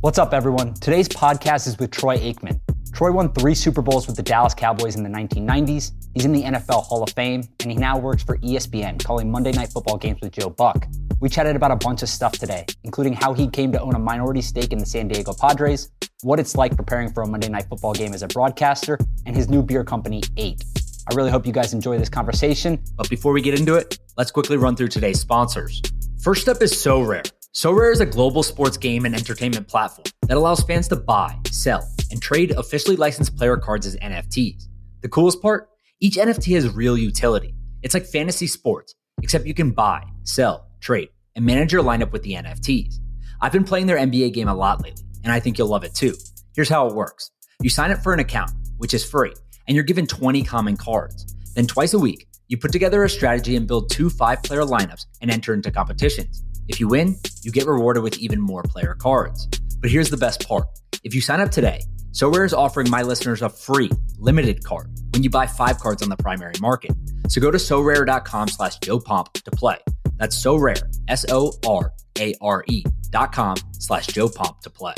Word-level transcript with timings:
What's 0.00 0.16
up, 0.16 0.32
everyone? 0.32 0.74
Today's 0.74 1.08
podcast 1.08 1.66
is 1.66 1.76
with 1.76 1.90
Troy 1.90 2.18
Aikman. 2.18 2.60
Troy 2.92 3.10
won 3.10 3.32
three 3.32 3.56
Super 3.56 3.82
Bowls 3.82 4.06
with 4.06 4.14
the 4.14 4.22
Dallas 4.22 4.54
Cowboys 4.54 4.94
in 4.94 5.02
the 5.02 5.08
1990s. 5.08 5.90
He's 6.14 6.24
in 6.24 6.30
the 6.30 6.44
NFL 6.44 6.84
Hall 6.84 7.02
of 7.02 7.10
Fame, 7.10 7.42
and 7.58 7.72
he 7.72 7.76
now 7.76 7.98
works 7.98 8.22
for 8.22 8.38
ESPN, 8.38 9.02
calling 9.02 9.28
Monday 9.28 9.50
Night 9.50 9.72
Football 9.72 9.96
games 9.96 10.20
with 10.22 10.30
Joe 10.30 10.50
Buck. 10.50 10.86
We 11.18 11.28
chatted 11.28 11.56
about 11.56 11.72
a 11.72 11.76
bunch 11.76 12.04
of 12.04 12.08
stuff 12.08 12.30
today, 12.30 12.64
including 12.84 13.14
how 13.14 13.34
he 13.34 13.48
came 13.48 13.72
to 13.72 13.80
own 13.80 13.96
a 13.96 13.98
minority 13.98 14.40
stake 14.40 14.72
in 14.72 14.78
the 14.78 14.86
San 14.86 15.08
Diego 15.08 15.32
Padres, 15.32 15.90
what 16.22 16.38
it's 16.38 16.54
like 16.54 16.76
preparing 16.76 17.12
for 17.12 17.24
a 17.24 17.26
Monday 17.26 17.48
Night 17.48 17.66
Football 17.68 17.94
game 17.94 18.14
as 18.14 18.22
a 18.22 18.28
broadcaster, 18.28 19.00
and 19.26 19.34
his 19.34 19.48
new 19.48 19.64
beer 19.64 19.82
company, 19.82 20.22
Eight. 20.36 20.62
I 21.10 21.14
really 21.16 21.32
hope 21.32 21.44
you 21.44 21.52
guys 21.52 21.74
enjoy 21.74 21.98
this 21.98 22.08
conversation. 22.08 22.80
But 22.96 23.10
before 23.10 23.32
we 23.32 23.42
get 23.42 23.58
into 23.58 23.74
it, 23.74 23.98
let's 24.16 24.30
quickly 24.30 24.58
run 24.58 24.76
through 24.76 24.88
today's 24.88 25.18
sponsors. 25.18 25.82
First 26.20 26.48
up 26.48 26.62
is 26.62 26.72
Sorare. 26.72 27.28
Sorare 27.54 27.92
is 27.92 28.00
a 28.00 28.06
global 28.06 28.42
sports 28.42 28.76
game 28.76 29.06
and 29.06 29.14
entertainment 29.14 29.66
platform 29.68 30.04
that 30.26 30.36
allows 30.36 30.62
fans 30.62 30.86
to 30.88 30.96
buy, 30.96 31.34
sell, 31.50 31.88
and 32.10 32.20
trade 32.20 32.50
officially 32.52 32.94
licensed 32.94 33.36
player 33.36 33.56
cards 33.56 33.86
as 33.86 33.96
NFTs. 33.96 34.64
The 35.00 35.08
coolest 35.08 35.40
part? 35.40 35.70
Each 35.98 36.16
NFT 36.16 36.54
has 36.54 36.68
real 36.68 36.96
utility. 36.96 37.54
It's 37.82 37.94
like 37.94 38.04
fantasy 38.04 38.46
sports, 38.46 38.94
except 39.22 39.46
you 39.46 39.54
can 39.54 39.70
buy, 39.70 40.02
sell, 40.24 40.68
trade, 40.80 41.08
and 41.36 41.44
manage 41.44 41.72
your 41.72 41.82
lineup 41.82 42.12
with 42.12 42.22
the 42.22 42.34
NFTs. 42.34 42.96
I've 43.40 43.52
been 43.52 43.64
playing 43.64 43.86
their 43.86 43.96
NBA 43.96 44.34
game 44.34 44.48
a 44.48 44.54
lot 44.54 44.82
lately, 44.82 45.04
and 45.24 45.32
I 45.32 45.40
think 45.40 45.56
you'll 45.56 45.68
love 45.68 45.84
it 45.84 45.94
too. 45.94 46.14
Here's 46.54 46.68
how 46.68 46.86
it 46.86 46.94
works 46.94 47.30
you 47.62 47.70
sign 47.70 47.90
up 47.90 48.02
for 48.02 48.12
an 48.12 48.20
account, 48.20 48.50
which 48.76 48.92
is 48.92 49.08
free, 49.08 49.32
and 49.66 49.74
you're 49.74 49.84
given 49.84 50.06
20 50.06 50.42
common 50.42 50.76
cards. 50.76 51.34
Then, 51.54 51.66
twice 51.66 51.94
a 51.94 51.98
week, 51.98 52.28
you 52.48 52.58
put 52.58 52.72
together 52.72 53.04
a 53.04 53.10
strategy 53.10 53.56
and 53.56 53.66
build 53.66 53.90
two 53.90 54.10
five 54.10 54.42
player 54.42 54.62
lineups 54.62 55.06
and 55.22 55.30
enter 55.30 55.54
into 55.54 55.70
competitions. 55.70 56.44
If 56.68 56.78
you 56.80 56.88
win, 56.88 57.16
you 57.42 57.50
get 57.50 57.66
rewarded 57.66 58.02
with 58.02 58.18
even 58.18 58.40
more 58.40 58.62
player 58.62 58.94
cards. 58.94 59.46
But 59.80 59.90
here's 59.90 60.10
the 60.10 60.16
best 60.18 60.46
part. 60.46 60.66
If 61.02 61.14
you 61.14 61.20
sign 61.20 61.40
up 61.40 61.50
today, 61.50 61.80
Sorare 62.12 62.44
is 62.44 62.52
offering 62.52 62.90
my 62.90 63.02
listeners 63.02 63.42
a 63.42 63.48
free 63.48 63.90
limited 64.18 64.62
card 64.64 64.90
when 65.14 65.22
you 65.22 65.30
buy 65.30 65.46
five 65.46 65.78
cards 65.78 66.02
on 66.02 66.10
the 66.10 66.16
primary 66.16 66.54
market. 66.60 66.92
So 67.28 67.40
go 67.40 67.50
to 67.50 67.58
sorare.com 67.58 68.48
slash 68.48 68.78
Joe 68.78 69.00
Pomp 69.00 69.32
to 69.32 69.50
play. 69.50 69.78
That's 70.18 70.36
Sorare, 70.36 70.82
S-O-R-A-R-E 71.08 72.84
dot 73.10 73.32
com 73.32 73.56
slash 73.72 74.06
Joe 74.08 74.28
Pomp 74.28 74.60
to 74.60 74.70
play. 74.70 74.94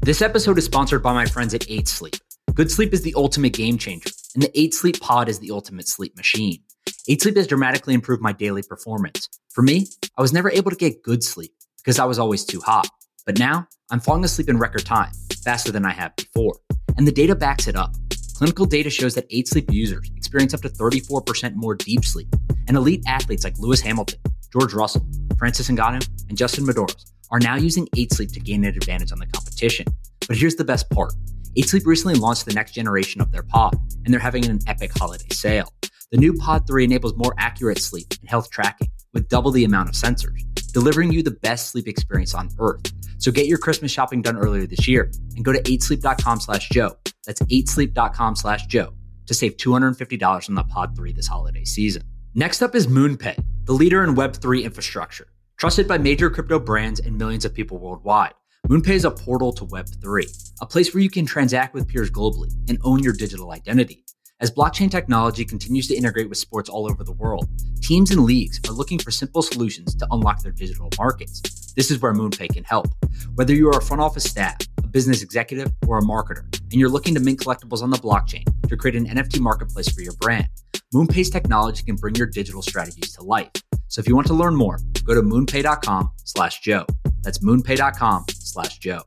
This 0.00 0.22
episode 0.22 0.58
is 0.58 0.64
sponsored 0.64 1.02
by 1.02 1.12
my 1.12 1.26
friends 1.26 1.54
at 1.54 1.70
8 1.70 1.86
Sleep. 1.86 2.14
Good 2.54 2.70
sleep 2.70 2.94
is 2.94 3.02
the 3.02 3.14
ultimate 3.16 3.52
game 3.52 3.78
changer, 3.78 4.10
and 4.34 4.42
the 4.42 4.58
8 4.58 4.72
Sleep 4.72 5.00
Pod 5.00 5.28
is 5.28 5.40
the 5.40 5.50
ultimate 5.50 5.88
sleep 5.88 6.16
machine. 6.16 6.62
8 7.06 7.20
Sleep 7.20 7.36
has 7.36 7.46
dramatically 7.46 7.92
improved 7.92 8.22
my 8.22 8.32
daily 8.32 8.62
performance. 8.62 9.28
For 9.50 9.60
me, 9.60 9.88
I 10.16 10.22
was 10.22 10.32
never 10.32 10.50
able 10.50 10.70
to 10.70 10.76
get 10.76 11.02
good 11.02 11.22
sleep 11.22 11.52
because 11.76 11.98
I 11.98 12.06
was 12.06 12.18
always 12.18 12.46
too 12.46 12.60
hot. 12.60 12.88
But 13.26 13.38
now, 13.38 13.68
I'm 13.90 14.00
falling 14.00 14.24
asleep 14.24 14.48
in 14.48 14.56
record 14.56 14.86
time, 14.86 15.12
faster 15.42 15.70
than 15.70 15.84
I 15.84 15.92
have 15.92 16.16
before. 16.16 16.58
And 16.96 17.06
the 17.06 17.12
data 17.12 17.34
backs 17.34 17.68
it 17.68 17.76
up. 17.76 17.94
Clinical 18.36 18.64
data 18.64 18.88
shows 18.88 19.14
that 19.16 19.26
8 19.28 19.48
Sleep 19.48 19.70
users 19.70 20.10
experience 20.16 20.54
up 20.54 20.62
to 20.62 20.70
34% 20.70 21.54
more 21.56 21.74
deep 21.74 22.06
sleep. 22.06 22.28
And 22.68 22.76
elite 22.76 23.02
athletes 23.06 23.44
like 23.44 23.58
Lewis 23.58 23.82
Hamilton, 23.82 24.20
George 24.50 24.72
Russell, 24.72 25.06
Francis 25.36 25.68
Ngannou, 25.68 26.08
and 26.30 26.38
Justin 26.38 26.64
Medeiros 26.64 27.12
are 27.30 27.38
now 27.38 27.56
using 27.56 27.86
8 27.98 28.14
Sleep 28.14 28.32
to 28.32 28.40
gain 28.40 28.64
an 28.64 28.74
advantage 28.74 29.12
on 29.12 29.18
the 29.18 29.26
competition. 29.26 29.84
But 30.26 30.38
here's 30.38 30.56
the 30.56 30.64
best 30.64 30.88
part. 30.88 31.12
8 31.56 31.68
Sleep 31.68 31.86
recently 31.86 32.14
launched 32.14 32.46
the 32.46 32.54
next 32.54 32.72
generation 32.72 33.20
of 33.20 33.30
their 33.30 33.42
pod, 33.42 33.76
and 34.06 34.14
they're 34.14 34.20
having 34.20 34.46
an 34.46 34.60
epic 34.66 34.90
holiday 34.96 35.28
sale. 35.32 35.70
The 36.10 36.18
new 36.18 36.34
Pod 36.34 36.66
3 36.66 36.84
enables 36.84 37.16
more 37.16 37.34
accurate 37.38 37.78
sleep 37.78 38.06
and 38.20 38.28
health 38.28 38.50
tracking 38.50 38.88
with 39.12 39.28
double 39.28 39.50
the 39.50 39.64
amount 39.64 39.88
of 39.88 39.94
sensors, 39.94 40.42
delivering 40.72 41.12
you 41.12 41.22
the 41.22 41.30
best 41.30 41.70
sleep 41.70 41.88
experience 41.88 42.34
on 42.34 42.50
earth. 42.58 42.92
So 43.18 43.32
get 43.32 43.46
your 43.46 43.58
Christmas 43.58 43.90
shopping 43.90 44.22
done 44.22 44.36
earlier 44.36 44.66
this 44.66 44.86
year 44.86 45.10
and 45.36 45.44
go 45.44 45.52
to 45.52 45.62
8sleep.com 45.62 46.40
slash 46.40 46.68
Joe. 46.68 46.96
That's 47.26 47.40
8sleep.com 47.42 48.36
slash 48.36 48.66
Joe 48.66 48.92
to 49.26 49.34
save 49.34 49.56
$250 49.56 50.48
on 50.48 50.54
the 50.54 50.64
Pod 50.64 50.94
3 50.94 51.12
this 51.12 51.26
holiday 51.26 51.64
season. 51.64 52.02
Next 52.34 52.62
up 52.62 52.74
is 52.74 52.86
MoonPay, 52.86 53.42
the 53.64 53.72
leader 53.72 54.04
in 54.04 54.14
Web3 54.14 54.64
infrastructure, 54.64 55.28
trusted 55.56 55.88
by 55.88 55.98
major 55.98 56.28
crypto 56.28 56.58
brands 56.58 57.00
and 57.00 57.16
millions 57.16 57.44
of 57.44 57.54
people 57.54 57.78
worldwide. 57.78 58.34
MoonPay 58.68 58.94
is 58.94 59.04
a 59.04 59.10
portal 59.10 59.52
to 59.52 59.66
Web3, 59.66 60.52
a 60.60 60.66
place 60.66 60.92
where 60.92 61.02
you 61.02 61.10
can 61.10 61.26
transact 61.26 61.74
with 61.74 61.88
peers 61.88 62.10
globally 62.10 62.52
and 62.68 62.78
own 62.82 63.02
your 63.02 63.12
digital 63.12 63.52
identity. 63.52 64.03
As 64.44 64.50
blockchain 64.50 64.90
technology 64.90 65.42
continues 65.42 65.88
to 65.88 65.94
integrate 65.94 66.28
with 66.28 66.36
sports 66.36 66.68
all 66.68 66.84
over 66.84 67.02
the 67.02 67.14
world, 67.14 67.48
teams 67.80 68.10
and 68.10 68.24
leagues 68.24 68.60
are 68.68 68.74
looking 68.74 68.98
for 68.98 69.10
simple 69.10 69.40
solutions 69.40 69.94
to 69.94 70.06
unlock 70.10 70.42
their 70.42 70.52
digital 70.52 70.90
markets. 70.98 71.72
This 71.72 71.90
is 71.90 72.02
where 72.02 72.12
MoonPay 72.12 72.52
can 72.52 72.62
help. 72.64 72.88
Whether 73.36 73.54
you 73.54 73.68
are 73.68 73.78
a 73.78 73.82
front 73.82 74.02
office 74.02 74.24
staff, 74.24 74.58
a 74.76 74.86
business 74.86 75.22
executive, 75.22 75.72
or 75.86 75.96
a 75.96 76.02
marketer, 76.02 76.42
and 76.60 76.74
you're 76.74 76.90
looking 76.90 77.14
to 77.14 77.20
mint 77.20 77.40
collectibles 77.40 77.80
on 77.80 77.88
the 77.88 77.96
blockchain 77.96 78.44
to 78.68 78.76
create 78.76 78.96
an 78.96 79.06
NFT 79.06 79.40
marketplace 79.40 79.88
for 79.88 80.02
your 80.02 80.14
brand, 80.20 80.46
MoonPay's 80.94 81.30
technology 81.30 81.82
can 81.82 81.96
bring 81.96 82.14
your 82.14 82.26
digital 82.26 82.60
strategies 82.60 83.14
to 83.14 83.24
life. 83.24 83.48
So 83.88 84.00
if 84.00 84.06
you 84.06 84.14
want 84.14 84.26
to 84.26 84.34
learn 84.34 84.56
more, 84.56 84.78
go 85.04 85.14
to 85.14 85.22
moonpay.com 85.22 86.10
slash 86.24 86.60
Joe. 86.60 86.84
That's 87.22 87.38
moonpay.com 87.38 88.26
slash 88.28 88.76
Joe. 88.76 89.04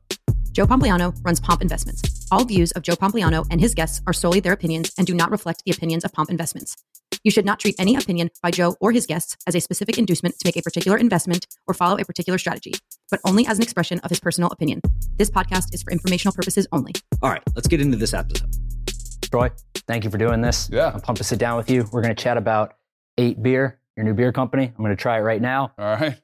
Joe 0.58 0.66
Pompliano 0.66 1.14
runs 1.22 1.38
Pomp 1.38 1.62
Investments. 1.62 2.26
All 2.32 2.44
views 2.44 2.72
of 2.72 2.82
Joe 2.82 2.96
Pompliano 2.96 3.46
and 3.48 3.60
his 3.60 3.76
guests 3.76 4.02
are 4.08 4.12
solely 4.12 4.40
their 4.40 4.52
opinions 4.52 4.90
and 4.98 5.06
do 5.06 5.14
not 5.14 5.30
reflect 5.30 5.62
the 5.64 5.70
opinions 5.70 6.04
of 6.04 6.12
Pomp 6.12 6.30
Investments. 6.30 6.74
You 7.22 7.30
should 7.30 7.44
not 7.44 7.60
treat 7.60 7.76
any 7.78 7.94
opinion 7.94 8.30
by 8.42 8.50
Joe 8.50 8.74
or 8.80 8.90
his 8.90 9.06
guests 9.06 9.36
as 9.46 9.54
a 9.54 9.60
specific 9.60 9.98
inducement 9.98 10.36
to 10.36 10.48
make 10.48 10.56
a 10.56 10.62
particular 10.62 10.98
investment 10.98 11.46
or 11.68 11.74
follow 11.74 11.96
a 11.96 12.04
particular 12.04 12.38
strategy, 12.38 12.72
but 13.08 13.20
only 13.24 13.46
as 13.46 13.58
an 13.58 13.62
expression 13.62 14.00
of 14.00 14.10
his 14.10 14.18
personal 14.18 14.50
opinion. 14.50 14.80
This 15.16 15.30
podcast 15.30 15.72
is 15.72 15.84
for 15.84 15.92
informational 15.92 16.32
purposes 16.32 16.66
only. 16.72 16.90
All 17.22 17.30
right, 17.30 17.42
let's 17.54 17.68
get 17.68 17.80
into 17.80 17.96
this 17.96 18.12
episode. 18.12 18.52
Troy, 19.30 19.52
thank 19.86 20.02
you 20.02 20.10
for 20.10 20.18
doing 20.18 20.40
this. 20.40 20.68
Yeah. 20.72 20.90
I'm 20.92 21.00
pumped 21.00 21.18
to 21.18 21.24
sit 21.24 21.38
down 21.38 21.56
with 21.56 21.70
you. 21.70 21.88
We're 21.92 22.02
going 22.02 22.16
to 22.16 22.20
chat 22.20 22.36
about 22.36 22.74
Eight 23.16 23.40
Beer, 23.40 23.78
your 23.96 24.04
new 24.04 24.14
beer 24.14 24.32
company. 24.32 24.64
I'm 24.64 24.84
going 24.84 24.90
to 24.90 25.00
try 25.00 25.18
it 25.18 25.22
right 25.22 25.40
now. 25.40 25.70
All 25.78 25.94
right. 25.94 26.20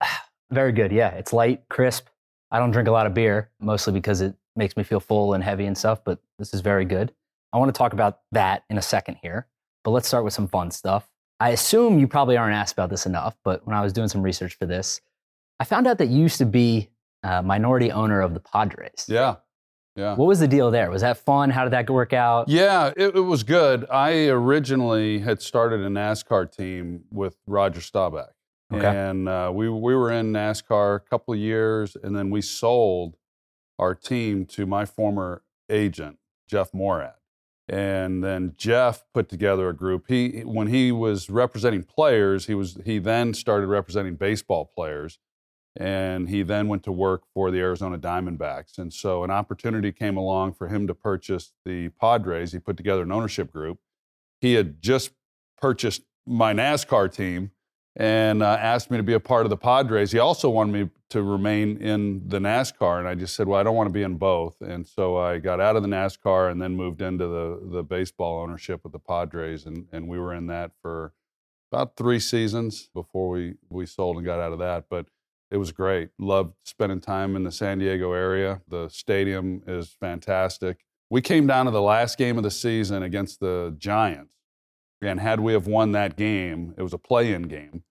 Very 0.52 0.70
good. 0.70 0.92
Yeah, 0.92 1.08
it's 1.08 1.32
light, 1.32 1.68
crisp. 1.68 2.06
I 2.50 2.58
don't 2.58 2.70
drink 2.70 2.88
a 2.88 2.92
lot 2.92 3.06
of 3.06 3.14
beer, 3.14 3.50
mostly 3.60 3.92
because 3.92 4.20
it 4.20 4.34
makes 4.56 4.76
me 4.76 4.82
feel 4.82 5.00
full 5.00 5.34
and 5.34 5.44
heavy 5.44 5.66
and 5.66 5.76
stuff, 5.76 6.02
but 6.04 6.18
this 6.38 6.54
is 6.54 6.60
very 6.60 6.84
good. 6.84 7.12
I 7.52 7.58
want 7.58 7.72
to 7.74 7.78
talk 7.78 7.92
about 7.92 8.20
that 8.32 8.64
in 8.68 8.78
a 8.78 8.82
second 8.82 9.18
here, 9.22 9.46
but 9.84 9.90
let's 9.90 10.08
start 10.08 10.24
with 10.24 10.34
some 10.34 10.48
fun 10.48 10.70
stuff. 10.70 11.08
I 11.40 11.50
assume 11.50 11.98
you 11.98 12.08
probably 12.08 12.36
aren't 12.36 12.56
asked 12.56 12.72
about 12.72 12.90
this 12.90 13.06
enough, 13.06 13.36
but 13.44 13.66
when 13.66 13.76
I 13.76 13.80
was 13.80 13.92
doing 13.92 14.08
some 14.08 14.22
research 14.22 14.54
for 14.56 14.66
this, 14.66 15.00
I 15.60 15.64
found 15.64 15.86
out 15.86 15.98
that 15.98 16.08
you 16.08 16.20
used 16.20 16.38
to 16.38 16.46
be 16.46 16.90
a 17.22 17.42
minority 17.42 17.92
owner 17.92 18.20
of 18.20 18.34
the 18.34 18.40
Padres. 18.40 19.06
Yeah. 19.08 19.36
Yeah. 19.96 20.14
What 20.14 20.26
was 20.26 20.38
the 20.38 20.46
deal 20.46 20.70
there? 20.70 20.90
Was 20.90 21.02
that 21.02 21.18
fun? 21.18 21.50
How 21.50 21.64
did 21.64 21.72
that 21.72 21.90
work 21.90 22.12
out? 22.12 22.48
Yeah, 22.48 22.92
it, 22.96 23.16
it 23.16 23.20
was 23.20 23.42
good. 23.42 23.84
I 23.90 24.28
originally 24.28 25.18
had 25.18 25.42
started 25.42 25.80
a 25.80 25.88
NASCAR 25.88 26.54
team 26.54 27.02
with 27.10 27.36
Roger 27.48 27.80
Staubach. 27.80 28.30
Okay. 28.72 28.86
And 28.86 29.28
uh, 29.28 29.50
we, 29.54 29.68
we 29.68 29.94
were 29.94 30.10
in 30.10 30.32
NASCAR 30.32 30.96
a 30.96 31.00
couple 31.00 31.32
of 31.32 31.40
years, 31.40 31.96
and 32.02 32.14
then 32.14 32.28
we 32.28 32.42
sold 32.42 33.16
our 33.78 33.94
team 33.94 34.44
to 34.46 34.66
my 34.66 34.84
former 34.84 35.42
agent, 35.70 36.18
Jeff 36.46 36.72
Moorad. 36.72 37.14
And 37.68 38.24
then 38.24 38.54
Jeff 38.56 39.04
put 39.12 39.28
together 39.28 39.68
a 39.68 39.76
group. 39.76 40.06
He 40.08 40.40
when 40.40 40.68
he 40.68 40.90
was 40.90 41.28
representing 41.28 41.82
players, 41.82 42.46
he 42.46 42.54
was 42.54 42.78
he 42.84 42.98
then 42.98 43.34
started 43.34 43.66
representing 43.66 44.14
baseball 44.16 44.64
players, 44.64 45.18
and 45.76 46.30
he 46.30 46.42
then 46.42 46.68
went 46.68 46.82
to 46.84 46.92
work 46.92 47.24
for 47.34 47.50
the 47.50 47.58
Arizona 47.58 47.98
Diamondbacks. 47.98 48.78
And 48.78 48.90
so 48.90 49.22
an 49.22 49.30
opportunity 49.30 49.92
came 49.92 50.16
along 50.16 50.54
for 50.54 50.68
him 50.68 50.86
to 50.86 50.94
purchase 50.94 51.52
the 51.66 51.90
Padres. 52.00 52.52
He 52.52 52.58
put 52.58 52.78
together 52.78 53.02
an 53.02 53.12
ownership 53.12 53.52
group. 53.52 53.78
He 54.40 54.54
had 54.54 54.80
just 54.80 55.10
purchased 55.60 56.02
my 56.26 56.54
NASCAR 56.54 57.12
team 57.12 57.50
and 57.98 58.44
uh, 58.44 58.56
asked 58.60 58.92
me 58.92 58.96
to 58.96 59.02
be 59.02 59.12
a 59.12 59.20
part 59.20 59.44
of 59.44 59.50
the 59.50 59.56
Padres. 59.56 60.12
He 60.12 60.20
also 60.20 60.48
wanted 60.48 60.72
me 60.72 60.90
to 61.10 61.22
remain 61.22 61.78
in 61.78 62.28
the 62.28 62.38
NASCAR, 62.38 63.00
and 63.00 63.08
I 63.08 63.14
just 63.14 63.34
said, 63.34 63.48
"Well, 63.48 63.58
I 63.58 63.64
don't 63.64 63.74
want 63.74 63.88
to 63.88 63.92
be 63.92 64.04
in 64.04 64.16
both." 64.16 64.60
And 64.60 64.86
so 64.86 65.16
I 65.18 65.38
got 65.38 65.60
out 65.60 65.76
of 65.76 65.82
the 65.82 65.88
NASCAR 65.88 66.50
and 66.50 66.62
then 66.62 66.76
moved 66.76 67.02
into 67.02 67.26
the 67.26 67.60
the 67.70 67.82
baseball 67.82 68.40
ownership 68.40 68.84
with 68.84 68.92
the 68.92 69.00
Padres, 69.00 69.66
and 69.66 69.86
and 69.92 70.08
we 70.08 70.18
were 70.18 70.32
in 70.32 70.46
that 70.46 70.70
for 70.80 71.12
about 71.72 71.96
three 71.96 72.20
seasons 72.20 72.88
before 72.94 73.28
we 73.28 73.54
we 73.68 73.84
sold 73.84 74.16
and 74.16 74.24
got 74.24 74.38
out 74.38 74.52
of 74.52 74.60
that. 74.60 74.84
But 74.88 75.06
it 75.50 75.56
was 75.56 75.72
great. 75.72 76.10
Loved 76.18 76.54
spending 76.64 77.00
time 77.00 77.34
in 77.34 77.42
the 77.42 77.52
San 77.52 77.78
Diego 77.78 78.12
area. 78.12 78.60
The 78.68 78.88
stadium 78.88 79.62
is 79.66 79.96
fantastic. 79.98 80.84
We 81.10 81.22
came 81.22 81.46
down 81.46 81.64
to 81.64 81.72
the 81.72 81.82
last 81.82 82.18
game 82.18 82.36
of 82.36 82.44
the 82.44 82.50
season 82.50 83.02
against 83.02 83.40
the 83.40 83.74
Giants. 83.78 84.34
And 85.00 85.20
had 85.20 85.40
we 85.40 85.52
have 85.52 85.66
won 85.66 85.92
that 85.92 86.16
game, 86.16 86.74
it 86.76 86.82
was 86.82 86.92
a 86.92 86.98
play-in 86.98 87.42
game. 87.42 87.84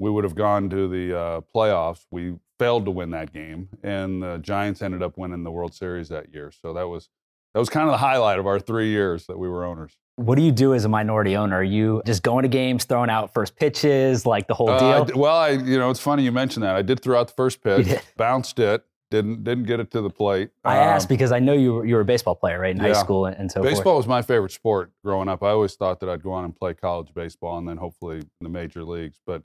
We 0.00 0.10
would 0.10 0.24
have 0.24 0.34
gone 0.34 0.70
to 0.70 0.88
the 0.88 1.16
uh, 1.18 1.40
playoffs. 1.54 2.06
We 2.10 2.36
failed 2.58 2.86
to 2.86 2.90
win 2.90 3.10
that 3.10 3.32
game, 3.32 3.68
and 3.82 4.22
the 4.22 4.38
Giants 4.38 4.80
ended 4.82 5.02
up 5.02 5.18
winning 5.18 5.44
the 5.44 5.50
World 5.50 5.74
Series 5.74 6.08
that 6.08 6.32
year. 6.32 6.50
So 6.62 6.72
that 6.72 6.88
was 6.88 7.10
that 7.52 7.60
was 7.60 7.68
kind 7.68 7.86
of 7.86 7.92
the 7.92 7.98
highlight 7.98 8.38
of 8.38 8.46
our 8.46 8.58
three 8.58 8.88
years 8.88 9.26
that 9.26 9.38
we 9.38 9.48
were 9.48 9.64
owners. 9.64 9.92
What 10.16 10.36
do 10.36 10.42
you 10.42 10.52
do 10.52 10.72
as 10.74 10.84
a 10.84 10.88
minority 10.88 11.36
owner? 11.36 11.56
Are 11.56 11.62
you 11.62 12.02
just 12.06 12.22
going 12.22 12.42
to 12.44 12.48
games, 12.48 12.84
throwing 12.84 13.10
out 13.10 13.34
first 13.34 13.56
pitches, 13.56 14.24
like 14.24 14.46
the 14.48 14.54
whole 14.54 14.70
Uh, 14.70 14.78
deal? 14.78 15.04
d- 15.04 15.12
well, 15.14 15.36
I 15.36 15.50
you 15.50 15.78
know 15.78 15.90
it's 15.90 16.00
funny 16.00 16.22
you 16.24 16.32
mentioned 16.32 16.62
that. 16.64 16.76
I 16.76 16.82
did 16.82 17.00
throw 17.02 17.20
out 17.20 17.28
the 17.28 17.34
first 17.34 17.62
pitch, 17.62 17.86
bounced 18.16 18.58
it, 18.58 18.82
Didn't 19.10 19.44
didn't 19.44 19.64
get 19.64 19.80
it 19.80 19.90
to 19.90 20.00
the 20.00 20.10
plate. 20.10 20.48
I 20.64 20.76
Um, 20.78 20.82
asked 20.94 21.08
because 21.10 21.30
I 21.32 21.40
know 21.40 21.52
you 21.52 21.74
were, 21.74 21.84
you 21.84 21.94
were 21.96 22.00
a 22.02 22.04
baseball 22.06 22.36
player, 22.36 22.58
right, 22.60 22.70
in 22.70 22.78
high 22.78 22.92
school 22.94 23.26
and, 23.26 23.36
and 23.36 23.50
so 23.52 23.60
forth. 23.60 23.74
Baseball 23.74 23.96
was 23.98 24.06
my 24.06 24.22
favorite 24.22 24.52
sport 24.52 24.92
growing 25.04 25.28
up. 25.28 25.42
I 25.42 25.50
always 25.50 25.74
thought 25.74 26.00
that 26.00 26.08
I'd 26.08 26.22
go 26.22 26.32
on 26.32 26.44
and 26.44 26.56
play 26.56 26.72
college 26.72 27.12
baseball 27.12 27.58
and 27.58 27.68
then 27.68 27.76
hopefully 27.76 28.18
in 28.18 28.28
the 28.40 28.48
major 28.48 28.82
leagues. 28.84 29.18
But 29.26 29.42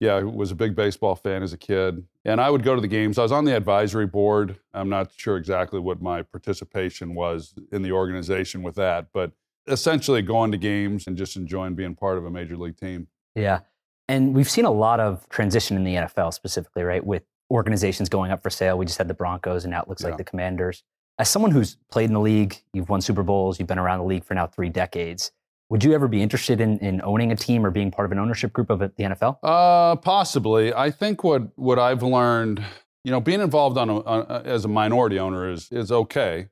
yeah, 0.00 0.14
I 0.14 0.22
was 0.22 0.50
a 0.50 0.54
big 0.54 0.74
baseball 0.76 1.14
fan 1.16 1.42
as 1.42 1.52
a 1.52 1.56
kid. 1.58 2.04
And 2.24 2.40
I 2.40 2.50
would 2.50 2.62
go 2.62 2.74
to 2.74 2.80
the 2.80 2.88
games. 2.88 3.18
I 3.18 3.22
was 3.22 3.32
on 3.32 3.44
the 3.44 3.56
advisory 3.56 4.06
board. 4.06 4.56
I'm 4.74 4.88
not 4.88 5.10
sure 5.16 5.36
exactly 5.36 5.80
what 5.80 6.00
my 6.02 6.22
participation 6.22 7.14
was 7.14 7.54
in 7.72 7.82
the 7.82 7.92
organization 7.92 8.62
with 8.62 8.74
that, 8.76 9.08
but 9.12 9.32
essentially 9.66 10.22
going 10.22 10.52
to 10.52 10.58
games 10.58 11.06
and 11.06 11.16
just 11.16 11.36
enjoying 11.36 11.74
being 11.74 11.94
part 11.94 12.16
of 12.18 12.24
a 12.24 12.30
major 12.30 12.56
league 12.56 12.76
team. 12.76 13.08
Yeah. 13.34 13.60
And 14.08 14.34
we've 14.34 14.48
seen 14.48 14.64
a 14.64 14.70
lot 14.70 15.00
of 15.00 15.28
transition 15.28 15.76
in 15.76 15.84
the 15.84 15.94
NFL 15.94 16.32
specifically, 16.32 16.82
right? 16.82 17.04
With 17.04 17.24
organizations 17.50 18.08
going 18.08 18.30
up 18.30 18.42
for 18.42 18.50
sale. 18.50 18.78
We 18.78 18.86
just 18.86 18.98
had 18.98 19.08
the 19.08 19.14
Broncos 19.14 19.64
and 19.64 19.72
now 19.72 19.82
it 19.82 19.88
looks 19.88 20.02
Yeah. 20.02 20.08
like 20.10 20.18
the 20.18 20.24
Commanders. 20.24 20.82
As 21.18 21.28
someone 21.28 21.50
who's 21.50 21.76
played 21.90 22.04
in 22.08 22.14
the 22.14 22.20
league, 22.20 22.62
you've 22.72 22.88
won 22.88 23.00
Super 23.00 23.22
Bowls, 23.22 23.58
you've 23.58 23.66
been 23.68 23.78
around 23.78 23.98
the 23.98 24.04
league 24.04 24.24
for 24.24 24.34
now 24.34 24.46
three 24.46 24.68
decades. 24.68 25.32
Would 25.70 25.84
you 25.84 25.92
ever 25.92 26.08
be 26.08 26.22
interested 26.22 26.60
in, 26.60 26.78
in 26.78 27.02
owning 27.02 27.30
a 27.30 27.36
team 27.36 27.64
or 27.64 27.70
being 27.70 27.90
part 27.90 28.06
of 28.06 28.12
an 28.12 28.18
ownership 28.18 28.52
group 28.52 28.70
of 28.70 28.78
the 28.78 28.88
NFL? 28.98 29.38
Uh, 29.42 29.96
possibly. 29.96 30.72
I 30.72 30.90
think 30.90 31.22
what 31.22 31.56
what 31.56 31.78
I've 31.78 32.02
learned, 32.02 32.64
you 33.04 33.10
know, 33.10 33.20
being 33.20 33.40
involved 33.40 33.76
on, 33.76 33.90
a, 33.90 34.00
on 34.00 34.46
as 34.46 34.64
a 34.64 34.68
minority 34.68 35.18
owner 35.18 35.50
is 35.50 35.70
is 35.70 35.92
okay 35.92 36.48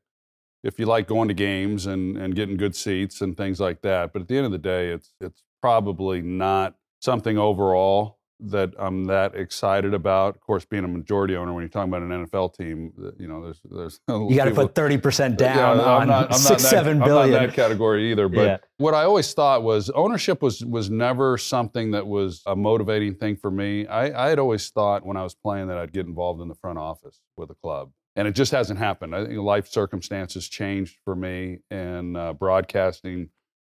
if 0.62 0.78
you 0.78 0.84
like 0.84 1.06
going 1.06 1.28
to 1.28 1.34
games 1.34 1.86
and 1.86 2.18
and 2.18 2.34
getting 2.34 2.58
good 2.58 2.76
seats 2.76 3.22
and 3.22 3.36
things 3.36 3.58
like 3.58 3.80
that. 3.82 4.12
But 4.12 4.22
at 4.22 4.28
the 4.28 4.36
end 4.36 4.46
of 4.46 4.52
the 4.52 4.58
day, 4.58 4.90
it's 4.90 5.14
it's 5.20 5.42
probably 5.62 6.20
not 6.20 6.76
something 7.00 7.38
overall 7.38 8.15
that 8.40 8.72
I'm 8.78 9.04
that 9.06 9.34
excited 9.34 9.94
about. 9.94 10.34
Of 10.34 10.40
course, 10.40 10.64
being 10.64 10.84
a 10.84 10.88
majority 10.88 11.36
owner 11.36 11.52
when 11.52 11.62
you're 11.62 11.68
talking 11.68 11.92
about 11.92 12.02
an 12.02 12.26
NFL 12.26 12.54
team, 12.54 12.92
you 13.18 13.26
know, 13.28 13.42
there's 13.42 13.60
there's 13.64 14.00
You 14.08 14.36
got 14.36 14.46
to 14.46 14.54
put 14.54 14.74
30% 14.74 15.36
down 15.36 15.56
yeah, 15.56 15.70
on 15.70 16.02
I'm 16.02 16.08
not, 16.08 16.32
I'm 16.32 16.38
six, 16.38 16.50
not 16.50 16.58
that, 16.60 16.68
seven 16.68 17.02
I'm 17.02 17.08
billion. 17.08 17.30
not 17.32 17.46
that 17.46 17.54
category 17.54 18.10
either. 18.10 18.28
But 18.28 18.44
Yeah. 18.46 18.56
what 18.78 18.94
I 18.94 19.04
always 19.04 19.32
thought 19.32 19.62
was 19.62 19.88
ownership 19.90 20.42
was 20.42 20.64
was 20.64 20.90
never 20.90 21.38
something 21.38 21.92
that 21.92 22.06
was 22.06 22.42
a 22.46 22.54
motivating 22.54 23.14
thing 23.14 23.36
for 23.36 23.50
me. 23.50 23.86
I, 23.86 24.26
I 24.26 24.28
had 24.28 24.38
always 24.38 24.68
thought 24.70 25.04
when 25.06 25.16
I 25.16 25.22
was 25.22 25.34
playing 25.34 25.68
that 25.68 25.78
I'd 25.78 25.92
get 25.92 26.06
involved 26.06 26.40
in 26.42 26.48
the 26.48 26.54
front 26.54 26.78
office 26.78 27.20
with 27.36 27.50
a 27.50 27.54
club, 27.54 27.90
and 28.16 28.28
it 28.28 28.32
just 28.32 28.52
hasn't 28.52 28.78
happened. 28.78 29.14
I 29.14 29.24
think 29.24 29.38
life 29.38 29.66
circumstances 29.68 30.48
changed 30.48 30.98
for 31.04 31.16
me, 31.16 31.58
and 31.70 32.16
uh, 32.16 32.32
broadcasting 32.34 33.30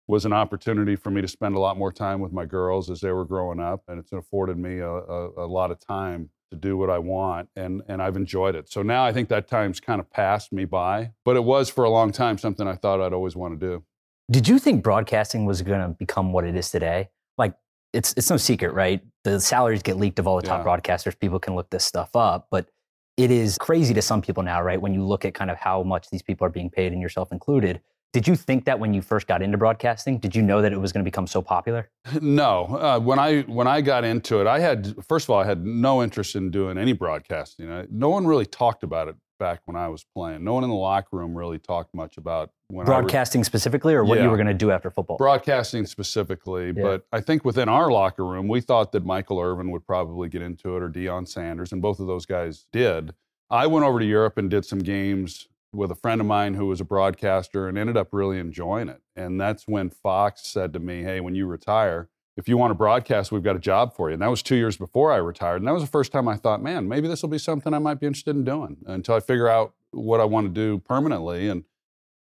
was 0.10 0.26
an 0.26 0.34
opportunity 0.34 0.96
for 0.96 1.12
me 1.12 1.22
to 1.22 1.28
spend 1.28 1.56
a 1.56 1.60
lot 1.60 1.78
more 1.78 1.92
time 1.92 2.20
with 2.20 2.34
my 2.34 2.44
girls 2.44 2.90
as 2.90 3.00
they 3.00 3.12
were 3.12 3.26
growing 3.26 3.60
up, 3.60 3.84
and 3.88 4.00
it's 4.00 4.12
afforded 4.12 4.58
me 4.58 4.80
a, 4.80 4.90
a, 4.90 5.46
a 5.46 5.48
lot 5.48 5.70
of 5.70 5.80
time 5.80 6.32
to 6.50 6.56
do 6.58 6.76
what 6.76 6.90
I 6.90 6.98
want, 6.98 7.48
and 7.56 7.84
and 7.88 8.02
I've 8.02 8.16
enjoyed 8.16 8.56
it. 8.56 8.72
So 8.72 8.82
now 8.82 9.06
I 9.06 9.14
think 9.14 9.30
that 9.30 9.48
time's 9.48 9.80
kind 9.80 10.00
of 10.02 10.10
passed 10.10 10.52
me 10.52 10.66
by, 10.66 11.12
but 11.24 11.36
it 11.36 11.44
was 11.44 11.70
for 11.70 11.84
a 11.84 11.92
long 11.92 12.12
time 12.12 12.40
something 12.40 12.68
I 12.68 12.74
thought 12.74 13.00
I'd 13.00 13.14
always 13.14 13.36
want 13.36 13.60
to 13.60 13.68
do. 13.68 13.84
Did 14.32 14.48
you 14.48 14.58
think 14.58 14.84
broadcasting 14.84 15.46
was 15.46 15.62
going 15.62 15.82
to 15.82 15.90
become 15.90 16.34
what 16.34 16.44
it 16.44 16.56
is 16.56 16.72
today? 16.72 17.10
Like, 17.38 17.54
it's 17.94 18.16
it's 18.18 18.32
no 18.32 18.38
secret, 18.38 18.74
right? 18.74 19.02
The 19.26 19.40
salaries 19.40 19.84
get 19.84 19.98
leaked 19.98 20.18
of 20.18 20.26
all 20.26 20.38
the 20.38 20.48
top 20.48 20.66
Yeah. 20.66 20.76
broadcasters. 20.76 21.20
People 21.20 21.40
can 21.40 21.54
look 21.54 21.70
this 21.70 21.86
stuff 21.86 22.16
up, 22.16 22.48
but 22.50 22.68
it 23.16 23.30
is 23.30 23.60
crazy 23.60 23.94
to 23.94 24.02
some 24.02 24.24
people 24.24 24.42
now, 24.42 24.60
right? 24.60 24.82
When 24.82 24.94
you 24.96 25.06
look 25.06 25.24
at 25.24 25.36
kind 25.36 25.52
of 25.52 25.58
how 25.58 25.84
much 25.84 26.10
these 26.10 26.24
people 26.24 26.48
are 26.48 26.50
being 26.50 26.72
paid, 26.72 26.94
and 26.94 27.02
yourself 27.02 27.32
included. 27.32 27.82
Did 28.12 28.28
you 28.28 28.36
think 28.36 28.66
that 28.66 28.80
when 28.80 28.94
you 28.94 29.02
first 29.04 29.28
got 29.28 29.42
into 29.44 29.58
broadcasting? 29.58 30.18
Did 30.18 30.36
you 30.36 30.42
know 30.42 30.62
that 30.64 30.74
it 30.74 30.80
was 30.80 30.92
going 30.92 31.04
to 31.04 31.08
become 31.08 31.28
so 31.28 31.42
popular? 31.42 31.90
No, 32.22 32.66
uh, 32.66 33.00
when 33.00 33.20
I 33.20 33.42
when 33.42 33.68
I 33.68 33.82
got 33.82 34.04
into 34.04 34.42
it, 34.42 34.48
I 34.48 34.60
had 34.60 34.96
first 35.08 35.26
of 35.26 35.30
all 35.32 35.40
I 35.40 35.46
had 35.46 35.64
no 35.66 36.02
interest 36.02 36.36
in 36.36 36.50
doing 36.50 36.78
any 36.78 36.94
broadcasting. 36.94 37.72
I, 37.72 37.86
no 37.92 38.10
one 38.10 38.26
really 38.26 38.46
talked 38.48 38.84
about 38.84 39.08
it 39.10 39.16
back 39.38 39.62
when 39.66 39.76
I 39.78 39.88
was 39.90 40.06
playing. 40.16 40.44
No 40.44 40.54
one 40.54 40.64
in 40.64 40.70
the 40.70 40.76
locker 40.76 41.16
room 41.18 41.38
really 41.38 41.60
talked 41.60 41.94
much 41.94 42.18
about 42.18 42.50
when 42.70 42.86
I 42.86 42.90
re- 42.90 42.96
Broadcasting 42.98 43.44
specifically, 43.44 43.94
or 43.94 44.04
what 44.04 44.20
you 44.22 44.28
were 44.30 44.36
going 44.38 44.48
to 44.48 44.54
do 44.54 44.72
after 44.72 44.90
football? 44.90 45.18
broadcasting 45.18 45.86
specifically, 45.86 46.68
Yeah. 46.76 46.82
but 46.84 47.06
I 47.14 47.22
think 47.22 47.46
within 47.46 47.70
our 47.70 47.90
locker 47.92 48.26
room, 48.26 48.48
we 48.48 48.60
thought 48.60 48.92
that 48.94 49.06
Michael 49.06 49.40
Irvin 49.40 49.72
would 49.72 49.86
probably 49.86 50.28
get 50.30 50.42
into 50.42 50.76
it 50.76 50.82
or 50.84 50.90
Deion 50.90 51.28
Sanders, 51.28 51.72
and 51.72 51.82
both 51.82 52.00
of 52.00 52.08
those 52.08 52.26
guys 52.26 52.66
did. 52.74 53.14
I 53.50 53.68
went 53.68 53.86
over 53.86 54.00
to 54.00 54.06
Europe 54.06 54.38
and 54.38 54.50
did 54.50 54.66
some 54.66 54.80
games 54.80 55.48
with 55.72 55.92
a 55.92 55.96
friend 55.96 56.20
of 56.20 56.28
mine 56.28 56.56
who 56.56 56.66
was 56.66 56.82
a 56.82 56.86
broadcaster 56.86 57.68
and 57.68 57.78
ended 57.78 57.98
up 57.98 58.10
really 58.12 58.40
enjoying 58.40 58.90
it. 58.90 59.02
And 59.16 59.40
that's 59.40 59.68
when 59.68 59.90
Fox 59.90 60.48
said 60.48 60.74
to 60.74 60.80
me, 60.80 61.04
Hey, 61.04 61.20
when 61.20 61.36
you 61.36 61.46
retire, 61.46 62.10
if 62.38 62.48
you 62.48 62.58
want 62.58 62.72
to 62.72 62.76
broadcast, 62.76 63.32
we've 63.32 63.44
got 63.44 63.56
a 63.56 63.60
job 63.60 63.94
for 63.94 64.10
you. 64.10 64.14
And 64.14 64.22
that 64.22 64.30
was 64.30 64.42
two 64.42 64.56
years 64.56 64.78
before 64.78 65.12
I 65.12 65.18
retired. 65.18 65.58
And 65.58 65.68
that 65.68 65.74
was 65.74 65.84
the 65.84 65.90
first 65.90 66.12
time 66.12 66.28
I 66.28 66.38
thought, 66.38 66.64
man, 66.64 66.88
maybe 66.88 67.08
this 67.08 67.22
will 67.22 67.30
be 67.30 67.38
something 67.38 67.74
I 67.74 67.80
might 67.80 68.00
be 68.00 68.08
interested 68.08 68.36
in 68.36 68.46
doing 68.46 68.78
until 68.86 69.16
I 69.16 69.20
figure 69.20 69.50
out 69.50 69.74
what 69.92 70.22
I 70.22 70.26
want 70.26 70.48
to 70.48 70.54
do 70.54 70.80
permanently. 70.80 71.50
And 71.50 71.66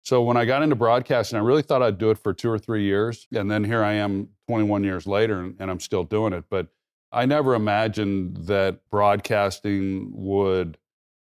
so 0.03 0.23
when 0.23 0.37
I 0.37 0.44
got 0.44 0.62
into 0.62 0.75
broadcasting, 0.75 1.39
I 1.39 1.43
really 1.43 1.62
thought 1.62 1.83
I'd 1.83 1.99
do 1.99 2.11
it 2.11 2.19
for 2.19 2.35
two 2.35 2.51
or 2.51 2.59
three 2.59 2.83
years. 2.83 3.29
And 3.33 3.51
then 3.51 3.62
here 3.62 3.85
I 3.85 3.93
am 3.93 4.31
21 4.49 4.83
years 4.83 5.06
later 5.06 5.41
and, 5.41 5.55
and 5.61 5.71
I'm 5.71 5.81
still 5.81 6.05
doing 6.05 6.33
it. 6.33 6.44
But 6.51 6.69
I 7.12 7.25
never 7.27 7.55
imagined 7.55 8.47
that 8.47 8.81
broadcasting 8.91 10.11
would, 10.15 10.79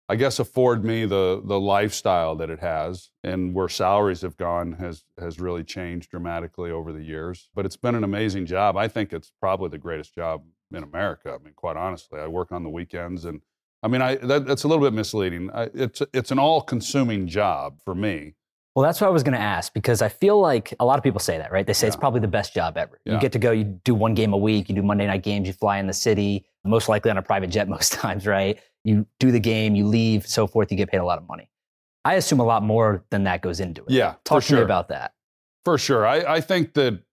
I 0.10 0.16
guess, 0.16 0.40
afford 0.40 0.86
me 0.86 1.06
the, 1.06 1.42
the 1.44 1.60
lifestyle 1.60 2.36
that 2.38 2.50
it 2.50 2.60
has. 2.60 3.10
And 3.24 3.54
where 3.54 3.68
salaries 3.68 4.22
have 4.22 4.38
gone 4.38 4.74
has, 4.74 5.04
has 5.20 5.40
really 5.40 5.64
changed 5.64 6.12
dramatically 6.12 6.72
over 6.72 6.94
the 6.94 7.04
years. 7.04 7.50
But 7.54 7.66
it's 7.66 7.76
been 7.76 7.96
an 7.96 8.06
amazing 8.06 8.46
job. 8.46 8.78
I 8.78 8.88
think 8.88 9.12
it's 9.12 9.32
probably 9.42 9.70
the 9.70 9.78
greatest 9.78 10.16
job 10.16 10.44
in 10.72 10.84
America. 10.84 11.38
I 11.40 11.44
mean, 11.44 11.54
quite 11.56 11.76
honestly, 11.76 12.20
I 12.20 12.28
work 12.28 12.52
on 12.52 12.64
the 12.64 12.70
weekends 12.70 13.26
and 13.26 13.42
I 13.84 13.90
mean, 13.90 14.02
I, 14.02 14.16
that, 14.16 14.48
that's 14.48 14.64
a 14.64 14.68
little 14.68 14.84
bit 14.84 14.94
misleading. 14.94 15.52
I, 15.54 15.70
it's, 15.74 16.02
it's 16.12 16.32
an 16.32 16.40
all 16.40 16.62
consuming 16.62 17.28
job 17.28 17.80
for 17.86 17.94
me. 17.94 18.34
Well, 18.78 18.84
that's 18.84 19.02
what 19.02 19.08
I 19.08 19.10
was 19.10 19.24
going 19.24 19.34
to 19.34 19.42
ask 19.42 19.74
because 19.74 20.04
I 20.04 20.10
feel 20.10 20.40
like 20.40 20.74
a 20.80 20.86
lot 20.86 21.00
of 21.00 21.04
people 21.04 21.20
say 21.20 21.38
that, 21.40 21.52
right? 21.52 21.66
They 21.66 21.74
say 21.74 21.88
it's 21.88 21.96
probably 21.96 22.20
the 22.20 22.28
best 22.28 22.54
job 22.54 22.78
ever. 22.78 23.00
You 23.06 23.20
get 23.20 23.32
to 23.32 23.40
go, 23.40 23.52
you 23.52 23.64
do 23.64 23.96
one 23.96 24.14
game 24.14 24.34
a 24.34 24.38
week, 24.38 24.70
you 24.70 24.76
do 24.76 24.84
Monday 24.84 25.08
night 25.08 25.24
games, 25.24 25.48
you 25.48 25.54
fly 25.54 25.80
in 25.80 25.88
the 25.88 25.94
city, 25.94 26.46
most 26.64 26.88
likely 26.88 27.10
on 27.10 27.18
a 27.18 27.24
private 27.24 27.50
jet 27.50 27.68
most 27.76 27.94
times, 27.94 28.28
right? 28.28 28.60
You 28.88 29.06
do 29.20 29.32
the 29.32 29.40
game, 29.40 29.76
you 29.76 29.86
leave, 29.86 30.26
so 30.26 30.48
forth, 30.48 30.72
you 30.72 30.78
get 30.78 30.90
paid 30.90 31.00
a 31.00 31.06
lot 31.06 31.18
of 31.18 31.28
money. 31.28 31.50
I 32.06 32.14
assume 32.14 32.40
a 32.40 32.46
lot 32.46 32.64
more 32.64 33.04
than 33.10 33.26
that 33.26 33.42
goes 33.42 33.60
into 33.60 33.82
it. 33.84 33.92
Yeah, 33.92 34.16
Talk 34.24 34.44
to 34.44 34.54
me 34.54 34.58
sure. 34.60 34.64
about 34.64 34.88
that. 34.88 35.14
For 35.66 35.78
sure. 35.78 36.08
I, 36.08 36.36
I 36.36 36.42
think 36.42 36.74
that 36.76 37.04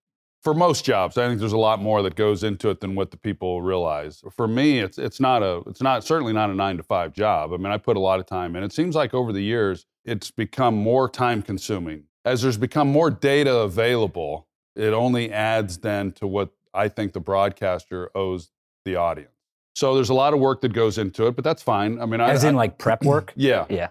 for 0.44 0.54
most 0.54 0.84
jobs, 0.84 1.18
I 1.18 1.26
think 1.26 1.40
there's 1.40 1.52
a 1.52 1.58
lot 1.58 1.82
more 1.82 2.02
that 2.02 2.14
goes 2.14 2.44
into 2.44 2.70
it 2.70 2.80
than 2.80 2.94
what 2.94 3.10
the 3.10 3.16
people 3.16 3.60
realize. 3.62 4.22
For 4.36 4.46
me, 4.46 4.78
it's 4.78 4.98
it's 4.98 5.18
not 5.18 5.42
a 5.42 5.62
it's 5.66 5.82
not 5.82 6.04
certainly 6.04 6.32
not 6.32 6.50
a 6.50 6.54
nine 6.54 6.76
to 6.76 6.84
five 6.84 7.12
job. 7.12 7.52
I 7.52 7.56
mean, 7.56 7.72
I 7.72 7.78
put 7.78 7.96
a 7.96 8.00
lot 8.00 8.20
of 8.20 8.26
time 8.26 8.54
in. 8.54 8.62
It 8.62 8.72
seems 8.72 8.94
like 8.94 9.14
over 9.14 9.32
the 9.32 9.42
years, 9.42 9.86
it's 10.04 10.30
become 10.30 10.76
more 10.76 11.08
time 11.08 11.42
consuming. 11.42 12.04
As 12.24 12.42
there's 12.42 12.58
become 12.58 12.88
more 12.88 13.10
data 13.10 13.56
available, 13.56 14.46
it 14.76 14.92
only 14.92 15.32
adds 15.32 15.78
then 15.78 16.12
to 16.12 16.26
what 16.26 16.50
I 16.72 16.88
think 16.88 17.14
the 17.14 17.20
broadcaster 17.20 18.10
owes 18.14 18.50
the 18.84 18.96
audience. 18.96 19.33
So 19.74 19.94
there's 19.94 20.10
a 20.10 20.14
lot 20.14 20.34
of 20.34 20.40
work 20.40 20.60
that 20.62 20.72
goes 20.72 20.98
into 20.98 21.26
it, 21.26 21.34
but 21.34 21.44
that's 21.44 21.62
fine. 21.62 22.00
I 22.00 22.06
mean, 22.06 22.20
I, 22.20 22.30
As 22.30 22.44
in 22.44 22.54
I- 22.54 22.58
like 22.58 22.78
prep 22.78 23.02
work? 23.04 23.32
yeah. 23.36 23.66
Yeah. 23.68 23.88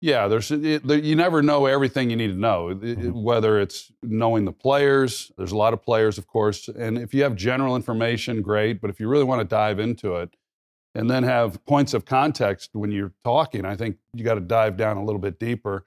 Yeah, 0.00 0.28
there's 0.28 0.50
it, 0.50 0.86
there, 0.86 0.98
you 0.98 1.16
never 1.16 1.40
know 1.42 1.64
everything 1.64 2.10
you 2.10 2.16
need 2.16 2.28
to 2.28 2.38
know. 2.38 2.68
It- 2.68 2.80
Mhm. 2.82 3.22
Whether 3.22 3.58
it's 3.60 3.90
knowing 4.02 4.44
the 4.44 4.52
players, 4.52 5.32
there's 5.38 5.52
a 5.52 5.56
lot 5.56 5.72
of 5.72 5.82
players, 5.82 6.18
of 6.18 6.26
course, 6.26 6.68
and 6.68 6.98
if 6.98 7.14
you 7.14 7.22
have 7.22 7.34
general 7.36 7.74
information, 7.74 8.42
great. 8.42 8.80
But 8.82 8.90
if 8.90 9.00
you 9.00 9.08
really 9.08 9.24
want 9.24 9.40
to 9.40 9.46
dive 9.46 9.78
into 9.78 10.16
it, 10.16 10.36
and 10.94 11.10
then 11.10 11.22
have 11.24 11.64
points 11.64 11.94
of 11.94 12.04
context 12.04 12.70
when 12.74 12.92
you're 12.92 13.12
talking, 13.24 13.64
I 13.64 13.74
think 13.76 13.96
you 14.12 14.24
got 14.24 14.34
to 14.34 14.40
dive 14.40 14.76
down 14.76 14.96
a 14.98 15.04
little 15.04 15.20
bit 15.20 15.38
deeper, 15.40 15.86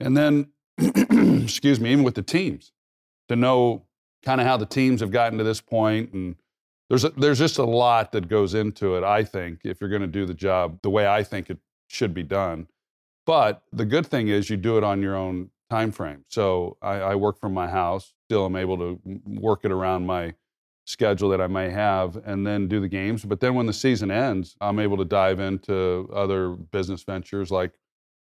and 0.00 0.16
then, 0.16 0.48
excuse 0.78 1.78
me, 1.80 1.92
even 1.92 2.02
with 2.04 2.14
the 2.14 2.22
teams, 2.22 2.72
to 3.28 3.36
know 3.36 3.84
kind 4.24 4.40
of 4.40 4.46
how 4.46 4.56
the 4.56 4.66
teams 4.66 5.00
have 5.02 5.10
gotten 5.10 5.36
to 5.38 5.44
this 5.44 5.60
point, 5.60 6.12
and 6.14 6.36
there's 6.90 7.04
a, 7.04 7.10
there's 7.10 7.38
just 7.38 7.58
a 7.58 7.64
lot 7.64 8.12
that 8.12 8.28
goes 8.28 8.52
into 8.52 8.96
it. 8.96 9.04
I 9.04 9.24
think 9.24 9.60
if 9.64 9.80
you're 9.80 9.88
going 9.88 10.02
to 10.02 10.08
do 10.08 10.26
the 10.26 10.34
job 10.34 10.80
the 10.82 10.90
way 10.90 11.06
I 11.06 11.22
think 11.22 11.48
it 11.48 11.58
should 11.88 12.12
be 12.12 12.24
done. 12.24 12.66
But 13.24 13.62
the 13.72 13.84
good 13.84 14.06
thing 14.06 14.28
is 14.28 14.50
you 14.50 14.56
do 14.56 14.76
it 14.76 14.82
on 14.82 15.00
your 15.00 15.14
own 15.14 15.50
time 15.70 15.92
frame. 15.92 16.24
So 16.28 16.76
I, 16.82 16.94
I 16.96 17.14
work 17.14 17.38
from 17.38 17.54
my 17.54 17.68
house. 17.68 18.12
Still, 18.26 18.44
I'm 18.44 18.56
able 18.56 18.76
to 18.78 19.00
work 19.24 19.60
it 19.62 19.70
around 19.70 20.04
my 20.04 20.34
schedule 20.84 21.28
that 21.28 21.40
I 21.40 21.46
may 21.46 21.70
have, 21.70 22.16
and 22.24 22.44
then 22.44 22.66
do 22.66 22.80
the 22.80 22.88
games. 22.88 23.24
But 23.24 23.38
then 23.38 23.54
when 23.54 23.66
the 23.66 23.72
season 23.72 24.10
ends, 24.10 24.56
I'm 24.60 24.80
able 24.80 24.96
to 24.96 25.04
dive 25.04 25.38
into 25.38 26.10
other 26.12 26.50
business 26.50 27.04
ventures 27.04 27.52
like 27.52 27.72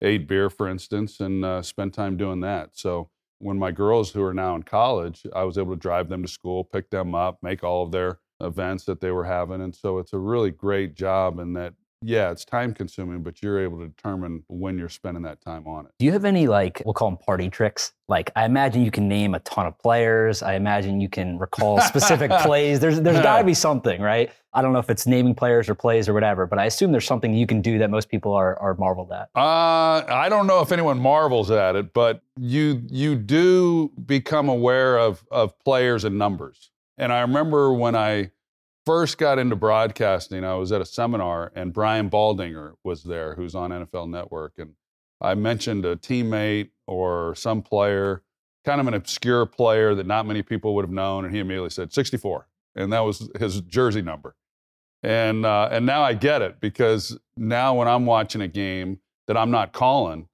Eight 0.02 0.28
Beer, 0.28 0.48
for 0.48 0.68
instance, 0.68 1.18
and 1.18 1.44
uh, 1.44 1.62
spend 1.62 1.94
time 1.94 2.16
doing 2.16 2.40
that. 2.40 2.70
So 2.74 3.10
when 3.38 3.58
my 3.58 3.72
girls 3.72 4.12
who 4.12 4.22
are 4.22 4.34
now 4.34 4.54
in 4.54 4.62
college, 4.62 5.26
I 5.34 5.42
was 5.42 5.58
able 5.58 5.74
to 5.74 5.80
drive 5.80 6.08
them 6.08 6.22
to 6.22 6.28
school, 6.28 6.62
pick 6.62 6.90
them 6.90 7.16
up, 7.16 7.38
make 7.42 7.64
all 7.64 7.82
of 7.82 7.90
their 7.90 8.20
events 8.42 8.84
that 8.84 9.00
they 9.00 9.10
were 9.10 9.24
having, 9.24 9.62
and 9.62 9.74
so 9.74 9.98
it's 9.98 10.12
a 10.12 10.18
really 10.18 10.50
great 10.50 10.94
job 10.94 11.38
in 11.38 11.52
that 11.54 11.74
yeah, 12.04 12.30
it's 12.30 12.44
time 12.44 12.74
consuming, 12.74 13.22
but 13.22 13.42
you're 13.42 13.60
able 13.60 13.78
to 13.78 13.88
determine 13.88 14.44
when 14.48 14.76
you're 14.78 14.88
spending 14.88 15.22
that 15.22 15.40
time 15.40 15.66
on 15.66 15.86
it. 15.86 15.92
Do 15.98 16.06
you 16.06 16.12
have 16.12 16.24
any 16.24 16.48
like 16.48 16.82
we'll 16.84 16.94
call 16.94 17.10
them 17.10 17.18
party 17.18 17.48
tricks? 17.48 17.92
Like 18.08 18.30
I 18.36 18.44
imagine 18.44 18.84
you 18.84 18.90
can 18.90 19.08
name 19.08 19.34
a 19.34 19.40
ton 19.40 19.66
of 19.66 19.78
players. 19.78 20.42
I 20.42 20.54
imagine 20.54 21.00
you 21.00 21.08
can 21.08 21.38
recall 21.38 21.80
specific 21.80 22.30
plays. 22.40 22.80
There's 22.80 23.00
there's 23.00 23.20
got 23.20 23.38
to 23.38 23.44
be 23.44 23.54
something, 23.54 24.00
right? 24.00 24.30
I 24.54 24.60
don't 24.60 24.72
know 24.72 24.80
if 24.80 24.90
it's 24.90 25.06
naming 25.06 25.34
players 25.34 25.68
or 25.68 25.74
plays 25.74 26.08
or 26.08 26.12
whatever, 26.12 26.46
but 26.46 26.58
I 26.58 26.66
assume 26.66 26.92
there's 26.92 27.06
something 27.06 27.32
you 27.32 27.46
can 27.46 27.62
do 27.62 27.78
that 27.78 27.90
most 27.90 28.08
people 28.08 28.32
are 28.34 28.58
are 28.58 28.74
marveled 28.74 29.12
at. 29.12 29.30
Uh, 29.34 30.04
I 30.08 30.28
don't 30.28 30.46
know 30.46 30.60
if 30.60 30.72
anyone 30.72 30.98
marvels 30.98 31.50
at 31.50 31.76
it, 31.76 31.92
but 31.94 32.22
you 32.38 32.82
you 32.88 33.14
do 33.14 33.92
become 34.04 34.48
aware 34.48 34.98
of 34.98 35.24
of 35.30 35.58
players 35.60 36.04
and 36.04 36.18
numbers. 36.18 36.70
And 36.98 37.12
I 37.12 37.20
remember 37.20 37.72
when 37.72 37.94
I 37.94 38.30
first 38.84 39.18
got 39.18 39.38
into 39.38 39.56
broadcasting, 39.56 40.44
I 40.44 40.54
was 40.54 40.72
at 40.72 40.80
a 40.80 40.86
seminar 40.86 41.52
and 41.54 41.72
Brian 41.72 42.10
Baldinger 42.10 42.74
was 42.84 43.04
there, 43.04 43.34
who's 43.34 43.54
on 43.54 43.70
NFL 43.70 44.08
Network, 44.08 44.54
and 44.58 44.74
I 45.20 45.34
mentioned 45.34 45.84
a 45.84 45.96
teammate 45.96 46.70
or 46.86 47.34
some 47.36 47.62
player, 47.62 48.22
kind 48.64 48.80
of 48.80 48.88
an 48.88 48.94
obscure 48.94 49.46
player 49.46 49.94
that 49.94 50.06
not 50.06 50.26
many 50.26 50.42
people 50.42 50.74
would 50.74 50.84
have 50.84 50.90
known, 50.90 51.24
and 51.24 51.32
he 51.32 51.40
immediately 51.40 51.70
said 51.70 51.92
64, 51.92 52.48
and 52.74 52.92
that 52.92 53.00
was 53.00 53.30
his 53.38 53.60
jersey 53.62 54.02
number. 54.02 54.34
And 55.04 55.44
uh, 55.44 55.68
and 55.70 55.84
now 55.84 56.02
I 56.02 56.14
get 56.14 56.42
it 56.42 56.60
because 56.60 57.18
now 57.36 57.74
when 57.74 57.88
I'm 57.88 58.06
watching 58.06 58.40
a 58.40 58.48
game 58.48 59.00
that 59.26 59.36
I'm 59.36 59.50
not 59.50 59.72
calling, 59.72 60.28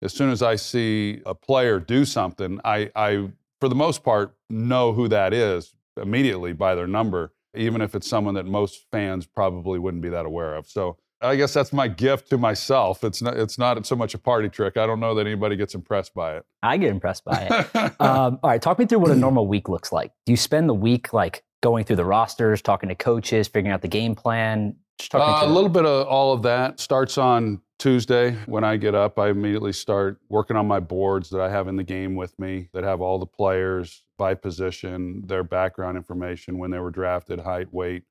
as 0.00 0.12
soon 0.12 0.30
as 0.30 0.42
I 0.42 0.56
see 0.56 1.22
a 1.26 1.34
player 1.34 1.80
do 1.80 2.04
something, 2.04 2.60
I, 2.64 2.90
I 2.94 3.30
for 3.60 3.68
the 3.68 3.74
most 3.74 4.04
part 4.04 4.36
know 4.48 4.92
who 4.92 5.08
that 5.08 5.32
is 5.32 5.74
immediately 6.00 6.52
by 6.52 6.74
their 6.74 6.86
number, 6.86 7.32
even 7.54 7.80
if 7.80 7.94
it's 7.94 8.08
someone 8.08 8.34
that 8.34 8.46
most 8.46 8.86
fans 8.90 9.26
probably 9.26 9.78
wouldn't 9.78 10.02
be 10.02 10.08
that 10.10 10.26
aware 10.26 10.54
of. 10.54 10.68
So 10.68 10.98
I 11.22 11.36
guess 11.36 11.52
that's 11.52 11.72
my 11.72 11.86
gift 11.86 12.30
to 12.30 12.38
myself. 12.38 13.04
It's 13.04 13.22
not 13.22 13.36
it's 13.36 13.58
not 13.58 13.84
so 13.86 13.94
much 13.94 14.14
a 14.14 14.18
party 14.18 14.48
trick. 14.48 14.76
I 14.76 14.86
don't 14.86 15.00
know 15.00 15.14
that 15.14 15.26
anybody 15.26 15.56
gets 15.56 15.74
impressed 15.74 16.14
by 16.14 16.36
it. 16.36 16.44
I 16.62 16.76
get 16.76 16.90
impressed 16.90 17.24
by 17.24 17.48
it. 17.48 17.76
um, 18.00 18.40
all 18.42 18.50
right, 18.50 18.60
talk 18.60 18.78
me 18.78 18.86
through 18.86 18.98
what 18.98 19.10
a 19.10 19.14
normal 19.16 19.46
week 19.46 19.68
looks 19.68 19.92
like. 19.92 20.12
Do 20.26 20.32
you 20.32 20.36
spend 20.36 20.68
the 20.68 20.74
week 20.74 21.12
like 21.12 21.44
going 21.62 21.84
through 21.84 21.96
the 21.96 22.04
rosters, 22.04 22.60
talking 22.60 22.88
to 22.88 22.94
coaches, 22.94 23.46
figuring 23.46 23.72
out 23.72 23.82
the 23.82 23.88
game 23.88 24.14
plan? 24.14 24.76
Uh, 25.12 25.40
a 25.42 25.46
little 25.46 25.70
bit 25.70 25.84
of 25.84 26.06
all 26.06 26.32
of 26.32 26.42
that 26.42 26.80
starts 26.80 27.18
on 27.18 27.60
Tuesday 27.78 28.36
when 28.46 28.64
I 28.64 28.76
get 28.76 28.94
up. 28.94 29.18
I 29.18 29.28
immediately 29.28 29.72
start 29.72 30.20
working 30.28 30.56
on 30.56 30.66
my 30.66 30.80
boards 30.80 31.30
that 31.30 31.40
I 31.40 31.50
have 31.50 31.68
in 31.68 31.76
the 31.76 31.84
game 31.84 32.14
with 32.14 32.38
me 32.38 32.68
that 32.72 32.84
have 32.84 33.00
all 33.00 33.18
the 33.18 33.26
players 33.26 34.04
by 34.16 34.34
position, 34.34 35.22
their 35.26 35.42
background 35.42 35.96
information, 35.96 36.58
when 36.58 36.70
they 36.70 36.78
were 36.78 36.90
drafted, 36.90 37.40
height, 37.40 37.72
weight, 37.72 38.04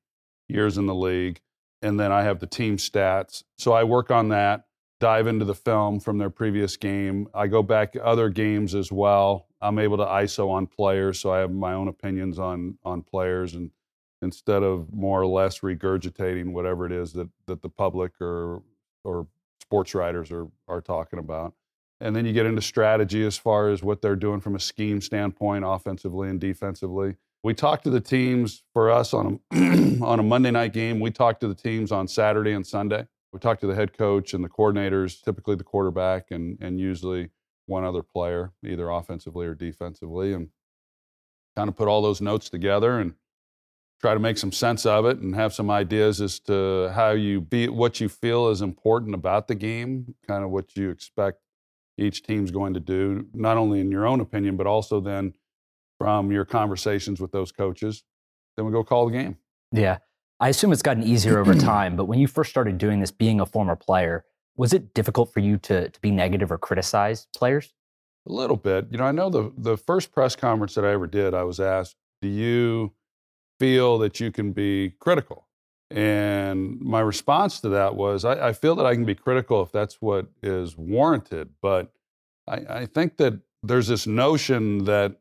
years 0.48 0.76
in 0.76 0.86
the 0.86 0.94
league, 0.94 1.40
and 1.80 1.98
then 1.98 2.12
I 2.12 2.22
have 2.22 2.38
the 2.38 2.46
team 2.46 2.76
stats. 2.76 3.42
So 3.56 3.72
I 3.72 3.84
work 3.84 4.10
on 4.10 4.28
that 4.28 4.64
dive 5.00 5.26
into 5.26 5.44
the 5.44 5.54
film 5.54 5.98
from 5.98 6.18
their 6.18 6.30
previous 6.30 6.76
game. 6.76 7.26
I 7.34 7.48
go 7.48 7.60
back 7.60 7.96
other 8.00 8.28
games 8.28 8.72
as 8.72 8.92
well. 8.92 9.48
I'm 9.60 9.80
able 9.80 9.96
to 9.96 10.04
ISO 10.04 10.48
on 10.48 10.68
players, 10.68 11.18
so 11.18 11.32
I 11.32 11.38
have 11.40 11.50
my 11.50 11.72
own 11.72 11.88
opinions 11.88 12.38
on 12.38 12.78
on 12.84 13.02
players, 13.02 13.54
and 13.54 13.70
instead 14.22 14.62
of 14.62 14.92
more 14.92 15.20
or 15.20 15.26
less 15.26 15.60
regurgitating 15.60 16.52
whatever 16.52 16.86
it 16.86 16.92
is 16.92 17.12
that 17.12 17.28
that 17.46 17.62
the 17.62 17.68
public 17.68 18.12
or 18.20 18.62
or 19.04 19.26
sports 19.60 19.94
writers 19.94 20.30
are 20.30 20.48
are 20.68 20.80
talking 20.80 21.18
about. 21.18 21.54
And 22.00 22.16
then 22.16 22.26
you 22.26 22.32
get 22.32 22.46
into 22.46 22.62
strategy 22.62 23.24
as 23.24 23.38
far 23.38 23.68
as 23.68 23.82
what 23.82 24.02
they're 24.02 24.16
doing 24.16 24.40
from 24.40 24.56
a 24.56 24.60
scheme 24.60 25.00
standpoint, 25.00 25.64
offensively 25.64 26.28
and 26.28 26.40
defensively. 26.40 27.14
We 27.44 27.54
talk 27.54 27.82
to 27.82 27.90
the 27.90 28.00
teams 28.00 28.64
for 28.72 28.90
us 28.90 29.14
on 29.14 29.40
a 29.52 29.56
on 30.02 30.18
a 30.18 30.22
Monday 30.22 30.50
night 30.50 30.72
game. 30.72 31.00
We 31.00 31.10
talk 31.10 31.40
to 31.40 31.48
the 31.48 31.54
teams 31.54 31.92
on 31.92 32.08
Saturday 32.08 32.52
and 32.52 32.66
Sunday 32.66 33.06
we 33.32 33.38
talk 33.38 33.60
to 33.60 33.66
the 33.66 33.74
head 33.74 33.96
coach 33.96 34.34
and 34.34 34.44
the 34.44 34.48
coordinators, 34.48 35.22
typically 35.22 35.56
the 35.56 35.64
quarterback, 35.64 36.30
and 36.30 36.58
and 36.60 36.78
usually 36.78 37.30
one 37.66 37.84
other 37.84 38.02
player, 38.02 38.52
either 38.64 38.90
offensively 38.90 39.46
or 39.46 39.54
defensively, 39.54 40.32
and 40.34 40.48
kind 41.56 41.68
of 41.68 41.76
put 41.76 41.88
all 41.88 42.02
those 42.02 42.20
notes 42.20 42.50
together 42.50 42.98
and 42.98 43.14
try 44.02 44.14
to 44.14 44.20
make 44.20 44.36
some 44.36 44.52
sense 44.52 44.84
of 44.84 45.06
it 45.06 45.18
and 45.18 45.34
have 45.34 45.54
some 45.54 45.70
ideas 45.70 46.20
as 46.20 46.40
to 46.40 46.90
how 46.94 47.10
you 47.12 47.40
be 47.40 47.68
what 47.68 48.00
you 48.00 48.08
feel 48.08 48.48
is 48.48 48.60
important 48.60 49.14
about 49.14 49.46
the 49.46 49.54
game, 49.54 50.14
kind 50.26 50.42
of 50.44 50.50
what 50.50 50.76
you 50.76 50.90
expect 50.90 51.38
each 51.96 52.24
team's 52.24 52.50
going 52.50 52.74
to 52.74 52.80
do, 52.80 53.26
not 53.32 53.56
only 53.56 53.80
in 53.80 53.90
your 53.90 54.06
own 54.06 54.20
opinion, 54.20 54.56
but 54.56 54.66
also 54.66 55.00
then 55.00 55.32
from 55.98 56.32
your 56.32 56.44
conversations 56.44 57.20
with 57.20 57.30
those 57.30 57.52
coaches. 57.52 58.02
Then 58.56 58.66
we 58.66 58.72
go 58.72 58.82
call 58.82 59.06
the 59.06 59.12
game. 59.12 59.36
Yeah. 59.70 59.98
I 60.40 60.48
assume 60.48 60.72
it's 60.72 60.82
gotten 60.82 61.04
easier 61.04 61.38
over 61.38 61.54
time, 61.58 61.94
but 61.94 62.06
when 62.06 62.18
you 62.18 62.26
first 62.26 62.50
started 62.50 62.78
doing 62.78 62.98
this, 62.98 63.12
being 63.12 63.40
a 63.40 63.46
former 63.46 63.76
player, 63.76 64.24
was 64.56 64.72
it 64.72 64.94
difficult 64.94 65.32
for 65.32 65.40
you 65.40 65.58
to, 65.58 65.90
to 65.90 66.00
be 66.00 66.10
negative 66.10 66.50
or 66.50 66.58
criticize 66.58 67.28
players? 67.36 67.72
A 68.26 68.32
little 68.32 68.56
bit. 68.56 68.88
You 68.90 68.98
know, 68.98 69.04
I 69.04 69.12
know 69.12 69.30
the, 69.30 69.52
the 69.56 69.76
first 69.76 70.12
press 70.12 70.34
conference 70.34 70.74
that 70.74 70.84
I 70.84 70.92
ever 70.92 71.06
did, 71.06 71.34
I 71.34 71.44
was 71.44 71.60
asked, 71.60 71.96
Do 72.20 72.28
you 72.28 72.92
feel 73.62 73.96
that 73.98 74.18
you 74.18 74.32
can 74.32 74.50
be 74.50 74.92
critical? 74.98 75.46
And 75.88 76.80
my 76.80 76.98
response 76.98 77.60
to 77.60 77.68
that 77.68 77.94
was, 77.94 78.24
I, 78.24 78.48
I 78.48 78.52
feel 78.54 78.74
that 78.74 78.86
I 78.86 78.94
can 78.94 79.04
be 79.04 79.14
critical 79.14 79.62
if 79.62 79.70
that's 79.70 80.02
what 80.02 80.26
is 80.42 80.76
warranted. 80.76 81.50
But 81.62 81.92
I, 82.48 82.56
I 82.68 82.86
think 82.86 83.18
that 83.18 83.34
there's 83.62 83.86
this 83.86 84.04
notion 84.04 84.84
that 84.86 85.20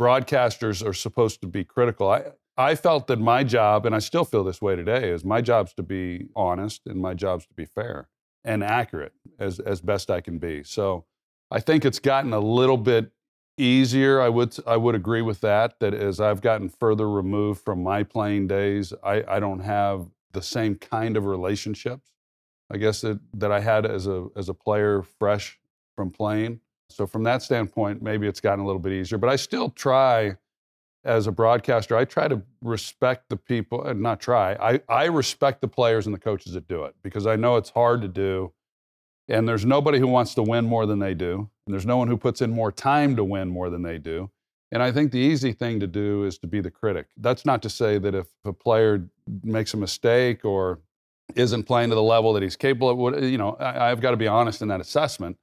broadcasters 0.00 0.84
are 0.84 0.92
supposed 0.92 1.40
to 1.42 1.46
be 1.46 1.62
critical. 1.62 2.10
I, 2.10 2.22
I 2.56 2.74
felt 2.74 3.06
that 3.06 3.20
my 3.20 3.44
job, 3.44 3.86
and 3.86 3.94
I 3.94 4.00
still 4.00 4.24
feel 4.24 4.42
this 4.42 4.60
way 4.60 4.74
today, 4.74 5.10
is 5.10 5.24
my 5.24 5.40
job's 5.40 5.72
to 5.74 5.84
be 5.84 6.26
honest 6.34 6.82
and 6.86 7.00
my 7.00 7.14
job's 7.14 7.46
to 7.46 7.54
be 7.54 7.64
fair 7.64 8.08
and 8.42 8.64
accurate 8.64 9.12
as, 9.38 9.60
as 9.60 9.80
best 9.80 10.10
I 10.10 10.20
can 10.20 10.38
be. 10.38 10.64
So 10.64 11.04
I 11.52 11.60
think 11.60 11.84
it's 11.84 12.00
gotten 12.00 12.32
a 12.32 12.40
little 12.40 12.76
bit 12.76 13.12
easier. 13.58 14.20
I 14.20 14.28
would 14.28 14.56
I 14.66 14.76
would 14.76 14.94
agree 14.94 15.22
with 15.22 15.40
that. 15.42 15.80
That 15.80 15.94
as 15.94 16.20
I've 16.20 16.40
gotten 16.40 16.68
further 16.68 17.08
removed 17.08 17.62
from 17.64 17.82
my 17.82 18.02
playing 18.02 18.46
days, 18.46 18.92
I, 19.02 19.24
I 19.28 19.40
don't 19.40 19.60
have 19.60 20.08
the 20.32 20.42
same 20.42 20.76
kind 20.76 21.16
of 21.16 21.26
relationships. 21.26 22.12
I 22.70 22.76
guess 22.76 23.00
that, 23.00 23.18
that 23.34 23.50
I 23.50 23.60
had 23.60 23.86
as 23.86 24.06
a 24.06 24.28
as 24.36 24.48
a 24.48 24.54
player 24.54 25.02
fresh 25.02 25.58
from 25.96 26.10
playing. 26.10 26.60
So 26.90 27.06
from 27.06 27.22
that 27.24 27.42
standpoint, 27.42 28.02
maybe 28.02 28.26
it's 28.26 28.40
gotten 28.40 28.60
a 28.60 28.66
little 28.66 28.80
bit 28.80 28.92
easier. 28.92 29.18
But 29.18 29.30
I 29.30 29.36
still 29.36 29.70
try 29.70 30.36
as 31.04 31.26
a 31.26 31.32
broadcaster, 31.32 31.96
I 31.96 32.04
try 32.04 32.28
to 32.28 32.42
respect 32.62 33.28
the 33.28 33.36
people, 33.36 33.84
and 33.84 34.00
not 34.02 34.20
try. 34.20 34.52
I, 34.54 34.80
I 34.88 35.04
respect 35.06 35.60
the 35.60 35.68
players 35.68 36.06
and 36.06 36.14
the 36.14 36.18
coaches 36.18 36.52
that 36.52 36.68
do 36.68 36.84
it 36.84 36.94
because 37.02 37.26
I 37.26 37.36
know 37.36 37.56
it's 37.56 37.70
hard 37.70 38.02
to 38.02 38.08
do. 38.08 38.52
And 39.28 39.48
there's 39.48 39.64
nobody 39.64 39.98
who 39.98 40.06
wants 40.06 40.34
to 40.34 40.42
win 40.42 40.64
more 40.64 40.86
than 40.86 40.98
they 40.98 41.14
do. 41.14 41.50
And 41.68 41.74
there's 41.74 41.84
no 41.84 41.98
one 41.98 42.08
who 42.08 42.16
puts 42.16 42.40
in 42.40 42.50
more 42.50 42.72
time 42.72 43.14
to 43.16 43.22
win 43.22 43.50
more 43.50 43.68
than 43.68 43.82
they 43.82 43.98
do. 43.98 44.30
And 44.72 44.82
I 44.82 44.90
think 44.90 45.12
the 45.12 45.18
easy 45.18 45.52
thing 45.52 45.80
to 45.80 45.86
do 45.86 46.24
is 46.24 46.38
to 46.38 46.46
be 46.46 46.62
the 46.62 46.70
critic. 46.70 47.08
That's 47.18 47.44
not 47.44 47.60
to 47.60 47.68
say 47.68 47.98
that 47.98 48.14
if 48.14 48.26
a 48.46 48.54
player 48.54 49.06
makes 49.42 49.74
a 49.74 49.76
mistake 49.76 50.46
or 50.46 50.80
isn't 51.34 51.64
playing 51.64 51.90
to 51.90 51.94
the 51.94 52.02
level 52.02 52.32
that 52.32 52.42
he's 52.42 52.56
capable 52.56 53.08
of, 53.08 53.22
you 53.22 53.36
know, 53.36 53.52
I, 53.60 53.90
I've 53.90 54.00
got 54.00 54.12
to 54.12 54.16
be 54.16 54.26
honest 54.26 54.62
in 54.62 54.68
that 54.68 54.80
assessment. 54.80 55.36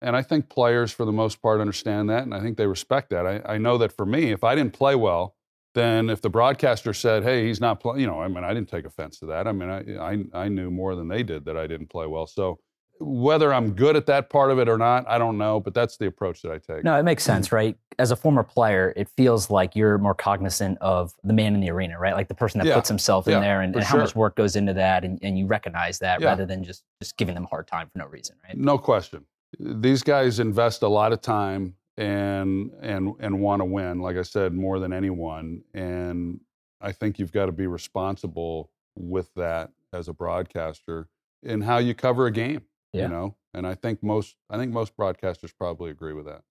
And 0.00 0.14
I 0.14 0.22
think 0.22 0.48
players, 0.48 0.92
for 0.92 1.04
the 1.04 1.10
most 1.10 1.42
part, 1.42 1.60
understand 1.60 2.08
that, 2.10 2.22
and 2.22 2.32
I 2.32 2.40
think 2.40 2.56
they 2.56 2.68
respect 2.68 3.10
that. 3.10 3.26
I, 3.26 3.42
I 3.44 3.58
know 3.58 3.76
that 3.78 3.90
for 3.90 4.06
me, 4.06 4.30
if 4.30 4.44
I 4.44 4.54
didn't 4.54 4.72
play 4.72 4.94
well, 4.94 5.34
then 5.74 6.08
if 6.08 6.20
the 6.20 6.30
broadcaster 6.30 6.92
said, 6.92 7.24
"Hey, 7.24 7.46
he's 7.48 7.60
not 7.60 7.80
playing," 7.80 8.00
you 8.00 8.06
know, 8.06 8.20
I 8.20 8.28
mean, 8.28 8.44
I 8.44 8.54
didn't 8.54 8.68
take 8.68 8.84
offense 8.84 9.18
to 9.20 9.26
that. 9.26 9.48
I 9.48 9.52
mean, 9.52 9.68
I, 9.68 10.12
I 10.12 10.44
I 10.44 10.48
knew 10.48 10.70
more 10.70 10.94
than 10.94 11.08
they 11.08 11.24
did 11.24 11.44
that 11.46 11.56
I 11.56 11.66
didn't 11.66 11.88
play 11.88 12.06
well. 12.06 12.26
So 12.26 12.60
whether 13.00 13.52
I'm 13.52 13.72
good 13.72 13.96
at 13.96 14.06
that 14.06 14.30
part 14.30 14.50
of 14.50 14.58
it 14.58 14.68
or 14.68 14.78
not, 14.78 15.08
I 15.08 15.18
don't 15.18 15.36
know, 15.36 15.58
but 15.58 15.74
that's 15.74 15.96
the 15.96 16.06
approach 16.06 16.42
that 16.42 16.52
I 16.52 16.58
take. 16.58 16.84
No, 16.84 16.98
it 16.98 17.02
makes 17.02 17.24
sense, 17.24 17.48
mm. 17.48 17.52
right? 17.52 17.76
As 17.98 18.10
a 18.10 18.16
former 18.16 18.42
player, 18.42 18.92
it 18.96 19.08
feels 19.08 19.50
like 19.50 19.74
you're 19.74 19.98
more 19.98 20.14
cognizant 20.14 20.78
of 20.80 21.12
the 21.24 21.32
man 21.32 21.54
in 21.54 21.60
the 21.60 21.70
arena, 21.70 21.98
right? 21.98 22.14
Like 22.14 22.28
the 22.28 22.34
person 22.34 22.58
that 22.60 22.66
yeah. 22.66 22.74
puts 22.74 22.88
himself 22.88 23.26
in 23.26 23.32
yeah, 23.32 23.40
there 23.40 23.60
and, 23.62 23.74
and 23.74 23.84
how 23.84 23.98
much 23.98 24.14
work 24.14 24.36
goes 24.36 24.56
into 24.56 24.74
that, 24.74 25.04
and, 25.04 25.18
and 25.22 25.38
you 25.38 25.46
recognize 25.46 25.98
that 25.98 26.20
yeah. 26.20 26.28
rather 26.28 26.46
than 26.46 26.62
just 26.62 26.84
just 27.00 27.16
giving 27.16 27.34
them 27.34 27.44
a 27.44 27.48
hard 27.48 27.66
time 27.66 27.88
for 27.92 27.98
no 27.98 28.06
reason, 28.06 28.36
right? 28.46 28.56
No 28.56 28.78
question 28.78 29.24
these 29.58 30.02
guys 30.02 30.40
invest 30.40 30.82
a 30.82 30.88
lot 30.88 31.12
of 31.12 31.20
time 31.20 31.74
and 31.96 32.70
and 32.80 33.12
and 33.20 33.40
want 33.40 33.60
to 33.60 33.64
win 33.64 34.00
like 34.00 34.16
i 34.16 34.22
said 34.22 34.54
more 34.54 34.78
than 34.78 34.92
anyone 34.92 35.62
and 35.74 36.40
i 36.80 36.90
think 36.90 37.18
you've 37.18 37.32
got 37.32 37.46
to 37.46 37.52
be 37.52 37.66
responsible 37.66 38.70
with 38.96 39.32
that 39.34 39.70
as 39.92 40.08
a 40.08 40.12
broadcaster 40.12 41.08
in 41.42 41.60
how 41.60 41.76
you 41.76 41.94
cover 41.94 42.26
a 42.26 42.30
game 42.30 42.62
yeah. 42.92 43.02
you 43.02 43.08
know 43.08 43.34
and 43.54 43.66
i 43.66 43.74
think 43.74 44.02
most 44.02 44.36
i 44.50 44.56
think 44.56 44.72
most 44.72 44.96
broadcasters 44.96 45.52
probably 45.56 45.90
agree 45.90 46.12
with 46.12 46.26
that 46.26 46.42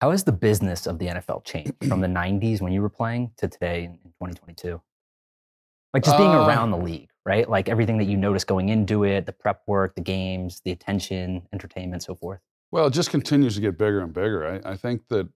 how 0.00 0.10
has 0.10 0.24
the 0.24 0.32
business 0.32 0.86
of 0.86 0.98
the 0.98 1.06
nfl 1.06 1.44
changed 1.44 1.72
from 1.86 2.00
the 2.00 2.06
90s 2.08 2.60
when 2.60 2.72
you 2.72 2.82
were 2.82 2.88
playing 2.88 3.30
to 3.36 3.48
today 3.48 3.84
in 3.84 3.92
2022 3.92 4.80
like 5.94 6.04
just 6.04 6.18
being 6.18 6.30
uh, 6.30 6.46
around 6.46 6.70
the 6.70 6.78
league 6.78 7.10
right 7.24 7.48
like 7.48 7.68
everything 7.68 7.98
that 7.98 8.04
you 8.04 8.16
notice 8.16 8.44
going 8.44 8.68
into 8.68 9.04
it 9.04 9.26
the 9.26 9.32
prep 9.32 9.62
work 9.66 9.94
the 9.94 10.00
games 10.00 10.60
the 10.64 10.70
attention 10.70 11.42
entertainment 11.52 12.02
so 12.02 12.14
forth 12.14 12.40
well, 12.70 12.86
it 12.86 12.92
just 12.92 13.10
continues 13.10 13.54
to 13.54 13.60
get 13.60 13.78
bigger 13.78 14.00
and 14.00 14.12
bigger. 14.12 14.60
I, 14.64 14.72
I 14.72 14.76
think 14.76 15.08
that 15.08 15.28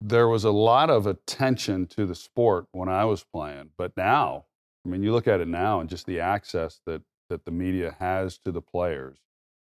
there 0.00 0.28
was 0.28 0.44
a 0.44 0.50
lot 0.50 0.90
of 0.90 1.06
attention 1.06 1.86
to 1.86 2.04
the 2.04 2.14
sport 2.14 2.66
when 2.72 2.88
I 2.88 3.06
was 3.06 3.24
playing, 3.24 3.70
but 3.78 3.96
now, 3.96 4.44
I 4.84 4.90
mean, 4.90 5.02
you 5.02 5.12
look 5.12 5.26
at 5.26 5.40
it 5.40 5.48
now 5.48 5.80
and 5.80 5.88
just 5.88 6.06
the 6.06 6.20
access 6.20 6.80
that 6.86 7.02
that 7.28 7.44
the 7.44 7.50
media 7.50 7.96
has 7.98 8.38
to 8.38 8.52
the 8.52 8.60
players. 8.60 9.18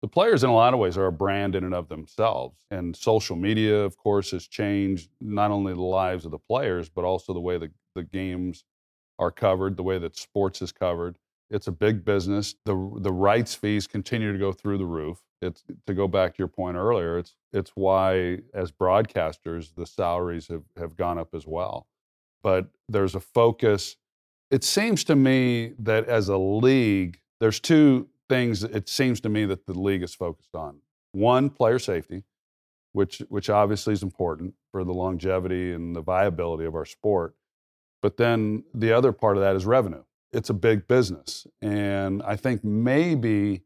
The 0.01 0.07
players, 0.07 0.43
in 0.43 0.49
a 0.49 0.53
lot 0.53 0.73
of 0.73 0.79
ways, 0.79 0.97
are 0.97 1.05
a 1.05 1.11
brand 1.11 1.55
in 1.55 1.63
and 1.63 1.75
of 1.75 1.87
themselves. 1.87 2.65
And 2.71 2.95
social 2.95 3.35
media, 3.35 3.77
of 3.83 3.97
course, 3.97 4.31
has 4.31 4.47
changed 4.47 5.09
not 5.21 5.51
only 5.51 5.73
the 5.73 5.81
lives 5.81 6.25
of 6.25 6.31
the 6.31 6.39
players, 6.39 6.89
but 6.89 7.05
also 7.05 7.33
the 7.33 7.39
way 7.39 7.57
the, 7.59 7.69
the 7.93 8.03
games 8.03 8.63
are 9.19 9.31
covered, 9.31 9.77
the 9.77 9.83
way 9.83 9.99
that 9.99 10.17
sports 10.17 10.61
is 10.61 10.71
covered. 10.71 11.17
It's 11.51 11.67
a 11.67 11.71
big 11.71 12.03
business. 12.03 12.55
The, 12.65 12.73
the 13.01 13.11
rights 13.11 13.53
fees 13.53 13.85
continue 13.85 14.31
to 14.31 14.39
go 14.39 14.51
through 14.51 14.79
the 14.79 14.85
roof. 14.85 15.19
It's 15.41 15.63
to 15.85 15.93
go 15.93 16.07
back 16.07 16.33
to 16.33 16.39
your 16.39 16.47
point 16.47 16.77
earlier, 16.77 17.17
it's, 17.17 17.35
it's 17.51 17.71
why, 17.75 18.39
as 18.53 18.71
broadcasters, 18.71 19.75
the 19.75 19.85
salaries 19.85 20.47
have, 20.47 20.63
have 20.77 20.95
gone 20.95 21.17
up 21.17 21.33
as 21.33 21.45
well. 21.45 21.87
But 22.41 22.69
there's 22.87 23.15
a 23.15 23.19
focus. 23.19 23.97
It 24.49 24.63
seems 24.63 25.03
to 25.05 25.15
me 25.15 25.73
that 25.79 26.07
as 26.07 26.29
a 26.29 26.37
league, 26.37 27.19
there's 27.39 27.59
two 27.59 28.07
things 28.31 28.63
it 28.63 28.87
seems 28.87 29.19
to 29.19 29.29
me 29.29 29.43
that 29.45 29.65
the 29.65 29.77
league 29.77 30.03
is 30.03 30.15
focused 30.15 30.55
on. 30.55 30.79
One, 31.11 31.49
player 31.49 31.79
safety, 31.79 32.23
which 32.93 33.19
which 33.27 33.49
obviously 33.49 33.93
is 33.93 34.03
important 34.03 34.53
for 34.71 34.85
the 34.85 34.93
longevity 34.93 35.73
and 35.73 35.93
the 35.93 36.01
viability 36.01 36.63
of 36.63 36.73
our 36.73 36.85
sport. 36.85 37.35
But 38.01 38.15
then 38.15 38.63
the 38.73 38.93
other 38.93 39.11
part 39.11 39.35
of 39.35 39.43
that 39.43 39.57
is 39.57 39.65
revenue. 39.65 40.03
It's 40.31 40.49
a 40.49 40.53
big 40.53 40.87
business. 40.87 41.45
And 41.61 42.23
I 42.23 42.37
think 42.37 42.63
maybe 42.63 43.63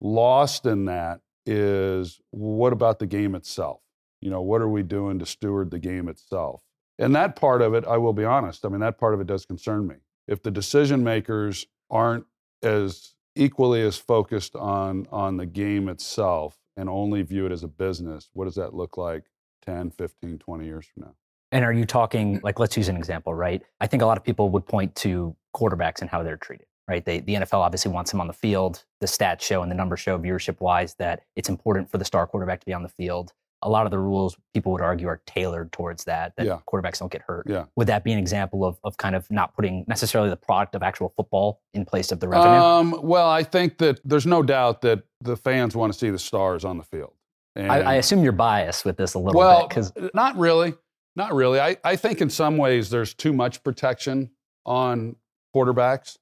lost 0.00 0.66
in 0.66 0.86
that 0.86 1.20
is 1.46 2.20
what 2.30 2.72
about 2.72 2.98
the 2.98 3.06
game 3.06 3.36
itself? 3.36 3.80
You 4.20 4.30
know, 4.30 4.42
what 4.42 4.60
are 4.60 4.68
we 4.68 4.82
doing 4.82 5.20
to 5.20 5.26
steward 5.26 5.70
the 5.70 5.78
game 5.78 6.08
itself? 6.08 6.62
And 6.98 7.14
that 7.14 7.36
part 7.36 7.62
of 7.62 7.74
it, 7.74 7.84
I 7.86 7.96
will 7.98 8.12
be 8.12 8.24
honest, 8.24 8.66
I 8.66 8.68
mean, 8.68 8.80
that 8.80 8.98
part 8.98 9.14
of 9.14 9.20
it 9.20 9.26
does 9.28 9.46
concern 9.46 9.86
me. 9.86 9.96
If 10.26 10.42
the 10.42 10.50
decision 10.50 11.04
makers 11.04 11.66
aren't 11.90 12.26
as 12.62 13.14
equally 13.36 13.82
as 13.82 13.96
focused 13.96 14.56
on 14.56 15.06
on 15.10 15.36
the 15.36 15.46
game 15.46 15.88
itself 15.88 16.58
and 16.76 16.88
only 16.88 17.22
view 17.22 17.46
it 17.46 17.52
as 17.52 17.62
a 17.62 17.68
business, 17.68 18.30
what 18.32 18.44
does 18.44 18.56
that 18.56 18.74
look 18.74 18.96
like 18.96 19.24
10, 19.64 19.90
15, 19.90 20.38
20 20.38 20.64
years 20.64 20.86
from 20.86 21.04
now? 21.04 21.14
And 21.52 21.64
are 21.64 21.72
you 21.72 21.84
talking 21.84 22.40
like 22.42 22.58
let's 22.58 22.76
use 22.76 22.88
an 22.88 22.96
example, 22.96 23.34
right? 23.34 23.62
I 23.80 23.86
think 23.86 24.02
a 24.02 24.06
lot 24.06 24.18
of 24.18 24.24
people 24.24 24.50
would 24.50 24.66
point 24.66 24.94
to 24.96 25.36
quarterbacks 25.54 26.00
and 26.00 26.10
how 26.10 26.22
they're 26.22 26.36
treated, 26.36 26.66
right? 26.88 27.04
They, 27.04 27.20
the 27.20 27.34
NFL 27.34 27.60
obviously 27.60 27.92
wants 27.92 28.10
them 28.10 28.20
on 28.20 28.26
the 28.26 28.32
field. 28.32 28.84
The 29.00 29.06
stats 29.06 29.42
show 29.42 29.62
and 29.62 29.70
the 29.70 29.76
numbers 29.76 30.00
show 30.00 30.18
viewership 30.18 30.60
wise 30.60 30.94
that 30.94 31.22
it's 31.36 31.48
important 31.48 31.90
for 31.90 31.98
the 31.98 32.04
star 32.04 32.26
quarterback 32.26 32.60
to 32.60 32.66
be 32.66 32.72
on 32.72 32.82
the 32.82 32.88
field 32.88 33.32
a 33.64 33.68
lot 33.68 33.86
of 33.86 33.90
the 33.90 33.98
rules 33.98 34.36
people 34.52 34.70
would 34.72 34.80
argue 34.80 35.08
are 35.08 35.20
tailored 35.26 35.72
towards 35.72 36.04
that 36.04 36.34
that 36.36 36.46
yeah. 36.46 36.58
quarterbacks 36.70 36.98
don't 36.98 37.10
get 37.10 37.22
hurt 37.22 37.44
yeah. 37.48 37.64
would 37.76 37.86
that 37.86 38.04
be 38.04 38.12
an 38.12 38.18
example 38.18 38.64
of, 38.64 38.78
of 38.84 38.96
kind 38.96 39.16
of 39.16 39.28
not 39.30 39.54
putting 39.54 39.84
necessarily 39.88 40.30
the 40.30 40.36
product 40.36 40.74
of 40.74 40.82
actual 40.82 41.12
football 41.16 41.60
in 41.72 41.84
place 41.84 42.12
of 42.12 42.20
the 42.20 42.28
revenue 42.28 42.52
um, 42.52 43.00
well 43.02 43.28
i 43.28 43.42
think 43.42 43.78
that 43.78 44.00
there's 44.04 44.26
no 44.26 44.42
doubt 44.42 44.80
that 44.80 45.02
the 45.20 45.36
fans 45.36 45.74
want 45.74 45.92
to 45.92 45.98
see 45.98 46.10
the 46.10 46.18
stars 46.18 46.64
on 46.64 46.78
the 46.78 46.84
field 46.84 47.14
I, 47.56 47.82
I, 47.82 47.94
assume 47.94 48.24
you're 48.24 48.32
biased 48.32 48.84
with 48.84 48.96
this 48.96 49.14
a 49.14 49.18
little 49.20 49.38
well, 49.38 49.60
bit 49.60 49.68
because 49.68 49.92
not 50.12 50.36
really 50.36 50.74
not 51.14 51.32
really 51.32 51.60
I, 51.60 51.76
I 51.84 51.94
think 51.94 52.20
in 52.20 52.28
some 52.28 52.56
ways 52.56 52.90
there's 52.90 53.14
too 53.14 53.32
much 53.32 53.62
protection 53.62 54.30
on 54.66 55.14
quarterbacks 55.54 56.16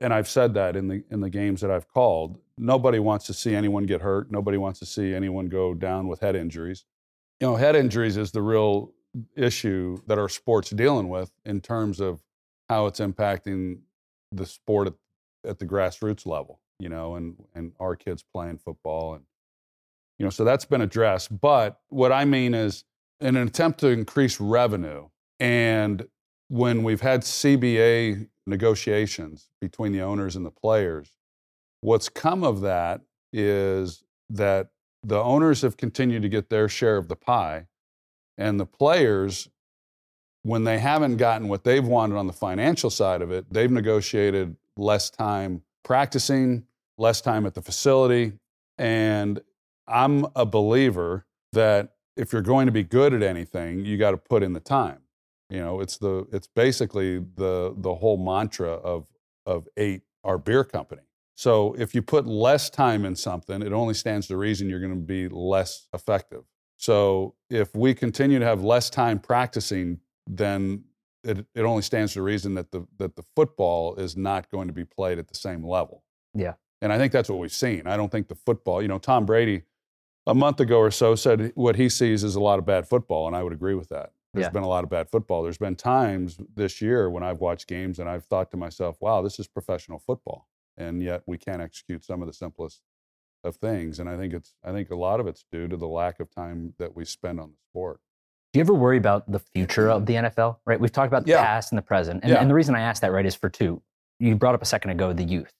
and 0.00 0.12
I've 0.12 0.28
said 0.28 0.54
that 0.54 0.76
in 0.76 0.88
the 0.88 1.02
in 1.10 1.20
the 1.20 1.30
games 1.30 1.60
that 1.62 1.70
I've 1.70 1.88
called. 1.88 2.38
Nobody 2.56 2.98
wants 2.98 3.26
to 3.26 3.34
see 3.34 3.54
anyone 3.54 3.84
get 3.84 4.00
hurt. 4.00 4.30
Nobody 4.30 4.58
wants 4.58 4.78
to 4.78 4.86
see 4.86 5.14
anyone 5.14 5.46
go 5.46 5.74
down 5.74 6.06
with 6.06 6.20
head 6.20 6.36
injuries. 6.36 6.84
You 7.40 7.48
know, 7.48 7.56
head 7.56 7.74
injuries 7.74 8.16
is 8.16 8.30
the 8.30 8.42
real 8.42 8.92
issue 9.36 9.98
that 10.06 10.18
our 10.18 10.28
sport's 10.28 10.70
dealing 10.70 11.08
with 11.08 11.30
in 11.44 11.60
terms 11.60 12.00
of 12.00 12.20
how 12.68 12.86
it's 12.86 13.00
impacting 13.00 13.80
the 14.32 14.46
sport 14.46 14.88
at, 14.88 14.94
at 15.48 15.58
the 15.58 15.66
grassroots 15.66 16.26
level. 16.26 16.60
You 16.78 16.88
know, 16.88 17.14
and 17.14 17.36
and 17.54 17.72
our 17.78 17.94
kids 17.96 18.24
playing 18.32 18.58
football 18.58 19.14
and 19.14 19.24
you 20.18 20.24
know, 20.24 20.30
so 20.30 20.44
that's 20.44 20.64
been 20.64 20.80
addressed. 20.80 21.40
But 21.40 21.80
what 21.88 22.12
I 22.12 22.24
mean 22.24 22.54
is, 22.54 22.84
in 23.20 23.36
an 23.36 23.48
attempt 23.48 23.80
to 23.80 23.88
increase 23.88 24.40
revenue, 24.40 25.08
and 25.40 26.06
when 26.48 26.82
we've 26.82 27.00
had 27.00 27.22
CBA 27.22 28.28
negotiations 28.46 29.48
between 29.60 29.92
the 29.92 30.02
owners 30.02 30.36
and 30.36 30.44
the 30.44 30.50
players. 30.50 31.10
What's 31.84 32.08
come 32.08 32.44
of 32.44 32.62
that 32.62 33.02
is 33.30 34.04
that 34.30 34.68
the 35.02 35.18
owners 35.18 35.60
have 35.60 35.76
continued 35.76 36.22
to 36.22 36.30
get 36.30 36.48
their 36.48 36.66
share 36.66 36.96
of 36.96 37.08
the 37.08 37.14
pie, 37.14 37.66
and 38.38 38.58
the 38.58 38.64
players, 38.64 39.50
when 40.44 40.64
they 40.64 40.78
haven't 40.78 41.18
gotten 41.18 41.46
what 41.46 41.62
they've 41.62 41.86
wanted 41.86 42.16
on 42.16 42.26
the 42.26 42.32
financial 42.32 42.88
side 42.88 43.20
of 43.20 43.30
it, 43.30 43.52
they've 43.52 43.70
negotiated 43.70 44.56
less 44.78 45.10
time 45.10 45.60
practicing, 45.82 46.64
less 46.96 47.20
time 47.20 47.44
at 47.44 47.52
the 47.52 47.60
facility. 47.60 48.32
And 48.78 49.42
I'm 49.86 50.24
a 50.34 50.46
believer 50.46 51.26
that 51.52 51.90
if 52.16 52.32
you're 52.32 52.40
going 52.40 52.64
to 52.64 52.72
be 52.72 52.82
good 52.82 53.12
at 53.12 53.22
anything, 53.22 53.84
you 53.84 53.98
got 53.98 54.12
to 54.12 54.16
put 54.16 54.42
in 54.42 54.54
the 54.54 54.60
time. 54.60 55.00
You 55.50 55.58
know, 55.58 55.80
it's 55.80 55.98
the 55.98 56.26
it's 56.32 56.46
basically 56.46 57.18
the 57.18 57.74
the 57.76 57.96
whole 57.96 58.16
mantra 58.16 58.70
of 58.70 59.06
of 59.44 59.68
eight 59.76 60.00
our 60.24 60.38
beer 60.38 60.64
company. 60.64 61.02
So 61.34 61.74
if 61.78 61.94
you 61.94 62.02
put 62.02 62.26
less 62.26 62.70
time 62.70 63.04
in 63.04 63.16
something, 63.16 63.62
it 63.62 63.72
only 63.72 63.94
stands 63.94 64.28
to 64.28 64.36
reason 64.36 64.68
you're 64.68 64.80
going 64.80 64.94
to 64.94 64.96
be 64.96 65.28
less 65.28 65.88
effective. 65.92 66.44
So 66.76 67.34
if 67.50 67.74
we 67.74 67.94
continue 67.94 68.38
to 68.38 68.44
have 68.44 68.62
less 68.62 68.90
time 68.90 69.18
practicing, 69.18 70.00
then 70.26 70.84
it, 71.24 71.44
it 71.54 71.62
only 71.62 71.82
stands 71.82 72.12
to 72.14 72.22
reason 72.22 72.54
that 72.54 72.70
the 72.70 72.86
that 72.98 73.16
the 73.16 73.24
football 73.34 73.96
is 73.96 74.16
not 74.16 74.50
going 74.50 74.68
to 74.68 74.74
be 74.74 74.84
played 74.84 75.18
at 75.18 75.28
the 75.28 75.34
same 75.34 75.64
level. 75.64 76.04
Yeah. 76.34 76.54
And 76.82 76.92
I 76.92 76.98
think 76.98 77.12
that's 77.12 77.28
what 77.28 77.38
we've 77.38 77.52
seen. 77.52 77.86
I 77.86 77.96
don't 77.96 78.12
think 78.12 78.28
the 78.28 78.34
football, 78.34 78.82
you 78.82 78.88
know, 78.88 78.98
Tom 78.98 79.24
Brady 79.24 79.62
a 80.26 80.34
month 80.34 80.60
ago 80.60 80.78
or 80.78 80.90
so 80.90 81.14
said 81.14 81.52
what 81.54 81.76
he 81.76 81.88
sees 81.88 82.24
is 82.24 82.34
a 82.34 82.40
lot 82.40 82.58
of 82.58 82.66
bad 82.66 82.86
football, 82.88 83.26
and 83.26 83.34
I 83.34 83.42
would 83.42 83.52
agree 83.52 83.74
with 83.74 83.88
that. 83.88 84.12
There's 84.34 84.44
yeah. 84.44 84.50
been 84.50 84.64
a 84.64 84.68
lot 84.68 84.84
of 84.84 84.90
bad 84.90 85.08
football. 85.10 85.42
There's 85.42 85.58
been 85.58 85.76
times 85.76 86.38
this 86.56 86.82
year 86.82 87.08
when 87.08 87.22
I've 87.22 87.40
watched 87.40 87.68
games 87.68 88.00
and 88.00 88.08
I've 88.08 88.24
thought 88.24 88.50
to 88.50 88.56
myself, 88.56 88.96
wow, 89.00 89.22
this 89.22 89.38
is 89.38 89.46
professional 89.46 90.00
football. 90.00 90.48
And 90.76 91.02
yet 91.02 91.22
we 91.26 91.38
can't 91.38 91.62
execute 91.62 92.04
some 92.04 92.20
of 92.20 92.26
the 92.26 92.34
simplest 92.34 92.80
of 93.44 93.56
things. 93.56 93.98
And 93.98 94.08
I 94.08 94.16
think 94.16 94.32
it's 94.32 94.54
I 94.64 94.72
think 94.72 94.90
a 94.90 94.96
lot 94.96 95.20
of 95.20 95.26
it's 95.26 95.44
due 95.52 95.68
to 95.68 95.76
the 95.76 95.86
lack 95.86 96.20
of 96.20 96.30
time 96.30 96.74
that 96.78 96.96
we 96.96 97.04
spend 97.04 97.38
on 97.40 97.50
the 97.50 97.56
sport. 97.70 98.00
Do 98.52 98.58
you 98.58 98.62
ever 98.62 98.74
worry 98.74 98.98
about 98.98 99.30
the 99.30 99.40
future 99.40 99.90
of 99.90 100.06
the 100.06 100.14
NFL? 100.14 100.58
Right? 100.64 100.78
We've 100.78 100.92
talked 100.92 101.08
about 101.08 101.24
the 101.24 101.32
yeah. 101.32 101.44
past 101.44 101.72
and 101.72 101.78
the 101.78 101.82
present. 101.82 102.22
And, 102.22 102.32
yeah. 102.32 102.40
and 102.40 102.48
the 102.48 102.54
reason 102.54 102.76
I 102.76 102.82
asked 102.82 103.02
that, 103.02 103.10
right, 103.10 103.26
is 103.26 103.34
for 103.34 103.50
two. 103.50 103.82
You 104.20 104.36
brought 104.36 104.54
up 104.54 104.62
a 104.62 104.66
second 104.66 104.90
ago 104.90 105.12
the 105.12 105.24
youth. 105.24 105.52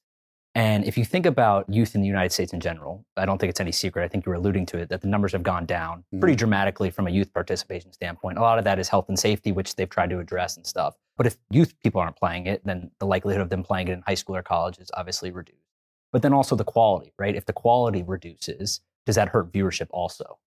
And 0.56 0.84
if 0.84 0.96
you 0.96 1.04
think 1.04 1.26
about 1.26 1.68
youth 1.68 1.96
in 1.96 2.00
the 2.00 2.06
United 2.06 2.30
States 2.30 2.52
in 2.52 2.60
general, 2.60 3.04
I 3.16 3.26
don't 3.26 3.38
think 3.38 3.50
it's 3.50 3.60
any 3.60 3.72
secret. 3.72 4.04
I 4.04 4.08
think 4.08 4.24
you're 4.24 4.36
alluding 4.36 4.66
to 4.66 4.78
it 4.78 4.88
that 4.88 5.00
the 5.00 5.08
numbers 5.08 5.32
have 5.32 5.42
gone 5.42 5.66
down 5.66 5.98
mm-hmm. 5.98 6.20
pretty 6.20 6.36
dramatically 6.36 6.90
from 6.90 7.08
a 7.08 7.10
youth 7.10 7.32
participation 7.34 7.92
standpoint. 7.92 8.38
A 8.38 8.40
lot 8.40 8.58
of 8.58 8.64
that 8.64 8.78
is 8.78 8.88
health 8.88 9.08
and 9.08 9.18
safety, 9.18 9.50
which 9.50 9.74
they've 9.74 9.90
tried 9.90 10.10
to 10.10 10.20
address 10.20 10.56
and 10.56 10.64
stuff. 10.64 10.94
But 11.16 11.26
if 11.26 11.36
youth 11.50 11.74
people 11.82 12.00
aren't 12.00 12.16
playing 12.16 12.46
it, 12.46 12.64
then 12.64 12.90
the 13.00 13.06
likelihood 13.06 13.42
of 13.42 13.50
them 13.50 13.64
playing 13.64 13.88
it 13.88 13.92
in 13.92 14.02
high 14.06 14.14
school 14.14 14.36
or 14.36 14.42
college 14.42 14.78
is 14.78 14.90
obviously 14.94 15.32
reduced. 15.32 15.58
But 16.12 16.22
then 16.22 16.32
also 16.32 16.54
the 16.54 16.64
quality, 16.64 17.12
right? 17.18 17.34
If 17.34 17.46
the 17.46 17.52
quality 17.52 18.04
reduces, 18.04 18.80
does 19.06 19.16
that 19.16 19.30
hurt 19.30 19.52
viewership 19.52 19.88
also? 19.90 20.38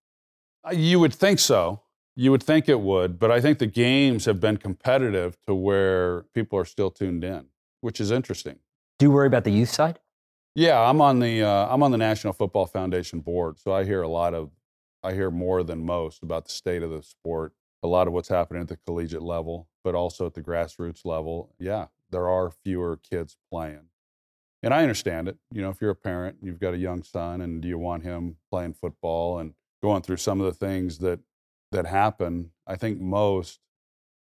Uh, 0.66 0.72
you 0.72 1.00
would 1.02 1.14
think 1.14 1.40
so. 1.40 1.82
You 2.16 2.32
would 2.32 2.42
think 2.42 2.70
it 2.70 2.80
would, 2.80 3.20
but 3.20 3.30
I 3.30 3.42
think 3.42 3.60
the 3.60 3.68
games 3.68 4.26
have 4.26 4.40
been 4.40 4.58
competitive 4.58 5.38
to 5.46 5.54
where 5.54 6.24
people 6.34 6.58
are 6.58 6.66
still 6.66 6.90
tuned 6.90 7.24
in, 7.24 7.48
which 7.82 8.00
is 8.00 8.10
interesting. 8.10 8.60
Do 9.00 9.06
you 9.06 9.12
worry 9.12 9.28
about 9.28 9.44
the 9.44 9.52
youth 9.52 9.70
side? 9.70 10.00
Yeah, 10.56 10.80
I'm 10.80 11.02
on 11.02 11.20
the 11.20 11.44
uh, 11.44 11.68
I'm 11.70 11.84
on 11.84 11.92
the 11.92 12.00
National 12.00 12.34
Football 12.34 12.66
Foundation 12.66 13.20
board, 13.20 13.60
so 13.60 13.74
I 13.74 13.84
hear 13.84 14.02
a 14.02 14.08
lot 14.08 14.34
of 14.34 14.50
I 15.04 15.14
hear 15.14 15.30
more 15.30 15.64
than 15.64 15.86
most 15.86 16.24
about 16.24 16.46
the 16.46 16.52
state 16.52 16.82
of 16.82 16.90
the 16.90 17.04
sport, 17.04 17.54
a 17.84 17.88
lot 17.88 18.08
of 18.08 18.14
what's 18.14 18.30
happening 18.30 18.64
at 18.64 18.68
the 18.68 18.78
collegiate 18.78 19.22
level, 19.22 19.68
but 19.84 19.94
also 19.94 20.26
at 20.26 20.34
the 20.34 20.42
grassroots 20.42 21.06
level. 21.06 21.54
Yeah, 21.60 21.88
there 22.10 22.28
are 22.28 22.50
fewer 22.50 22.98
kids 22.98 23.38
playing. 23.52 23.90
And 24.64 24.74
I 24.74 24.82
understand 24.82 25.28
it. 25.28 25.38
You 25.52 25.62
know, 25.62 25.70
if 25.70 25.80
you're 25.80 25.92
a 25.92 25.96
parent, 25.96 26.38
you've 26.42 26.60
got 26.60 26.74
a 26.74 26.78
young 26.78 27.04
son 27.04 27.42
and 27.42 27.62
do 27.62 27.68
you 27.68 27.78
want 27.78 28.04
him 28.04 28.38
playing 28.50 28.74
football 28.74 29.38
and 29.38 29.54
going 29.84 30.02
through 30.02 30.18
some 30.18 30.42
of 30.42 30.48
the 30.48 30.54
things 30.54 30.98
that 31.00 31.20
that 31.72 31.86
happen, 31.86 32.52
I 32.66 32.78
think 32.78 33.00
most 33.00 33.60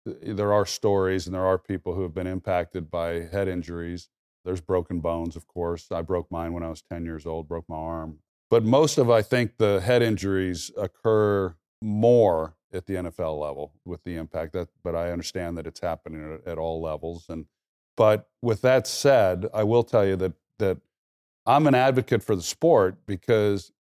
there 0.04 0.52
are 0.52 0.66
stories 0.66 1.26
and 1.26 1.34
there 1.34 1.46
are 1.46 1.58
people 1.58 1.94
who 1.94 2.02
have 2.02 2.14
been 2.14 2.26
impacted 2.26 2.90
by 2.90 3.22
head 3.22 3.48
injuries 3.48 4.08
there's 4.46 4.60
broken 4.60 5.00
bones, 5.00 5.36
of 5.36 5.46
course. 5.48 5.90
I 5.90 6.00
broke 6.02 6.30
mine 6.30 6.52
when 6.52 6.62
I 6.62 6.68
was 6.68 6.80
10 6.80 7.04
years 7.04 7.26
old, 7.26 7.48
broke 7.48 7.68
my 7.68 7.76
arm. 7.76 8.20
But 8.48 8.64
most 8.64 8.96
of, 8.96 9.10
I 9.10 9.20
think, 9.20 9.58
the 9.58 9.80
head 9.80 10.02
injuries 10.02 10.70
occur 10.78 11.56
more 11.82 12.54
at 12.72 12.86
the 12.86 12.94
NFL 12.94 13.40
level 13.40 13.72
with 13.84 14.04
the 14.04 14.14
impact. 14.14 14.52
That, 14.52 14.68
but 14.84 14.94
I 14.94 15.10
understand 15.10 15.58
that 15.58 15.66
it's 15.66 15.80
happening 15.80 16.32
at, 16.34 16.52
at 16.52 16.58
all 16.58 16.80
levels. 16.80 17.26
And 17.28 17.46
but 17.96 18.28
with 18.40 18.62
that 18.62 18.86
said, 18.86 19.46
I 19.52 19.64
will 19.64 19.82
tell 19.82 20.06
you 20.06 20.14
that 20.16 20.32
that 20.58 20.78
I'm 21.44 21.66
an 21.66 21.74
advocate 21.74 22.22
for 22.22 22.36
the 22.36 22.42
sport 22.42 22.98
because 23.04 23.72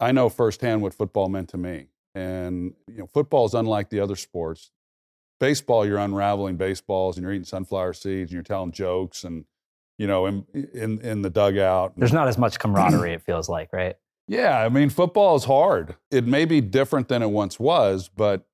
I 0.00 0.10
know 0.10 0.28
firsthand 0.28 0.82
what 0.82 0.94
football 0.94 1.28
meant 1.28 1.48
to 1.50 1.56
me. 1.56 1.86
And 2.14 2.74
you 2.88 2.98
know, 2.98 3.06
football 3.06 3.46
is 3.46 3.54
unlike 3.54 3.88
the 3.90 4.00
other 4.00 4.16
sports. 4.16 4.72
Baseball, 5.38 5.86
you're 5.86 5.98
unraveling 5.98 6.56
baseballs 6.56 7.16
and 7.16 7.22
you're 7.22 7.32
eating 7.32 7.44
sunflower 7.44 7.92
seeds 7.92 8.30
and 8.30 8.32
you're 8.32 8.42
telling 8.42 8.72
jokes 8.72 9.22
and 9.22 9.44
you 9.98 10.06
know, 10.06 10.26
in 10.26 10.46
in, 10.54 11.00
in 11.00 11.22
the 11.22 11.30
dugout. 11.30 11.92
There's 11.96 12.12
not 12.12 12.28
as 12.28 12.38
much 12.38 12.58
camaraderie, 12.58 13.12
it 13.12 13.22
feels 13.22 13.48
like, 13.48 13.72
right? 13.72 13.96
Yeah, 14.26 14.62
I 14.62 14.68
mean, 14.68 14.90
football 14.90 15.36
is 15.36 15.44
hard. 15.44 15.96
It 16.10 16.26
may 16.26 16.44
be 16.44 16.60
different 16.60 17.08
than 17.08 17.22
it 17.22 17.30
once 17.30 17.58
was, 17.58 18.08
but 18.08 18.46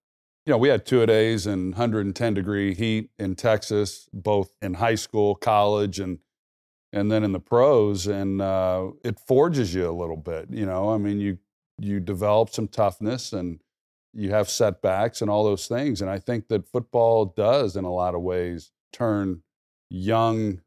you 0.47 0.51
know, 0.53 0.59
we 0.59 0.69
had 0.69 0.85
two 0.85 1.03
a 1.03 1.07
days 1.07 1.47
and 1.47 1.73
110 1.73 2.35
degree 2.35 2.75
heat 2.75 3.11
in 3.19 3.35
Texas, 3.35 4.09
both 4.13 4.53
in 4.61 4.75
high 4.75 4.95
school, 4.95 5.35
college, 5.35 6.01
and 6.01 6.19
and 6.93 7.11
then 7.11 7.25
in 7.25 7.33
the 7.33 7.41
pros, 7.41 8.07
and 8.07 8.41
uh, 8.41 8.91
it 9.05 9.19
forges 9.19 9.75
you 9.75 9.89
a 9.89 9.91
little 9.91 10.17
bit. 10.17 10.49
You 10.51 10.65
know, 10.65 10.91
I 10.91 10.99
mean, 10.99 11.19
you 11.21 11.39
you 11.79 12.01
develop 12.01 12.51
some 12.51 12.69
toughness 12.69 13.33
and 13.33 13.61
you 14.13 14.31
have 14.31 14.49
setbacks 14.49 15.21
and 15.21 15.31
all 15.31 15.45
those 15.45 15.67
things. 15.67 16.01
And 16.01 16.09
I 16.09 16.21
think 16.21 16.47
that 16.49 16.69
football 16.69 17.27
does, 17.37 17.77
in 17.77 17.85
a 17.85 17.93
lot 17.93 18.15
of 18.15 18.23
ways, 18.23 18.71
turn 18.93 19.43
young 19.91 20.61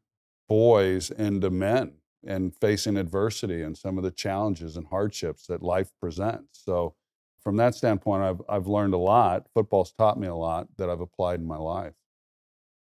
boys 0.48 1.10
into 1.10 1.50
men 1.50 1.92
and 2.26 2.54
facing 2.54 2.96
adversity 2.96 3.62
and 3.62 3.76
some 3.76 3.96
of 3.98 4.04
the 4.04 4.10
challenges 4.10 4.76
and 4.76 4.86
hardships 4.88 5.46
that 5.46 5.62
life 5.62 5.92
presents. 6.00 6.60
So, 6.64 6.94
from 7.40 7.56
that 7.56 7.74
standpoint, 7.74 8.22
I've, 8.24 8.42
I've 8.48 8.66
learned 8.66 8.92
a 8.94 8.98
lot. 8.98 9.46
Football's 9.54 9.92
taught 9.92 10.18
me 10.18 10.26
a 10.26 10.34
lot 10.34 10.66
that 10.76 10.90
I've 10.90 11.00
applied 11.00 11.40
in 11.40 11.46
my 11.46 11.56
life. 11.56 11.94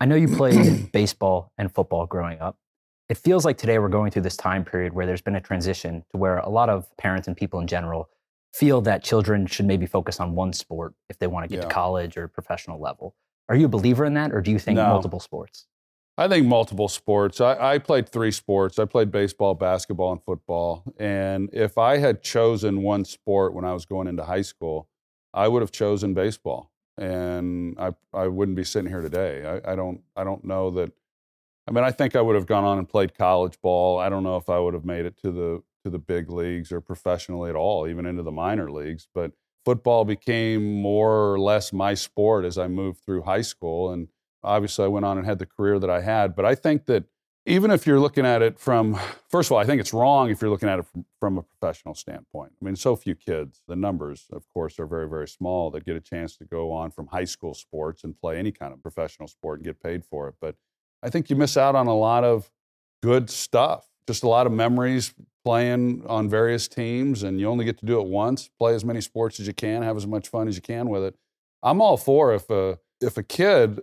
I 0.01 0.05
know 0.05 0.15
you 0.15 0.27
played 0.27 0.89
baseball 0.93 1.51
and 1.57 1.73
football 1.73 2.05
growing 2.05 2.39
up. 2.39 2.57
It 3.07 3.17
feels 3.17 3.45
like 3.45 3.57
today 3.57 3.79
we're 3.79 3.89
going 3.89 4.11
through 4.11 4.21
this 4.23 4.37
time 4.37 4.63
period 4.65 4.93
where 4.93 5.05
there's 5.05 5.21
been 5.21 5.35
a 5.35 5.41
transition 5.41 6.03
to 6.11 6.17
where 6.17 6.37
a 6.37 6.49
lot 6.49 6.69
of 6.69 6.85
parents 6.97 7.27
and 7.27 7.35
people 7.35 7.59
in 7.59 7.67
general 7.67 8.09
feel 8.53 8.81
that 8.81 9.03
children 9.03 9.47
should 9.47 9.65
maybe 9.65 9.85
focus 9.85 10.19
on 10.19 10.35
one 10.35 10.51
sport 10.53 10.93
if 11.09 11.17
they 11.19 11.27
want 11.27 11.43
to 11.45 11.47
get 11.47 11.63
Yeah. 11.63 11.69
to 11.69 11.73
college 11.73 12.17
or 12.17 12.27
professional 12.27 12.79
level. 12.79 13.15
Are 13.49 13.55
you 13.55 13.65
a 13.65 13.69
believer 13.69 14.05
in 14.05 14.13
that, 14.15 14.31
or 14.33 14.41
do 14.41 14.51
you 14.51 14.59
think 14.59 14.75
No. 14.75 14.87
multiple 14.87 15.19
sports? 15.21 15.65
I 16.17 16.27
think 16.27 16.45
multiple 16.45 16.87
sports. 16.87 17.39
I, 17.41 17.73
I 17.73 17.77
played 17.77 18.09
three 18.09 18.31
sports. 18.31 18.77
I 18.79 18.85
played 18.85 19.11
baseball, 19.11 19.55
basketball, 19.55 20.11
and 20.11 20.23
football. 20.23 20.83
And 20.99 21.49
if 21.53 21.77
I 21.77 21.97
had 21.97 22.21
chosen 22.21 22.83
one 22.83 23.05
sport 23.05 23.53
when 23.53 23.65
I 23.65 23.73
was 23.73 23.85
going 23.85 24.07
into 24.07 24.23
high 24.23 24.41
school, 24.41 24.89
I 25.33 25.47
would 25.47 25.61
have 25.61 25.71
chosen 25.71 26.13
baseball. 26.13 26.71
And 26.97 27.77
I, 27.79 27.91
I 28.13 28.27
wouldn't 28.27 28.57
be 28.57 28.63
sitting 28.63 28.89
here 28.89 29.01
today. 29.01 29.61
I, 29.65 29.71
I 29.71 29.75
don't 29.75 30.01
I 30.15 30.23
don't 30.23 30.43
know 30.43 30.69
that. 30.71 30.91
I 31.67 31.71
mean, 31.71 31.83
I 31.83 31.91
think 31.91 32.15
I 32.15 32.21
would 32.21 32.35
have 32.35 32.45
gone 32.45 32.65
on 32.65 32.77
and 32.77 32.89
played 32.89 33.17
college 33.17 33.59
ball. 33.61 33.97
I 33.97 34.09
don't 34.09 34.23
know 34.23 34.35
if 34.35 34.49
I 34.49 34.59
would 34.59 34.73
have 34.73 34.85
made 34.85 35.05
it 35.05 35.17
to 35.21 35.31
the 35.31 35.63
to 35.83 35.89
the 35.89 35.97
big 35.99 36.29
leagues 36.29 36.71
or 36.71 36.81
professionally 36.81 37.49
at 37.49 37.55
all, 37.55 37.87
even 37.87 38.05
into 38.05 38.23
the 38.23 38.31
minor 38.31 38.69
leagues. 38.69 39.07
But 39.13 39.31
football 39.63 40.05
became 40.05 40.81
more 40.81 41.33
or 41.33 41.39
less 41.39 41.71
my 41.71 41.93
sport 41.93 42.45
as 42.45 42.57
I 42.57 42.67
moved 42.67 42.99
through 43.03 43.23
high 43.23 43.41
school. 43.41 43.91
And 43.91 44.09
obviously 44.43 44.85
I 44.85 44.87
went 44.87 45.05
on 45.05 45.17
and 45.17 45.25
had 45.25 45.39
the 45.39 45.45
career 45.45 45.79
that 45.79 45.89
I 45.89 46.01
had. 46.01 46.35
But 46.35 46.45
I 46.45 46.55
think 46.55 46.85
that 46.85 47.05
even 47.45 47.71
if 47.71 47.87
you're 47.87 47.99
looking 47.99 48.25
at 48.25 48.41
it 48.41 48.59
from, 48.59 48.99
first 49.29 49.47
of 49.47 49.53
all, 49.53 49.57
I 49.57 49.65
think 49.65 49.81
it's 49.81 49.93
wrong 49.93 50.29
if 50.29 50.41
you're 50.41 50.51
looking 50.51 50.69
at 50.69 50.79
it 50.79 50.85
from, 50.85 51.05
from 51.19 51.37
a 51.39 51.41
professional 51.41 51.95
standpoint. 51.95 52.51
I 52.61 52.65
mean, 52.65 52.75
so 52.75 52.95
few 52.95 53.15
kids, 53.15 53.61
the 53.67 53.75
numbers, 53.75 54.27
of 54.31 54.47
course, 54.49 54.79
are 54.79 54.85
very, 54.85 55.09
very 55.09 55.27
small 55.27 55.71
that 55.71 55.85
get 55.85 55.95
a 55.95 56.01
chance 56.01 56.37
to 56.37 56.45
go 56.45 56.71
on 56.71 56.91
from 56.91 57.07
high 57.07 57.23
school 57.23 57.53
sports 57.53 58.03
and 58.03 58.19
play 58.19 58.37
any 58.37 58.51
kind 58.51 58.73
of 58.73 58.81
professional 58.81 59.27
sport 59.27 59.59
and 59.59 59.65
get 59.65 59.81
paid 59.81 60.05
for 60.05 60.27
it. 60.27 60.35
But 60.39 60.55
I 61.01 61.09
think 61.09 61.29
you 61.29 61.35
miss 61.35 61.57
out 61.57 61.75
on 61.75 61.87
a 61.87 61.95
lot 61.95 62.23
of 62.23 62.51
good 63.01 63.29
stuff, 63.29 63.87
just 64.07 64.21
a 64.21 64.27
lot 64.27 64.45
of 64.45 64.53
memories 64.53 65.13
playing 65.43 66.03
on 66.05 66.29
various 66.29 66.67
teams, 66.67 67.23
and 67.23 67.39
you 67.39 67.47
only 67.47 67.65
get 67.65 67.79
to 67.79 67.85
do 67.87 67.99
it 67.99 68.05
once. 68.05 68.51
Play 68.59 68.75
as 68.75 68.85
many 68.85 69.01
sports 69.01 69.39
as 69.39 69.47
you 69.47 69.53
can, 69.53 69.81
have 69.81 69.97
as 69.97 70.05
much 70.05 70.27
fun 70.29 70.47
as 70.47 70.55
you 70.55 70.61
can 70.61 70.89
with 70.89 71.03
it. 71.03 71.15
I'm 71.63 71.81
all 71.81 71.97
for 71.97 72.35
if 72.35 72.49
a 72.51 72.77
if 73.01 73.17
a 73.17 73.23
kid 73.23 73.81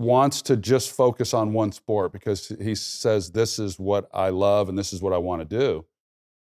wants 0.00 0.40
to 0.40 0.56
just 0.56 0.90
focus 0.90 1.34
on 1.34 1.52
one 1.52 1.70
sport 1.72 2.10
because 2.10 2.48
he 2.60 2.74
says 2.74 3.30
this 3.30 3.58
is 3.58 3.78
what 3.78 4.08
I 4.14 4.30
love 4.30 4.70
and 4.70 4.78
this 4.78 4.92
is 4.94 5.02
what 5.02 5.12
I 5.12 5.18
want 5.18 5.42
to 5.42 5.58
do. 5.58 5.84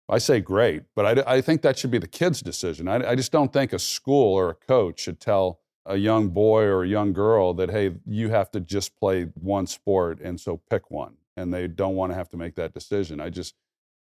I 0.09 0.17
say 0.17 0.39
great, 0.39 0.83
but 0.95 1.19
I, 1.27 1.35
I 1.35 1.41
think 1.41 1.61
that 1.61 1.77
should 1.77 1.91
be 1.91 1.99
the 1.99 2.07
kid's 2.07 2.41
decision. 2.41 2.87
I, 2.87 3.11
I 3.11 3.15
just 3.15 3.31
don't 3.31 3.53
think 3.53 3.71
a 3.71 3.79
school 3.79 4.33
or 4.33 4.49
a 4.49 4.55
coach 4.55 4.99
should 4.99 5.19
tell 5.19 5.59
a 5.85 5.95
young 5.95 6.29
boy 6.29 6.63
or 6.63 6.83
a 6.83 6.87
young 6.87 7.13
girl 7.13 7.53
that 7.53 7.69
hey, 7.69 7.95
you 8.07 8.29
have 8.29 8.49
to 8.51 8.59
just 8.59 8.97
play 8.99 9.25
one 9.35 9.67
sport 9.67 10.19
and 10.21 10.39
so 10.39 10.61
pick 10.69 10.89
one, 10.89 11.13
and 11.37 11.53
they 11.53 11.67
don't 11.67 11.95
want 11.95 12.11
to 12.11 12.15
have 12.15 12.29
to 12.29 12.37
make 12.37 12.55
that 12.55 12.73
decision. 12.73 13.19
I 13.19 13.29
just 13.29 13.53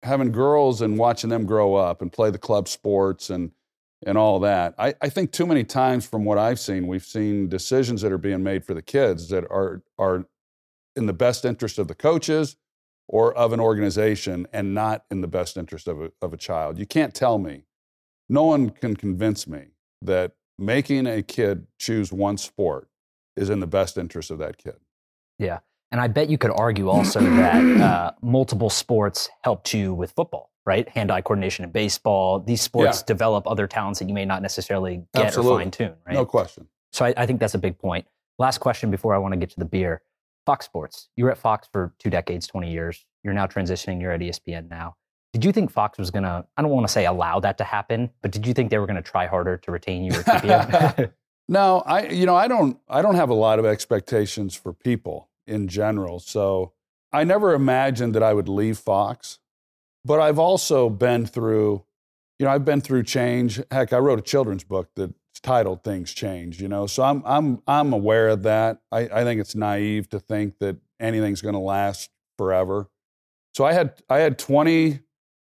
having 0.04 0.32
girls 0.32 0.82
and 0.82 0.98
watching 0.98 1.30
them 1.30 1.46
grow 1.46 1.76
up 1.76 2.02
and 2.02 2.12
play 2.12 2.32
the 2.32 2.38
club 2.38 2.70
sports 2.70 3.30
and 3.30 3.52
and 4.06 4.18
all 4.18 4.40
that. 4.40 4.76
I, 4.78 4.94
I 5.02 5.10
think 5.10 5.32
too 5.32 5.46
many 5.46 5.64
times 5.64 6.06
from 6.06 6.26
what 6.26 6.38
I've 6.38 6.60
seen, 6.60 6.88
we've 6.88 7.06
seen 7.06 7.50
decisions 7.50 8.02
that 8.02 8.12
are 8.12 8.18
being 8.18 8.44
made 8.44 8.66
for 8.66 8.74
the 8.74 8.82
kids 8.82 9.30
that 9.30 9.44
are 9.50 9.84
are 9.98 10.26
in 10.96 11.06
the 11.06 11.14
best 11.14 11.46
interest 11.46 11.80
of 11.80 11.88
the 11.88 11.96
coaches 11.96 12.56
or 13.08 13.34
of 13.34 13.52
an 13.52 13.60
organization 13.60 14.48
and 14.54 14.74
not 14.74 15.06
in 15.12 15.22
the 15.22 15.28
best 15.28 15.58
interest 15.58 15.88
of 15.88 16.02
a, 16.02 16.12
of 16.22 16.34
a 16.34 16.38
child. 16.38 16.78
You 16.78 16.86
can't 16.86 17.14
tell 17.14 17.38
me, 17.38 17.64
no 18.30 18.44
one 18.44 18.70
can 18.70 18.96
convince 18.96 19.48
me 19.48 19.68
that 20.02 20.34
making 20.58 21.08
a 21.08 21.22
kid 21.22 21.68
choose 21.80 22.14
one 22.14 22.38
sport 22.38 22.88
is 23.36 23.50
in 23.50 23.60
the 23.60 23.68
best 23.68 23.98
interest 23.98 24.32
of 24.32 24.38
that 24.38 24.58
kid. 24.58 24.76
Yeah. 25.40 25.60
And 25.92 26.00
I 26.00 26.08
bet 26.08 26.30
you 26.30 26.38
could 26.38 26.52
argue 26.56 26.90
also 26.90 27.20
that 27.20 27.82
uh, 27.82 28.12
multiple 28.22 28.70
sports 28.70 29.30
helped 29.42 29.74
you 29.74 29.94
with 29.94 30.12
football, 30.12 30.52
right? 30.66 30.88
Hand 30.90 31.12
eye 31.12 31.22
coordination 31.22 31.66
in 31.66 31.72
baseball. 31.72 32.40
These 32.40 32.62
sports 32.62 33.00
Yeah. 33.00 33.06
develop 33.06 33.48
other 33.48 33.68
talents 33.68 34.00
that 34.00 34.08
you 34.08 34.14
may 34.14 34.26
not 34.26 34.42
necessarily 34.42 35.04
get 35.14 35.26
Absolutely. 35.28 35.54
or 35.54 35.60
fine 35.60 35.72
tune, 35.72 35.94
right? 36.06 36.14
No 36.14 36.26
question. 36.26 36.68
So 36.92 37.06
I, 37.06 37.14
I 37.18 37.26
think 37.26 37.40
that's 37.40 37.54
a 37.56 37.60
big 37.60 37.78
point. 37.78 38.06
Last 38.40 38.60
question 38.60 38.90
before 38.92 39.14
I 39.14 39.18
want 39.18 39.34
to 39.34 39.38
get 39.38 39.50
to 39.52 39.60
the 39.60 39.66
beer. 39.66 40.02
Fox 40.46 40.66
Sports. 40.66 41.10
You 41.16 41.26
were 41.26 41.32
at 41.32 41.38
Fox 41.38 41.68
for 41.72 41.94
two 42.00 42.10
decades, 42.10 42.48
20 42.48 42.70
years. 42.70 43.06
You're 43.24 43.34
now 43.34 43.46
transitioning. 43.48 44.02
You're 44.02 44.12
at 44.12 44.20
ESPN 44.20 44.70
now. 44.70 44.96
Did 45.32 45.46
you 45.46 45.52
think 45.52 45.72
Fox 45.72 45.98
was 45.98 46.12
going 46.12 46.24
to, 46.24 46.46
I 46.58 46.62
don't 46.62 46.70
want 46.70 46.86
to 46.86 46.92
say 46.92 47.06
allow 47.06 47.40
that 47.40 47.58
to 47.60 47.64
happen, 47.64 48.10
but 48.22 48.32
did 48.32 48.46
you 48.46 48.54
think 48.54 48.70
they 48.70 48.78
were 48.78 48.86
going 48.86 48.98
to 48.98 49.02
try 49.02 49.26
harder 49.26 49.58
to 49.58 49.72
retain 49.72 50.04
you 50.04 50.12
or 50.20 50.24
keep 50.24 50.44
you? 51.00 51.12
No, 51.50 51.84
I 51.86 52.08
you 52.08 52.26
know 52.26 52.36
I 52.38 52.48
don't 52.48 52.80
I 52.88 53.02
don't 53.02 53.16
have 53.16 53.30
a 53.30 53.34
lot 53.34 53.60
of 53.60 53.66
expectations 53.66 54.56
for 54.56 54.72
people 54.72 55.30
in 55.46 55.68
general. 55.68 56.20
So 56.22 56.72
I 57.12 57.26
never 57.26 57.54
imagined 57.54 58.16
that 58.16 58.24
I 58.24 58.34
would 58.34 58.48
leave 58.48 58.78
Fox, 58.78 59.40
but 60.06 60.20
I've 60.20 60.40
also 60.40 60.90
been 60.90 61.26
through, 61.26 61.84
you 62.40 62.46
know, 62.46 62.52
I've 62.52 62.66
been 62.66 62.82
through 62.82 63.04
change. 63.04 63.62
Heck, 63.72 63.94
I 63.94 63.98
wrote 63.98 64.20
a 64.20 64.24
children's 64.24 64.64
book 64.64 64.90
that's 64.96 65.14
titled 65.42 65.84
"Things 65.84 66.14
Change." 66.14 66.62
You 66.62 66.68
know, 66.68 66.88
so 66.88 67.04
I'm 67.04 67.24
I'm 67.26 67.62
I'm 67.68 67.94
aware 67.94 68.30
of 68.30 68.44
that. 68.44 68.82
I, 68.92 69.02
I 69.02 69.24
think 69.24 69.40
it's 69.40 69.56
naive 69.56 70.10
to 70.10 70.20
think 70.20 70.60
that 70.60 70.78
anything's 71.00 71.42
going 71.42 71.56
to 71.56 71.60
last 71.60 72.10
forever. 72.38 72.90
So 73.54 73.66
I 73.66 73.74
had 73.74 74.02
I 74.10 74.20
had 74.20 74.40
20 74.40 75.00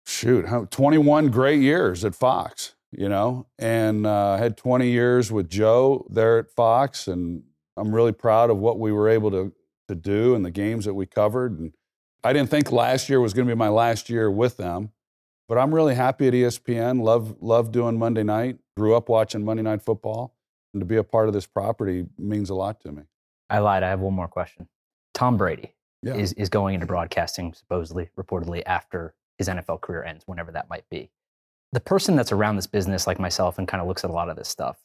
shoot 0.08 0.46
21 0.70 1.28
great 1.30 1.60
years 1.60 2.04
at 2.04 2.14
Fox 2.14 2.76
you 2.92 3.08
know, 3.08 3.46
and 3.58 4.06
uh, 4.06 4.36
had 4.36 4.56
20 4.56 4.88
years 4.88 5.30
with 5.30 5.50
Joe 5.50 6.06
there 6.08 6.38
at 6.38 6.50
Fox, 6.50 7.08
and 7.08 7.42
I'm 7.76 7.94
really 7.94 8.12
proud 8.12 8.50
of 8.50 8.58
what 8.58 8.78
we 8.78 8.92
were 8.92 9.08
able 9.08 9.30
to 9.32 9.52
to 9.88 9.94
do 9.94 10.34
and 10.34 10.44
the 10.44 10.50
games 10.50 10.84
that 10.84 10.94
we 10.94 11.06
covered. 11.06 11.60
And 11.60 11.72
I 12.26 12.32
didn't 12.32 12.50
think 12.50 12.72
last 12.72 13.08
year 13.08 13.20
was 13.20 13.32
going 13.32 13.46
to 13.46 13.54
be 13.54 13.56
my 13.56 13.68
last 13.68 14.10
year 14.10 14.28
with 14.28 14.56
them, 14.56 14.90
but 15.48 15.58
I'm 15.58 15.72
really 15.72 15.94
happy 15.94 16.26
at 16.26 16.34
ESPN. 16.34 17.00
Love 17.00 17.36
love 17.40 17.70
doing 17.70 17.96
Monday 17.98 18.24
night. 18.24 18.58
Grew 18.76 18.96
up 18.96 19.08
watching 19.08 19.44
Monday 19.44 19.62
Night 19.62 19.80
Football, 19.80 20.34
and 20.74 20.80
to 20.80 20.84
be 20.84 20.96
a 20.96 21.04
part 21.04 21.28
of 21.28 21.34
this 21.34 21.46
property 21.46 22.06
means 22.18 22.50
a 22.50 22.54
lot 22.56 22.80
to 22.80 22.90
me. 22.90 23.02
I 23.48 23.60
lied. 23.60 23.84
I 23.84 23.88
have 23.90 24.00
one 24.00 24.12
more 24.12 24.26
question. 24.26 24.66
Tom 25.14 25.36
Brady 25.36 25.72
Yeah. 26.02 26.14
is, 26.14 26.32
is 26.32 26.48
going 26.48 26.74
into 26.74 26.86
broadcasting, 26.86 27.54
supposedly, 27.54 28.10
reportedly, 28.18 28.62
after 28.66 29.14
his 29.38 29.46
NFL 29.48 29.80
career 29.80 30.02
ends, 30.02 30.24
whenever 30.26 30.50
that 30.50 30.68
might 30.68 30.88
be. 30.90 31.10
The 31.72 31.80
person 31.80 32.16
that's 32.16 32.32
around 32.32 32.56
this 32.56 32.66
business, 32.66 33.06
like 33.06 33.20
myself, 33.20 33.56
and 33.56 33.68
kind 33.68 33.80
of 33.80 33.86
looks 33.86 34.02
at 34.02 34.10
a 34.10 34.12
lot 34.12 34.28
of 34.28 34.36
this 34.36 34.48
stuff, 34.48 34.78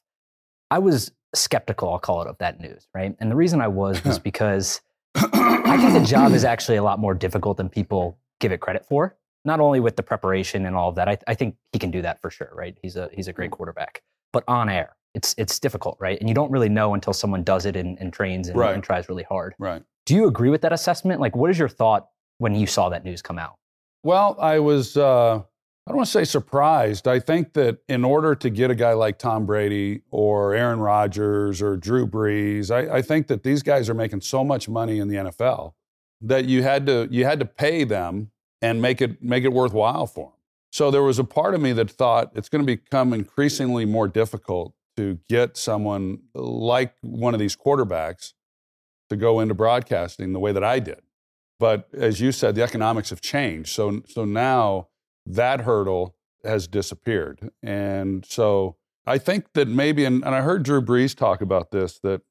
I 0.70 0.78
was 0.78 1.12
skeptical, 1.34 1.90
I'll 1.92 1.98
call 2.00 2.22
it, 2.22 2.28
of 2.28 2.38
that 2.38 2.60
news, 2.60 2.88
right? 2.94 3.16
And 3.20 3.32
the 3.32 3.36
reason 3.36 3.62
I 3.62 3.68
was 3.68 4.04
was 4.06 4.20
because 4.20 4.82
I 5.16 5.78
think 5.78 5.94
the 5.94 6.06
job 6.10 6.32
is 6.34 6.44
actually 6.46 6.78
a 6.78 6.84
lot 6.84 7.00
more 7.00 7.14
difficult 7.14 7.58
than 7.58 7.70
people 7.70 8.18
give 8.40 8.52
it 8.52 8.60
credit 8.60 8.86
for. 8.86 9.18
Not 9.44 9.60
only 9.60 9.80
with 9.80 9.96
the 9.96 10.04
preparation 10.04 10.66
and 10.66 10.76
all 10.76 10.90
of 10.90 10.96
that, 10.96 11.08
I, 11.10 11.18
I 11.28 11.34
think 11.34 11.56
he 11.74 11.80
can 11.80 11.90
do 11.92 12.02
that 12.04 12.22
for 12.22 12.30
sure, 12.30 12.52
right? 12.54 12.78
He's 12.82 12.96
a 12.96 13.10
he's 13.12 13.28
a 13.28 13.34
great 13.34 13.52
quarterback, 13.52 14.04
but 14.34 14.44
on 14.48 14.70
air, 14.70 14.96
it's 15.16 15.34
it's 15.38 15.60
difficult, 15.60 15.98
right? 16.00 16.20
And 16.20 16.30
you 16.30 16.36
don't 16.36 16.52
really 16.52 16.70
know 16.70 16.94
until 16.94 17.14
someone 17.14 17.44
does 17.44 17.66
it 17.66 17.76
and, 17.76 17.98
and 18.00 18.14
trains 18.14 18.50
and, 18.50 18.58
Right. 18.58 18.74
and 18.76 18.84
tries 18.84 19.10
really 19.10 19.24
hard. 19.24 19.56
right. 19.58 19.84
Do 20.06 20.16
you 20.16 20.28
agree 20.28 20.50
with 20.50 20.62
that 20.62 20.74
assessment? 20.74 21.22
Like, 21.22 21.36
what 21.36 21.50
is 21.52 21.60
your 21.60 21.70
thought 21.70 22.08
when 22.40 22.56
you 22.56 22.66
saw 22.68 22.90
that 22.90 23.04
news 23.04 23.22
come 23.22 23.38
out? 23.38 23.56
Well, 24.04 24.36
I 24.40 24.58
was, 24.60 24.98
uh, 24.98 25.42
I 25.92 25.94
don't 25.94 25.98
want 25.98 26.08
to 26.08 26.12
say 26.14 26.24
surprised. 26.24 27.06
I 27.06 27.20
think 27.20 27.52
that 27.54 27.80
in 27.90 28.06
order 28.06 28.34
to 28.34 28.50
get 28.50 28.72
a 28.72 28.76
guy 28.76 28.94
like 28.94 29.20
Tom 29.20 29.46
Brady 29.46 30.04
or 30.10 30.56
Aaron 30.56 30.80
Rodgers 30.80 31.62
or 31.62 31.76
Drew 31.76 32.08
Brees, 32.08 32.72
I, 32.72 33.00
I 33.00 33.02
think 33.02 33.28
that 33.28 33.44
these 33.44 33.62
guys 33.62 33.90
are 33.90 33.94
making 33.94 34.22
so 34.22 34.46
much 34.46 34.70
money 34.70 35.00
in 35.00 35.10
the 35.10 35.18
NFL 35.18 35.74
that 36.22 36.46
you 36.46 36.64
had 36.64 36.86
to 36.86 37.10
you 37.12 37.26
had 37.26 37.40
to 37.42 37.46
pay 37.46 37.84
them 37.84 38.32
and 38.62 38.82
make 38.82 39.02
it 39.02 39.22
make 39.22 39.44
it 39.44 39.52
worthwhile 39.52 40.08
for 40.08 40.28
them. 40.28 40.40
So 40.72 40.92
there 40.92 41.04
was 41.04 41.20
a 41.20 41.26
part 41.26 41.56
of 41.56 41.60
me 41.62 41.74
that 41.74 41.92
thought 41.92 42.32
it's 42.36 42.48
going 42.48 42.66
to 42.66 42.66
become 42.66 43.12
increasingly 43.14 43.84
more 43.84 44.08
difficult 44.08 44.74
to 44.96 45.20
get 45.28 45.58
someone 45.58 46.20
like 46.34 46.96
one 47.02 47.34
of 47.34 47.42
these 47.42 47.58
quarterbacks 47.58 48.32
to 49.10 49.18
go 49.18 49.42
into 49.42 49.56
broadcasting 49.56 50.32
the 50.32 50.40
way 50.40 50.54
that 50.54 50.64
I 50.64 50.80
did 50.80 51.02
But 51.60 51.90
as 51.94 52.22
you 52.22 52.32
said, 52.32 52.56
the 52.56 52.64
economics 52.64 53.10
have 53.10 53.20
changed. 53.20 53.72
So, 53.74 54.04
so 54.08 54.24
now 54.24 54.88
that 55.26 55.62
hurdle 55.62 56.16
has 56.44 56.68
disappeared. 56.68 57.52
And 57.62 58.26
so 58.26 58.78
I 59.06 59.18
think 59.18 59.54
that 59.54 59.68
maybe, 59.68 60.06
and, 60.06 60.24
and 60.24 60.36
I 60.36 60.42
heard 60.42 60.64
Drew 60.64 60.82
Brees 60.82 61.16
talk 61.16 61.42
about 61.42 61.72
this, 61.72 62.00
that 62.00 62.22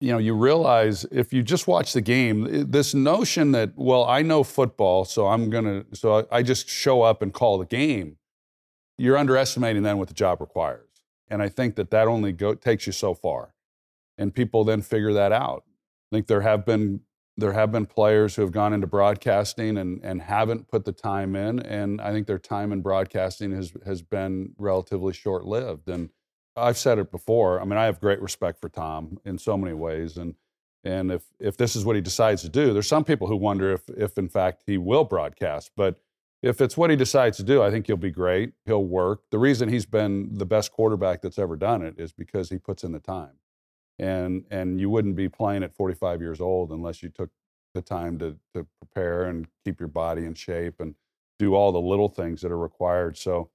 you 0.00 0.10
know, 0.12 0.18
you 0.18 0.34
realize 0.34 1.04
if 1.12 1.32
you 1.32 1.42
just 1.42 1.68
watch 1.68 1.92
the 1.92 2.00
game, 2.00 2.70
this 2.70 2.94
notion 2.94 3.52
that, 3.52 3.72
well, 3.76 4.04
I 4.04 4.22
know 4.22 4.42
football, 4.42 5.04
so 5.04 5.26
I'm 5.26 5.50
going 5.50 5.64
to, 5.64 5.84
so 5.94 6.26
I 6.32 6.42
just 6.42 6.68
show 6.68 7.02
up 7.02 7.20
and 7.20 7.34
call 7.34 7.58
the 7.58 7.66
game, 7.66 8.16
you're 8.96 9.18
underestimating 9.18 9.82
then 9.82 9.98
what 9.98 10.08
the 10.08 10.14
job 10.14 10.40
requires. 10.40 10.88
And 11.28 11.42
I 11.42 11.48
think 11.48 11.76
that 11.76 11.90
that 11.90 12.08
only 12.08 12.32
go, 12.32 12.54
takes 12.54 12.86
you 12.86 12.92
so 12.92 13.14
far. 13.14 13.54
And 14.16 14.34
people 14.34 14.64
then 14.64 14.80
figure 14.80 15.12
that 15.12 15.32
out. 15.32 15.64
I 16.10 16.16
think 16.16 16.26
there 16.26 16.40
have 16.40 16.64
been 16.64 17.00
there 17.40 17.52
have 17.52 17.72
been 17.72 17.86
players 17.86 18.36
who 18.36 18.42
have 18.42 18.52
gone 18.52 18.72
into 18.72 18.86
broadcasting 18.86 19.78
and, 19.78 20.00
and 20.04 20.22
haven't 20.22 20.68
put 20.68 20.84
the 20.84 20.92
time 20.92 21.34
in. 21.34 21.60
And 21.60 22.00
I 22.00 22.12
think 22.12 22.26
their 22.26 22.38
time 22.38 22.72
in 22.72 22.82
broadcasting 22.82 23.52
has, 23.52 23.72
has 23.84 24.02
been 24.02 24.52
relatively 24.58 25.12
short 25.12 25.44
lived. 25.44 25.88
And 25.88 26.10
I've 26.56 26.78
said 26.78 26.98
it 26.98 27.10
before. 27.10 27.60
I 27.60 27.64
mean, 27.64 27.78
I 27.78 27.86
have 27.86 28.00
great 28.00 28.20
respect 28.20 28.60
for 28.60 28.68
Tom 28.68 29.18
in 29.24 29.38
so 29.38 29.56
many 29.56 29.74
ways. 29.74 30.16
And, 30.16 30.34
and 30.84 31.10
if, 31.10 31.22
if 31.38 31.56
this 31.56 31.74
is 31.74 31.84
what 31.84 31.96
he 31.96 32.02
decides 32.02 32.42
to 32.42 32.48
do, 32.48 32.72
there's 32.72 32.88
some 32.88 33.04
people 33.04 33.26
who 33.26 33.36
wonder 33.36 33.72
if, 33.72 33.88
if 33.96 34.16
in 34.18 34.28
fact 34.28 34.62
he 34.66 34.78
will 34.78 35.04
broadcast. 35.04 35.72
But 35.76 36.00
if 36.42 36.60
it's 36.60 36.76
what 36.76 36.90
he 36.90 36.96
decides 36.96 37.36
to 37.38 37.42
do, 37.42 37.62
I 37.62 37.70
think 37.70 37.86
he'll 37.86 37.96
be 37.96 38.10
great. 38.10 38.52
He'll 38.64 38.84
work. 38.84 39.22
The 39.30 39.38
reason 39.38 39.68
he's 39.68 39.86
been 39.86 40.38
the 40.38 40.46
best 40.46 40.72
quarterback 40.72 41.20
that's 41.22 41.38
ever 41.38 41.56
done 41.56 41.82
it 41.82 41.94
is 41.98 42.12
because 42.12 42.50
he 42.50 42.58
puts 42.58 42.84
in 42.84 42.92
the 42.92 43.00
time 43.00 43.39
and 44.00 44.44
and 44.50 44.80
you 44.80 44.90
wouldn't 44.90 45.14
be 45.14 45.28
playing 45.28 45.62
at 45.62 45.74
45 45.74 46.20
years 46.20 46.40
old 46.40 46.70
unless 46.70 47.02
you 47.02 47.10
took 47.10 47.30
the 47.74 47.82
time 47.82 48.18
to 48.18 48.36
to 48.54 48.66
prepare 48.80 49.24
and 49.24 49.46
keep 49.64 49.78
your 49.78 49.88
body 49.88 50.24
in 50.24 50.34
shape 50.34 50.80
and 50.80 50.94
do 51.38 51.54
all 51.54 51.70
the 51.70 51.80
little 51.80 52.08
things 52.08 52.40
that 52.42 52.50
are 52.50 52.58
required. 52.58 53.16
So 53.16 53.50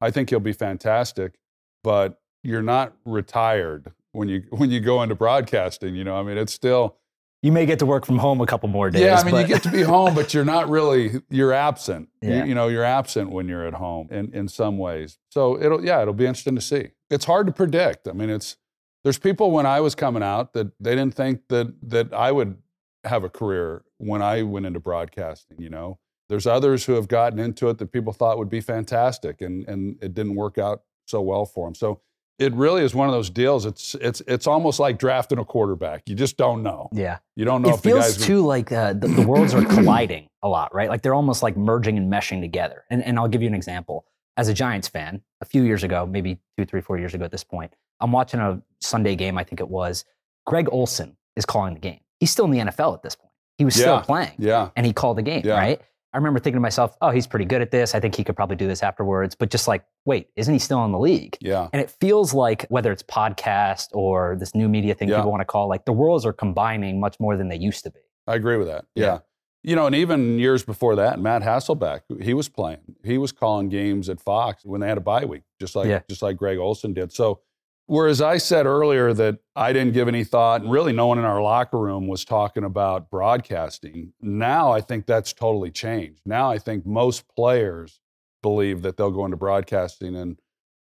I 0.00 0.10
think 0.10 0.30
he'll 0.30 0.40
be 0.40 0.52
fantastic, 0.52 1.34
but 1.82 2.20
you're 2.42 2.62
not 2.62 2.94
retired 3.04 3.92
when 4.12 4.28
you 4.28 4.44
when 4.50 4.70
you 4.70 4.80
go 4.80 5.02
into 5.02 5.14
broadcasting, 5.14 5.94
you 5.94 6.04
know. 6.04 6.16
I 6.16 6.22
mean, 6.22 6.38
it's 6.38 6.52
still 6.52 6.96
you 7.42 7.52
may 7.52 7.66
get 7.66 7.78
to 7.80 7.86
work 7.86 8.06
from 8.06 8.18
home 8.18 8.40
a 8.40 8.46
couple 8.46 8.68
more 8.68 8.90
days. 8.90 9.02
Yeah, 9.02 9.16
I 9.16 9.24
mean, 9.24 9.32
but... 9.32 9.40
you 9.42 9.46
get 9.46 9.62
to 9.64 9.70
be 9.70 9.82
home, 9.82 10.14
but 10.14 10.32
you're 10.32 10.44
not 10.44 10.68
really 10.68 11.20
you're 11.28 11.52
absent. 11.52 12.08
Yeah. 12.20 12.42
You, 12.42 12.48
you, 12.48 12.54
know, 12.56 12.66
you're 12.66 12.84
absent 12.84 13.30
when 13.30 13.46
you're 13.46 13.64
at 13.64 13.74
home 13.74 14.08
in 14.10 14.32
in 14.32 14.48
some 14.48 14.78
ways. 14.78 15.18
So 15.30 15.60
it'll 15.60 15.84
yeah, 15.84 16.02
it'll 16.02 16.14
be 16.14 16.26
interesting 16.26 16.54
to 16.54 16.60
see. 16.60 16.90
It's 17.10 17.24
hard 17.24 17.46
to 17.46 17.52
predict. 17.52 18.08
I 18.08 18.12
mean, 18.12 18.28
it's 18.30 18.56
there's 19.04 19.18
people 19.18 19.50
when 19.50 19.66
I 19.66 19.80
was 19.80 19.94
coming 19.94 20.22
out 20.22 20.52
that 20.54 20.70
they 20.80 20.94
didn't 20.94 21.14
think 21.14 21.42
that 21.48 21.72
that 21.82 22.12
I 22.12 22.32
would 22.32 22.56
have 23.04 23.24
a 23.24 23.28
career 23.28 23.84
when 23.98 24.22
I 24.22 24.42
went 24.42 24.66
into 24.66 24.80
broadcasting, 24.80 25.60
you 25.60 25.70
know. 25.70 25.98
There's 26.28 26.46
others 26.46 26.84
who 26.84 26.92
have 26.92 27.08
gotten 27.08 27.38
into 27.38 27.70
it 27.70 27.78
that 27.78 27.90
people 27.90 28.12
thought 28.12 28.36
would 28.38 28.50
be 28.50 28.60
fantastic 28.60 29.40
and 29.40 29.66
and 29.68 29.96
it 30.02 30.14
didn't 30.14 30.34
work 30.34 30.58
out 30.58 30.82
so 31.06 31.20
well 31.20 31.46
for 31.46 31.66
them. 31.66 31.74
So 31.74 32.00
it 32.38 32.54
really 32.54 32.84
is 32.84 32.94
one 32.94 33.08
of 33.08 33.14
those 33.14 33.30
deals. 33.30 33.66
It's 33.66 33.94
it's 33.96 34.20
it's 34.26 34.46
almost 34.46 34.78
like 34.78 34.98
drafting 34.98 35.38
a 35.38 35.44
quarterback. 35.44 36.02
You 36.06 36.14
just 36.14 36.36
don't 36.36 36.62
know. 36.62 36.88
Yeah, 36.92 37.18
you 37.34 37.44
don't 37.44 37.62
know. 37.62 37.74
It 37.74 37.80
feels 37.80 38.16
too 38.16 38.46
like 38.46 38.70
uh, 38.70 38.92
the, 38.92 39.08
the 39.08 39.26
worlds 39.26 39.54
are 39.54 39.64
colliding 39.64 40.28
a 40.42 40.48
lot, 40.48 40.72
right? 40.74 40.88
Like 40.88 41.02
they're 41.02 41.14
almost 41.14 41.42
like 41.42 41.56
merging 41.56 41.98
and 41.98 42.12
meshing 42.12 42.40
together. 42.40 42.84
And 42.90 43.02
and 43.02 43.18
I'll 43.18 43.28
give 43.28 43.42
you 43.42 43.48
an 43.48 43.54
example. 43.54 44.04
As 44.38 44.48
a 44.48 44.54
Giants 44.54 44.88
fan, 44.88 45.20
a 45.40 45.44
few 45.44 45.62
years 45.62 45.82
ago, 45.82 46.06
maybe 46.06 46.38
two, 46.56 46.64
three, 46.64 46.80
four 46.80 46.96
years 46.96 47.12
ago 47.12 47.24
at 47.24 47.32
this 47.32 47.44
point, 47.44 47.74
I'm 48.00 48.12
watching 48.12 48.38
a 48.38 48.62
Sunday 48.80 49.16
game, 49.16 49.36
I 49.36 49.42
think 49.44 49.60
it 49.60 49.68
was. 49.68 50.04
Greg 50.46 50.68
Olsen 50.70 51.16
is 51.36 51.44
calling 51.44 51.74
the 51.74 51.80
game. 51.80 52.00
He's 52.20 52.30
still 52.30 52.44
in 52.44 52.52
the 52.52 52.58
NFL 52.58 52.94
at 52.94 53.02
this 53.02 53.16
point. 53.16 53.32
He 53.58 53.64
was 53.64 53.76
yeah. 53.76 53.82
still 53.82 54.00
playing. 54.00 54.32
Yeah. 54.38 54.70
And 54.76 54.86
he 54.86 54.92
called 54.92 55.18
the 55.18 55.22
game, 55.22 55.42
yeah. 55.44 55.58
right? 55.58 55.80
I 56.12 56.16
remember 56.16 56.38
thinking 56.38 56.56
to 56.56 56.60
myself, 56.60 56.96
oh, 57.02 57.10
he's 57.10 57.26
pretty 57.26 57.44
good 57.44 57.60
at 57.60 57.70
this. 57.70 57.94
I 57.94 58.00
think 58.00 58.14
he 58.14 58.24
could 58.24 58.34
probably 58.36 58.56
do 58.56 58.66
this 58.66 58.82
afterwards. 58.82 59.34
But 59.34 59.50
just 59.50 59.68
like, 59.68 59.84
wait, 60.06 60.28
isn't 60.36 60.52
he 60.52 60.58
still 60.58 60.84
in 60.84 60.92
the 60.92 60.98
league? 60.98 61.36
Yeah. 61.40 61.68
And 61.72 61.82
it 61.82 61.90
feels 62.00 62.32
like 62.32 62.64
whether 62.70 62.92
it's 62.92 63.02
podcast 63.02 63.88
or 63.92 64.36
this 64.38 64.54
new 64.54 64.68
media 64.68 64.94
thing 64.94 65.08
yeah. 65.08 65.16
people 65.16 65.32
want 65.32 65.42
to 65.42 65.46
call, 65.46 65.68
like 65.68 65.84
the 65.84 65.92
worlds 65.92 66.24
are 66.24 66.32
combining 66.32 66.98
much 66.98 67.20
more 67.20 67.36
than 67.36 67.48
they 67.48 67.56
used 67.56 67.84
to 67.84 67.90
be. 67.90 68.00
I 68.26 68.36
agree 68.36 68.56
with 68.56 68.68
that. 68.68 68.84
Yeah. 68.94 69.04
yeah. 69.04 69.18
You 69.62 69.74
know, 69.74 69.86
and 69.86 69.94
even 69.94 70.38
years 70.38 70.64
before 70.64 70.96
that, 70.96 71.18
Matt 71.20 71.42
Hasselbeck, 71.42 72.22
he 72.22 72.32
was 72.32 72.48
playing. 72.48 72.96
He 73.04 73.18
was 73.18 73.32
calling 73.32 73.68
games 73.68 74.08
at 74.08 74.20
Fox 74.20 74.64
when 74.64 74.80
they 74.80 74.88
had 74.88 74.98
a 74.98 75.02
bye 75.02 75.24
week, 75.24 75.42
just 75.60 75.74
like 75.74 75.88
yeah. 75.88 76.00
just 76.08 76.22
like 76.22 76.36
Greg 76.36 76.58
Olsen 76.58 76.94
did. 76.94 77.12
So 77.12 77.40
Whereas 77.88 78.20
I 78.20 78.36
said 78.36 78.66
earlier 78.66 79.14
that 79.14 79.38
I 79.56 79.72
didn't 79.72 79.94
give 79.94 80.08
any 80.08 80.22
thought, 80.22 80.60
and 80.60 80.70
really 80.70 80.92
no 80.92 81.06
one 81.06 81.18
in 81.18 81.24
our 81.24 81.40
locker 81.40 81.78
room 81.78 82.06
was 82.06 82.22
talking 82.22 82.62
about 82.62 83.10
broadcasting. 83.10 84.12
Now 84.20 84.70
I 84.70 84.82
think 84.82 85.06
that's 85.06 85.32
totally 85.32 85.70
changed. 85.70 86.20
Now 86.26 86.50
I 86.50 86.58
think 86.58 86.84
most 86.84 87.26
players 87.34 87.98
believe 88.42 88.82
that 88.82 88.98
they'll 88.98 89.10
go 89.10 89.24
into 89.24 89.38
broadcasting 89.38 90.14
and 90.16 90.38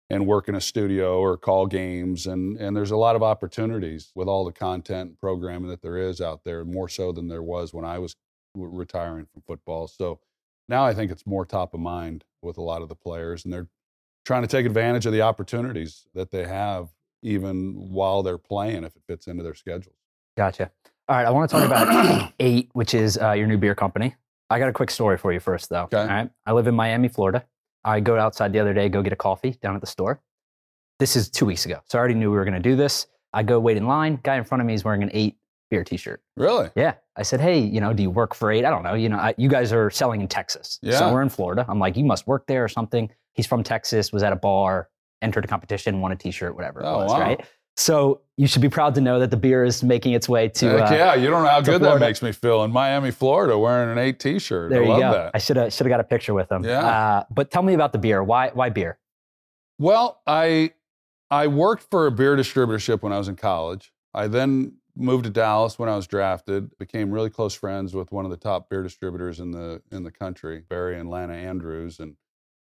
and 0.09 0.25
work 0.25 0.49
in 0.49 0.55
a 0.55 0.61
studio 0.61 1.19
or 1.19 1.37
call 1.37 1.67
games 1.67 2.25
and 2.25 2.57
and 2.57 2.75
there's 2.75 2.91
a 2.91 2.97
lot 2.97 3.15
of 3.15 3.21
opportunities 3.21 4.11
with 4.15 4.27
all 4.27 4.43
the 4.43 4.51
content 4.51 5.09
and 5.09 5.19
programming 5.19 5.69
that 5.69 5.83
there 5.83 5.97
is 5.97 6.19
out 6.19 6.43
there 6.43 6.65
more 6.65 6.89
so 6.89 7.11
than 7.11 7.27
there 7.27 7.43
was 7.43 7.71
when 7.71 7.85
I 7.85 7.99
was 7.99 8.15
retiring 8.55 9.25
from 9.31 9.41
football. 9.41 9.87
So 9.87 10.19
now 10.67 10.85
I 10.85 10.93
think 10.93 11.11
it's 11.11 11.25
more 11.25 11.45
top 11.45 11.73
of 11.73 11.79
mind 11.79 12.23
with 12.41 12.57
a 12.57 12.61
lot 12.61 12.81
of 12.81 12.89
the 12.89 12.95
players 12.95 13.45
and 13.45 13.53
they're 13.53 13.67
trying 14.25 14.41
to 14.41 14.47
take 14.47 14.65
advantage 14.65 15.05
of 15.05 15.13
the 15.13 15.21
opportunities 15.21 16.05
that 16.13 16.31
they 16.31 16.45
have 16.45 16.89
even 17.21 17.73
while 17.73 18.23
they're 18.23 18.37
playing 18.37 18.83
if 18.83 18.95
it 18.95 19.01
fits 19.07 19.27
into 19.27 19.43
their 19.43 19.53
schedules. 19.53 19.95
Gotcha. 20.37 20.71
All 21.07 21.15
right, 21.15 21.25
I 21.25 21.29
want 21.29 21.49
to 21.49 21.55
talk 21.55 21.65
about 21.65 22.33
Eight, 22.39 22.69
which 22.73 22.93
is 22.93 23.17
uh, 23.19 23.33
your 23.33 23.47
new 23.47 23.57
beer 23.57 23.75
company. 23.75 24.15
I 24.49 24.59
got 24.59 24.69
a 24.69 24.73
quick 24.73 24.91
story 24.91 25.17
for 25.17 25.31
you 25.31 25.39
first, 25.39 25.69
though. 25.69 25.83
Okay. 25.83 25.97
All 25.97 26.07
right. 26.07 26.29
I 26.45 26.51
live 26.51 26.67
in 26.67 26.75
Miami, 26.75 27.07
Florida. 27.07 27.45
I 27.83 27.99
go 27.99 28.17
outside 28.17 28.51
the 28.53 28.59
other 28.59 28.73
day, 28.73 28.89
go 28.89 29.01
get 29.01 29.13
a 29.13 29.15
coffee 29.15 29.57
down 29.61 29.75
at 29.75 29.81
the 29.81 29.87
store. 29.87 30.21
This 30.97 31.15
is 31.15 31.29
two 31.29 31.45
weeks 31.45 31.65
ago, 31.65 31.79
so 31.85 31.97
I 31.97 31.99
already 31.99 32.15
knew 32.15 32.31
we 32.31 32.37
were 32.37 32.45
going 32.45 32.55
to 32.55 32.59
do 32.59 32.75
this. 32.75 33.07
I 33.33 33.43
go 33.43 33.59
wait 33.59 33.77
in 33.77 33.85
line. 33.85 34.19
Guy 34.23 34.37
in 34.37 34.43
front 34.43 34.61
of 34.61 34.67
me 34.67 34.73
is 34.73 34.83
wearing 34.83 35.03
an 35.03 35.11
Eight 35.13 35.35
beer 35.75 35.83
T-shirt. 35.83 36.21
Really? 36.37 36.69
Yeah. 36.75 36.93
I 37.17 37.23
said, 37.23 37.41
hey, 37.41 37.59
you 37.59 37.81
know, 37.81 37.93
do 37.93 38.01
you 38.01 38.09
work 38.09 38.33
for 38.33 38.51
Eight? 38.51 38.65
I 38.65 38.69
don't 38.69 38.83
know. 38.83 38.93
You 38.93 39.09
know, 39.09 39.17
I, 39.17 39.35
you 39.37 39.49
guys 39.49 39.73
are 39.73 39.89
selling 39.89 40.21
in 40.21 40.27
Texas. 40.27 40.79
Yeah. 40.81 40.99
So 40.99 41.13
we're 41.13 41.21
in 41.21 41.29
Florida. 41.29 41.65
I'm 41.67 41.79
like, 41.79 41.97
you 41.97 42.05
must 42.05 42.27
work 42.27 42.47
there 42.47 42.63
or 42.63 42.67
something. 42.67 43.09
He's 43.33 43.45
from 43.45 43.63
Texas. 43.63 44.13
Was 44.13 44.23
at 44.23 44.31
a 44.31 44.37
bar, 44.37 44.89
entered 45.21 45.43
a 45.43 45.47
competition, 45.47 45.99
won 46.01 46.11
a 46.11 46.15
T-shirt, 46.15 46.55
whatever 46.55 46.79
it 46.81 46.85
oh, 46.85 46.99
was. 46.99 47.11
Wow. 47.11 47.19
Right. 47.19 47.45
So 47.77 48.21
you 48.37 48.47
should 48.47 48.61
be 48.61 48.69
proud 48.69 48.95
to 48.95 49.01
know 49.01 49.19
that 49.19 49.31
the 49.31 49.37
beer 49.37 49.65
is 49.65 49.83
making 49.83 50.13
its 50.13 50.29
way 50.29 50.47
to. 50.47 50.65
Heck 50.65 50.91
uh, 50.91 50.95
yeah, 50.95 51.15
you 51.15 51.29
don't 51.29 51.43
know 51.43 51.49
how 51.49 51.59
good 51.59 51.79
Florida. 51.79 51.99
that 51.99 52.05
makes 52.05 52.21
me 52.21 52.31
feel 52.31 52.63
in 52.63 52.71
Miami, 52.71 53.11
Florida, 53.11 53.57
wearing 53.57 53.91
an 53.91 53.97
eight 53.97 54.17
T-shirt. 54.17 54.69
There 54.69 54.81
I 54.81 54.85
you 54.85 54.91
love 54.91 54.99
go. 55.01 55.11
that. 55.11 55.31
I 55.33 55.39
should 55.39 55.57
have 55.57 55.73
should 55.73 55.85
have 55.85 55.91
got 55.91 55.99
a 55.99 56.05
picture 56.05 56.33
with 56.33 56.49
him. 56.49 56.63
Yeah. 56.63 56.79
Uh, 56.79 57.23
but 57.29 57.51
tell 57.51 57.63
me 57.63 57.73
about 57.73 57.91
the 57.91 57.99
beer. 57.99 58.23
Why 58.23 58.49
why 58.53 58.69
beer? 58.69 58.97
Well, 59.77 60.21
I 60.25 60.71
I 61.29 61.47
worked 61.47 61.83
for 61.91 62.07
a 62.07 62.11
beer 62.11 62.37
distributorship 62.37 63.01
when 63.01 63.11
I 63.11 63.17
was 63.17 63.27
in 63.27 63.35
college. 63.35 63.91
I 64.13 64.27
then 64.27 64.77
moved 64.95 65.25
to 65.25 65.29
Dallas 65.29 65.77
when 65.77 65.89
I 65.89 65.95
was 65.95 66.07
drafted. 66.07 66.77
Became 66.77 67.11
really 67.11 67.29
close 67.29 67.53
friends 67.53 67.93
with 67.93 68.11
one 68.11 68.25
of 68.25 68.31
the 68.31 68.37
top 68.37 68.69
beer 68.69 68.83
distributors 68.83 69.39
in 69.39 69.51
the 69.51 69.81
in 69.91 70.03
the 70.03 70.11
country, 70.11 70.63
Barry 70.67 70.99
and 70.99 71.09
Lana 71.09 71.33
Andrews, 71.33 71.99
and 71.99 72.15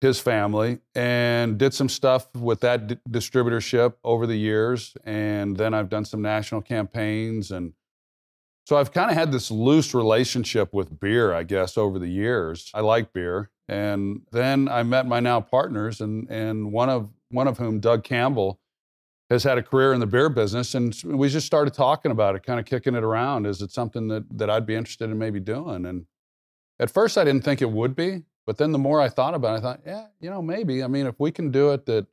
his 0.01 0.19
family 0.19 0.79
and 0.95 1.59
did 1.59 1.73
some 1.73 1.87
stuff 1.87 2.33
with 2.35 2.59
that 2.61 3.03
distributorship 3.09 3.93
over 4.03 4.25
the 4.25 4.35
years 4.35 4.97
and 5.05 5.55
then 5.55 5.75
i've 5.75 5.89
done 5.89 6.03
some 6.03 6.23
national 6.23 6.59
campaigns 6.59 7.51
and 7.51 7.73
so 8.65 8.77
i've 8.77 8.91
kind 8.91 9.11
of 9.11 9.15
had 9.15 9.31
this 9.31 9.51
loose 9.51 9.93
relationship 9.93 10.73
with 10.73 10.99
beer 10.99 11.33
i 11.33 11.43
guess 11.43 11.77
over 11.77 11.99
the 11.99 12.07
years 12.07 12.71
i 12.73 12.81
like 12.81 13.13
beer 13.13 13.51
and 13.67 14.21
then 14.31 14.67
i 14.69 14.81
met 14.81 15.05
my 15.05 15.19
now 15.19 15.39
partners 15.39 16.01
and 16.01 16.27
and 16.31 16.71
one 16.71 16.89
of 16.89 17.11
one 17.29 17.47
of 17.47 17.59
whom 17.59 17.79
doug 17.79 18.03
campbell 18.03 18.59
has 19.31 19.43
had 19.43 19.57
a 19.57 19.63
career 19.63 19.93
in 19.93 19.99
the 19.99 20.05
beer 20.05 20.29
business 20.29 20.75
and 20.75 21.01
we 21.05 21.27
just 21.27 21.47
started 21.47 21.73
talking 21.73 22.11
about 22.11 22.35
it 22.35 22.43
kind 22.43 22.59
of 22.59 22.65
kicking 22.67 22.93
it 22.93 23.03
around 23.03 23.47
is 23.47 23.61
it 23.61 23.71
something 23.71 24.07
that 24.07 24.23
that 24.37 24.49
i'd 24.49 24.65
be 24.65 24.75
interested 24.75 25.09
in 25.09 25.17
maybe 25.17 25.39
doing 25.39 25.85
and 25.87 26.05
at 26.79 26.91
first 26.91 27.17
i 27.17 27.23
didn't 27.23 27.43
think 27.43 27.61
it 27.61 27.71
would 27.71 27.95
be 27.95 28.23
but 28.45 28.57
then 28.57 28.71
the 28.71 28.79
more 28.79 28.99
I 28.99 29.09
thought 29.09 29.33
about 29.33 29.55
it, 29.55 29.57
I 29.59 29.61
thought, 29.61 29.81
yeah, 29.85 30.07
you 30.19 30.29
know, 30.29 30.41
maybe. 30.41 30.83
I 30.83 30.87
mean, 30.87 31.05
if 31.05 31.19
we 31.19 31.31
can 31.31 31.51
do 31.51 31.71
it 31.71 31.85
that 31.85 32.07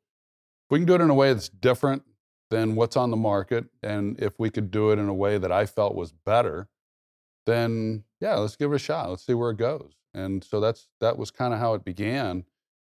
we 0.70 0.78
can 0.78 0.86
do 0.86 0.94
it 0.94 1.00
in 1.00 1.10
a 1.10 1.14
way 1.14 1.32
that's 1.32 1.48
different 1.48 2.02
than 2.50 2.74
what's 2.74 2.96
on 2.96 3.10
the 3.10 3.16
market, 3.16 3.64
and 3.82 4.20
if 4.20 4.38
we 4.38 4.50
could 4.50 4.70
do 4.70 4.90
it 4.90 4.98
in 4.98 5.08
a 5.08 5.14
way 5.14 5.38
that 5.38 5.52
I 5.52 5.66
felt 5.66 5.94
was 5.94 6.12
better, 6.12 6.68
then 7.46 8.04
yeah, 8.20 8.36
let's 8.36 8.56
give 8.56 8.72
it 8.72 8.76
a 8.76 8.78
shot. 8.78 9.10
Let's 9.10 9.24
see 9.24 9.34
where 9.34 9.50
it 9.50 9.56
goes. 9.56 9.92
And 10.14 10.44
so 10.44 10.60
that's 10.60 10.88
that 11.00 11.16
was 11.16 11.30
kind 11.30 11.54
of 11.54 11.60
how 11.60 11.74
it 11.74 11.84
began. 11.84 12.44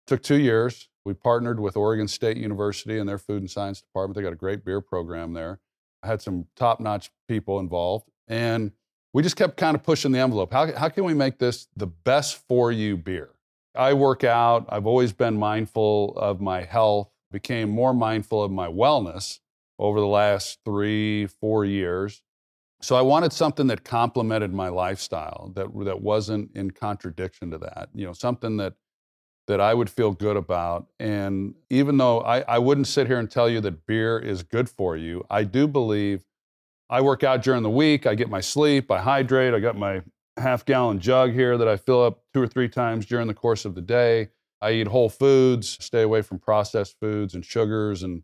Took 0.06 0.22
two 0.22 0.38
years. 0.38 0.88
We 1.04 1.14
partnered 1.14 1.60
with 1.60 1.76
Oregon 1.76 2.08
State 2.08 2.36
University 2.36 2.98
and 2.98 3.08
their 3.08 3.18
food 3.18 3.42
and 3.42 3.50
science 3.50 3.80
department. 3.80 4.16
They 4.16 4.22
got 4.22 4.32
a 4.32 4.36
great 4.36 4.64
beer 4.64 4.80
program 4.80 5.32
there. 5.32 5.60
I 6.02 6.08
had 6.08 6.22
some 6.22 6.46
top-notch 6.56 7.10
people 7.28 7.58
involved, 7.60 8.08
and 8.28 8.72
we 9.12 9.22
just 9.22 9.36
kept 9.36 9.56
kind 9.56 9.74
of 9.74 9.82
pushing 9.82 10.12
the 10.12 10.18
envelope. 10.18 10.52
How, 10.52 10.72
how 10.76 10.88
can 10.88 11.04
we 11.04 11.14
make 11.14 11.38
this 11.38 11.68
the 11.76 11.86
best 11.86 12.46
for 12.48 12.70
you 12.70 12.96
beer? 12.96 13.30
I 13.74 13.92
work 13.92 14.24
out. 14.24 14.66
I've 14.68 14.86
always 14.86 15.12
been 15.12 15.36
mindful 15.36 16.16
of 16.16 16.40
my 16.40 16.62
health, 16.62 17.10
became 17.30 17.68
more 17.68 17.94
mindful 17.94 18.42
of 18.42 18.50
my 18.50 18.68
wellness 18.68 19.40
over 19.78 20.00
the 20.00 20.06
last 20.06 20.58
three, 20.64 21.26
four 21.26 21.64
years. 21.64 22.22
So 22.80 22.96
I 22.96 23.02
wanted 23.02 23.32
something 23.32 23.66
that 23.68 23.84
complemented 23.84 24.52
my 24.52 24.68
lifestyle, 24.68 25.52
that 25.54 25.68
that 25.84 26.00
wasn't 26.00 26.54
in 26.54 26.70
contradiction 26.70 27.50
to 27.50 27.58
that. 27.58 27.88
You 27.94 28.06
know, 28.06 28.12
something 28.12 28.56
that 28.58 28.74
that 29.46 29.60
I 29.60 29.74
would 29.74 29.88
feel 29.88 30.12
good 30.12 30.36
about. 30.36 30.86
And 30.98 31.54
even 31.70 31.98
though 31.98 32.20
I, 32.20 32.40
I 32.42 32.58
wouldn't 32.58 32.86
sit 32.86 33.06
here 33.06 33.18
and 33.18 33.30
tell 33.30 33.48
you 33.48 33.60
that 33.60 33.86
beer 33.86 34.18
is 34.18 34.42
good 34.42 34.68
for 34.68 34.96
you, 34.96 35.24
I 35.30 35.44
do 35.44 35.66
believe 35.68 36.24
I 36.88 37.00
work 37.00 37.24
out 37.24 37.42
during 37.42 37.62
the 37.62 37.70
week, 37.70 38.06
I 38.06 38.14
get 38.14 38.30
my 38.30 38.40
sleep, 38.40 38.90
I 38.90 39.00
hydrate, 39.00 39.54
I 39.54 39.60
got 39.60 39.76
my 39.76 40.02
half 40.36 40.64
gallon 40.64 41.00
jug 41.00 41.32
here 41.32 41.56
that 41.58 41.68
I 41.68 41.76
fill 41.76 42.02
up 42.02 42.22
two 42.34 42.42
or 42.42 42.46
three 42.46 42.68
times 42.68 43.06
during 43.06 43.26
the 43.26 43.34
course 43.34 43.64
of 43.64 43.74
the 43.74 43.80
day. 43.80 44.28
I 44.60 44.72
eat 44.72 44.86
whole 44.86 45.08
foods, 45.08 45.76
stay 45.80 46.02
away 46.02 46.22
from 46.22 46.38
processed 46.38 46.96
foods 47.00 47.34
and 47.34 47.44
sugars 47.44 48.02
and 48.02 48.22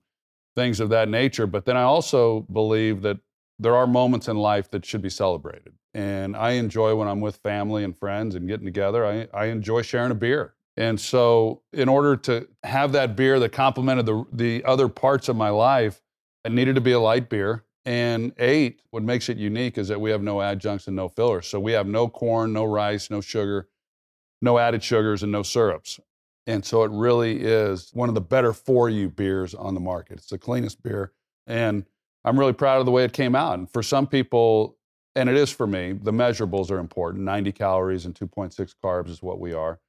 things 0.57 0.81
of 0.81 0.91
that 0.91 1.09
nature. 1.09 1.47
But 1.47 1.65
then 1.65 1.77
I 1.77 1.83
also 1.83 2.41
believe 2.53 3.03
that 3.03 3.19
there 3.59 3.77
are 3.77 3.87
moments 3.87 4.29
in 4.29 4.37
life 4.37 4.71
that 4.71 4.85
should 4.85 5.03
be 5.03 5.11
celebrated. 5.11 5.75
And 5.95 6.37
I 6.37 6.53
enjoy 6.53 6.95
when 6.95 7.09
I'm 7.09 7.21
with 7.21 7.37
family 7.37 7.85
and 7.85 7.97
friends 7.97 8.35
and 8.35 8.49
getting 8.49 8.65
together. 8.65 9.05
I, 9.05 9.29
I 9.33 9.47
enjoy 9.47 9.83
sharing 9.83 10.11
a 10.11 10.15
beer. 10.15 10.55
And 10.77 10.99
so, 10.99 11.63
in 11.73 11.89
order 11.89 12.17
to 12.17 12.49
have 12.63 12.93
that 12.93 13.15
beer 13.15 13.39
that 13.41 13.53
complemented 13.53 14.07
the, 14.07 14.25
the 14.33 14.65
other 14.65 14.89
parts 14.89 15.29
of 15.29 15.37
my 15.37 15.51
life, 15.51 16.01
it 16.45 16.53
needed 16.53 16.75
to 16.77 16.81
be 16.81 16.93
a 16.93 17.01
light 17.01 17.29
beer. 17.29 17.65
And 17.85 18.33
eight, 18.39 18.81
what 18.91 19.03
makes 19.03 19.29
it 19.29 19.37
unique 19.37 19.77
is 19.77 19.89
that 19.89 20.01
we 20.01 20.11
have 20.11 20.23
no 20.23 20.41
adjuncts 20.41 20.87
and 20.87 20.97
no 20.97 21.09
fillers. 21.09 21.47
So, 21.47 21.61
we 21.61 21.73
have 21.73 21.87
no 21.87 22.09
corn, 22.09 22.53
no 22.53 22.65
rice, 22.65 23.11
no 23.11 23.21
sugar, 23.21 23.69
no 24.41 24.59
added 24.59 24.83
sugars, 24.83 25.23
and 25.23 25.31
no 25.31 25.43
syrups. 25.43 26.01
And 26.47 26.65
so, 26.65 26.85
it 26.85 26.91
really 26.91 27.43
is 27.43 27.91
one 27.93 28.09
of 28.09 28.15
the 28.15 28.23
better 28.23 28.55
for 28.55 28.89
you 28.89 29.11
beers 29.11 29.55
on 29.55 29.75
the 29.75 29.81
market. 29.81 30.19
It's 30.19 30.31
the 30.31 30.39
cleanest 30.39 30.83
beer. 30.83 31.13
And 31.47 31.85
I'm 32.25 32.39
really 32.39 32.55
proud 32.55 32.81
of 32.81 32.87
the 32.87 32.93
way 32.93 33.05
it 33.05 33.13
came 33.13 33.35
out. 33.35 33.59
And 33.59 33.71
for 33.71 33.83
some 33.83 34.07
people, 34.07 34.79
and 35.15 35.29
it 35.29 35.37
is 35.37 35.51
for 35.51 35.67
me, 35.67 35.93
the 35.93 36.13
measurables 36.13 36.71
are 36.71 36.79
important 36.79 37.25
90 37.25 37.53
calories 37.53 38.07
and 38.07 38.15
2.6 38.15 38.75
carbs 38.83 39.11
is 39.11 39.23
what 39.23 39.39
we 39.39 39.53
are. 39.53 39.81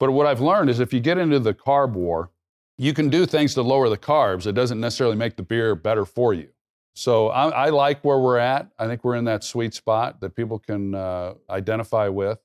But 0.00 0.10
what 0.12 0.26
I've 0.26 0.40
learned 0.40 0.70
is 0.70 0.80
if 0.80 0.92
you 0.92 0.98
get 0.98 1.18
into 1.18 1.38
the 1.38 1.54
carb 1.54 1.92
war, 1.92 2.30
you 2.78 2.94
can 2.94 3.10
do 3.10 3.26
things 3.26 3.54
to 3.54 3.62
lower 3.62 3.90
the 3.90 3.98
carbs. 3.98 4.46
It 4.46 4.52
doesn't 4.52 4.80
necessarily 4.80 5.14
make 5.14 5.36
the 5.36 5.42
beer 5.42 5.74
better 5.76 6.06
for 6.06 6.32
you. 6.32 6.48
So 6.94 7.28
I, 7.28 7.50
I 7.50 7.68
like 7.68 8.02
where 8.02 8.18
we're 8.18 8.38
at. 8.38 8.68
I 8.78 8.86
think 8.86 9.04
we're 9.04 9.16
in 9.16 9.26
that 9.26 9.44
sweet 9.44 9.74
spot 9.74 10.20
that 10.22 10.34
people 10.34 10.58
can 10.58 10.94
uh, 10.94 11.34
identify 11.48 12.08
with. 12.08 12.38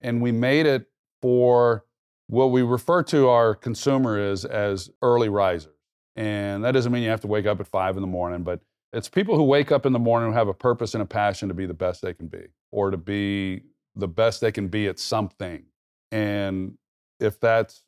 And 0.00 0.22
we 0.22 0.32
made 0.32 0.66
it 0.66 0.86
for 1.20 1.84
what 2.28 2.46
we 2.46 2.62
refer 2.62 3.02
to 3.02 3.28
our 3.28 3.54
consumer 3.54 4.18
is 4.18 4.44
as 4.44 4.90
early 5.02 5.28
risers. 5.28 5.74
And 6.16 6.64
that 6.64 6.72
doesn't 6.72 6.92
mean 6.92 7.02
you 7.02 7.10
have 7.10 7.20
to 7.22 7.26
wake 7.26 7.46
up 7.46 7.60
at 7.60 7.66
five 7.66 7.96
in 7.96 8.00
the 8.00 8.06
morning, 8.06 8.42
but 8.42 8.60
it's 8.92 9.08
people 9.08 9.36
who 9.36 9.44
wake 9.44 9.72
up 9.72 9.86
in 9.86 9.92
the 9.92 9.98
morning 9.98 10.30
who 10.30 10.36
have 10.36 10.48
a 10.48 10.54
purpose 10.54 10.94
and 10.94 11.02
a 11.02 11.06
passion 11.06 11.48
to 11.48 11.54
be 11.54 11.66
the 11.66 11.74
best 11.74 12.02
they 12.02 12.14
can 12.14 12.28
be 12.28 12.46
or 12.70 12.90
to 12.90 12.96
be 12.96 13.62
the 13.96 14.08
best 14.08 14.40
they 14.40 14.52
can 14.52 14.68
be 14.68 14.86
at 14.86 14.98
something. 14.98 15.64
And 16.10 16.76
if 17.20 17.38
that's 17.40 17.82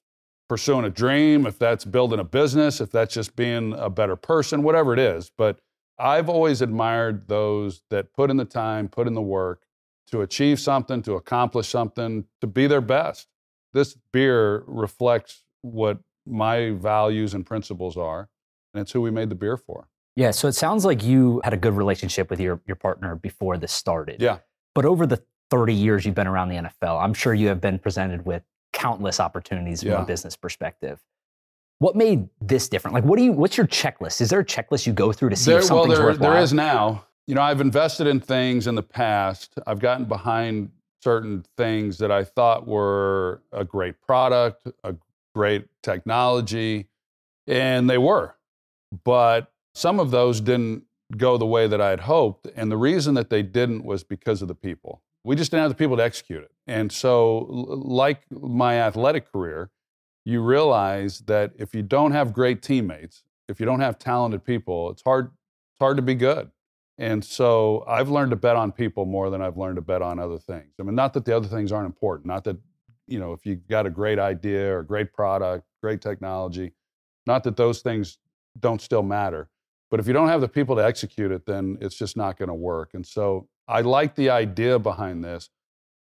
pursuing 0.48 0.84
a 0.84 0.90
dream, 0.90 1.46
if 1.46 1.58
that's 1.58 1.84
building 1.84 2.20
a 2.20 2.24
business, 2.24 2.80
if 2.80 2.90
that's 2.90 3.14
just 3.14 3.34
being 3.37 3.72
a 3.74 3.88
better 3.90 4.16
person, 4.16 4.62
whatever 4.62 4.92
it 4.92 4.98
is. 4.98 5.30
But 5.37 5.60
I've 5.98 6.28
always 6.28 6.60
admired 6.60 7.28
those 7.28 7.82
that 7.90 8.12
put 8.12 8.30
in 8.30 8.37
the 8.37 8.44
time, 8.44 8.88
put 8.88 9.06
in 9.06 9.14
the 9.14 9.22
work 9.22 9.62
to 10.10 10.20
achieve 10.20 10.60
something, 10.60 11.02
to 11.02 11.14
accomplish 11.14 11.68
something, 11.68 12.24
to 12.40 12.46
be 12.46 12.66
their 12.66 12.80
best. 12.80 13.28
This 13.72 13.96
beer 14.12 14.64
reflects 14.66 15.44
what 15.62 15.98
my 16.26 16.70
values 16.70 17.34
and 17.34 17.44
principles 17.44 17.96
are, 17.96 18.28
and 18.72 18.80
it's 18.82 18.92
who 18.92 19.00
we 19.00 19.10
made 19.10 19.30
the 19.30 19.34
beer 19.34 19.56
for. 19.56 19.88
Yeah, 20.16 20.30
so 20.30 20.46
it 20.46 20.52
sounds 20.52 20.84
like 20.84 21.02
you 21.02 21.40
had 21.42 21.52
a 21.52 21.56
good 21.56 21.74
relationship 21.74 22.30
with 22.30 22.38
your, 22.38 22.60
your 22.66 22.76
partner 22.76 23.16
before 23.16 23.56
this 23.56 23.72
started. 23.72 24.22
Yeah. 24.22 24.38
But 24.74 24.84
over 24.84 25.06
the 25.06 25.22
30 25.50 25.74
years 25.74 26.04
you've 26.04 26.14
been 26.14 26.26
around 26.26 26.48
the 26.50 26.56
NFL, 26.56 27.02
I'm 27.02 27.14
sure 27.14 27.34
you 27.34 27.48
have 27.48 27.60
been 27.60 27.78
presented 27.78 28.24
with 28.24 28.42
countless 28.85 29.18
opportunities 29.18 29.81
from 29.83 29.92
Yeah. 29.92 30.03
a 30.03 30.05
business 30.05 30.37
perspective. 30.37 31.01
What 31.79 31.97
made 31.97 32.29
this 32.40 32.68
different? 32.68 32.94
Like, 32.94 33.05
what 33.05 33.18
do 33.18 33.25
you? 33.25 33.33
What's 33.33 33.57
your 33.57 33.66
checklist? 33.66 34.20
Is 34.20 34.29
there 34.31 34.40
a 34.40 34.44
checklist 34.44 34.87
you 34.87 34.92
go 34.92 35.11
through 35.12 35.31
to 35.31 35.37
see 35.37 35.51
There, 35.53 35.61
if 35.61 35.70
well, 35.70 35.81
something's 35.83 35.99
there, 35.99 36.07
worthwhile? 36.07 36.33
there 36.33 36.42
is 36.42 36.53
now. 36.53 37.05
You 37.27 37.35
know, 37.35 37.40
I've 37.42 37.61
invested 37.62 38.07
in 38.07 38.20
things 38.20 38.66
in 38.66 38.75
the 38.75 38.83
past. 38.83 39.55
I've 39.66 39.79
gotten 39.81 40.05
behind 40.05 40.70
certain 41.03 41.44
things 41.57 41.97
that 41.99 42.12
I 42.12 42.25
thought 42.25 42.66
were 42.66 43.40
a 43.53 43.64
great 43.64 44.01
product, 44.03 44.68
a 44.85 44.94
great 45.35 45.66
technology, 45.83 46.88
and 47.47 47.88
they 47.88 47.99
were. 47.99 48.35
But 49.05 49.51
some 49.75 49.99
of 49.99 50.11
those 50.11 50.40
didn't 50.40 50.85
go 51.16 51.37
the 51.38 51.47
way 51.47 51.66
that 51.66 51.81
I 51.81 51.88
had 51.90 52.01
hoped. 52.01 52.47
And 52.55 52.70
the 52.70 52.77
reason 52.77 53.14
that 53.14 53.31
they 53.31 53.42
didn't 53.42 53.85
was 53.85 54.05
because 54.05 54.42
of 54.42 54.49
the 54.49 54.55
people. 54.55 55.01
We 55.24 55.37
just 55.37 55.50
didn't 55.50 55.62
have 55.62 55.70
the 55.70 55.76
people 55.76 55.96
to 55.96 56.02
execute 56.02 56.42
it. 56.42 56.52
And 56.66 56.92
so, 56.92 57.46
like 57.48 58.22
my 58.30 58.80
athletic 58.80 59.30
career, 59.32 59.70
you 60.24 60.42
realize 60.42 61.20
that 61.20 61.52
if 61.56 61.74
you 61.74 61.82
don't 61.82 62.12
have 62.12 62.32
great 62.32 62.62
teammates, 62.62 63.24
if 63.48 63.60
you 63.60 63.66
don't 63.66 63.80
have 63.80 63.98
talented 63.98 64.44
people, 64.44 64.90
it's 64.90 65.02
hard 65.02 65.26
it's 65.26 65.80
hard 65.80 65.96
to 65.96 66.02
be 66.02 66.14
good. 66.14 66.50
And 66.98 67.24
so 67.24 67.84
I've 67.88 68.08
learned 68.08 68.30
to 68.30 68.37
bet 68.37 68.54
on 68.54 68.70
people 68.70 69.04
more 69.04 69.28
than 69.28 69.42
I've 69.42 69.56
learned 69.56 69.76
to 69.76 69.82
bet 69.82 70.02
on 70.02 70.20
other 70.20 70.38
things. 70.38 70.74
I 70.78 70.84
mean, 70.84 70.94
not 70.94 71.12
that 71.14 71.24
the 71.24 71.37
other 71.37 71.48
things 71.48 71.72
aren't 71.72 71.87
important, 71.87 72.26
not 72.26 72.44
that, 72.44 72.56
you 73.08 73.18
know, 73.18 73.32
if 73.32 73.44
you've 73.44 73.66
got 73.66 73.84
a 73.84 73.90
great 73.90 74.20
idea 74.20 74.76
or 74.76 74.84
great 74.84 75.12
product, 75.12 75.66
great 75.82 76.00
technology, 76.00 76.72
not 77.26 77.42
that 77.44 77.56
those 77.56 77.80
things 77.80 78.18
don't 78.60 78.80
still 78.80 79.02
matter. 79.02 79.48
But 79.90 79.98
if 79.98 80.06
you 80.06 80.12
don't 80.12 80.28
have 80.28 80.40
the 80.40 80.48
people 80.48 80.76
to 80.76 80.84
execute 80.84 81.32
it, 81.32 81.46
then 81.46 81.78
it's 81.80 81.96
just 81.96 82.16
not 82.16 82.38
going 82.38 82.48
to 82.48 82.54
work. 82.54 82.94
And 82.94 83.04
so 83.04 83.48
I 83.66 83.81
like 83.81 84.14
the 84.14 84.31
idea 84.31 84.79
behind 84.79 85.24
this, 85.24 85.50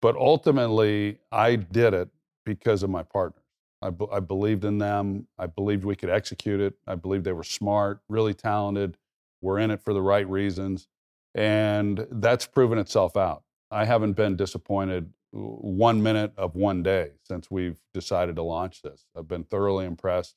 but 0.00 0.16
ultimately 0.16 1.18
I 1.30 1.56
did 1.56 1.94
it 1.94 2.08
because 2.44 2.82
of 2.82 2.90
my 2.90 3.02
partners. 3.02 3.44
I, 3.80 3.90
be- 3.90 4.06
I 4.12 4.20
believed 4.20 4.64
in 4.64 4.78
them. 4.78 5.26
I 5.38 5.46
believed 5.46 5.84
we 5.84 5.96
could 5.96 6.10
execute 6.10 6.60
it. 6.60 6.74
I 6.86 6.94
believed 6.94 7.24
they 7.24 7.32
were 7.32 7.44
smart, 7.44 8.00
really 8.08 8.34
talented. 8.34 8.96
We're 9.40 9.58
in 9.58 9.70
it 9.70 9.82
for 9.82 9.92
the 9.92 10.02
right 10.02 10.28
reasons. 10.28 10.88
And 11.34 12.06
that's 12.10 12.46
proven 12.46 12.78
itself 12.78 13.16
out. 13.16 13.42
I 13.70 13.84
haven't 13.84 14.12
been 14.12 14.36
disappointed 14.36 15.12
one 15.32 16.02
minute 16.02 16.32
of 16.36 16.54
one 16.54 16.82
day 16.82 17.12
since 17.22 17.50
we've 17.50 17.80
decided 17.94 18.36
to 18.36 18.42
launch 18.42 18.82
this. 18.82 19.06
I've 19.16 19.28
been 19.28 19.44
thoroughly 19.44 19.86
impressed 19.86 20.36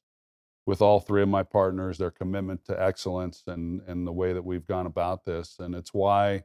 with 0.66 0.82
all 0.82 1.00
three 1.00 1.22
of 1.22 1.30
my 1.30 1.44
partners, 1.44 1.98
their 1.98 2.12
commitment 2.12 2.66
to 2.66 2.82
excellence 2.82 3.44
and, 3.46 3.82
and 3.88 4.08
the 4.08 4.12
way 4.12 4.34
that 4.34 4.44
we've 4.44 4.66
gone 4.66 4.86
about 4.86 5.26
this. 5.26 5.58
And 5.60 5.76
it's 5.76 5.94
why 5.94 6.44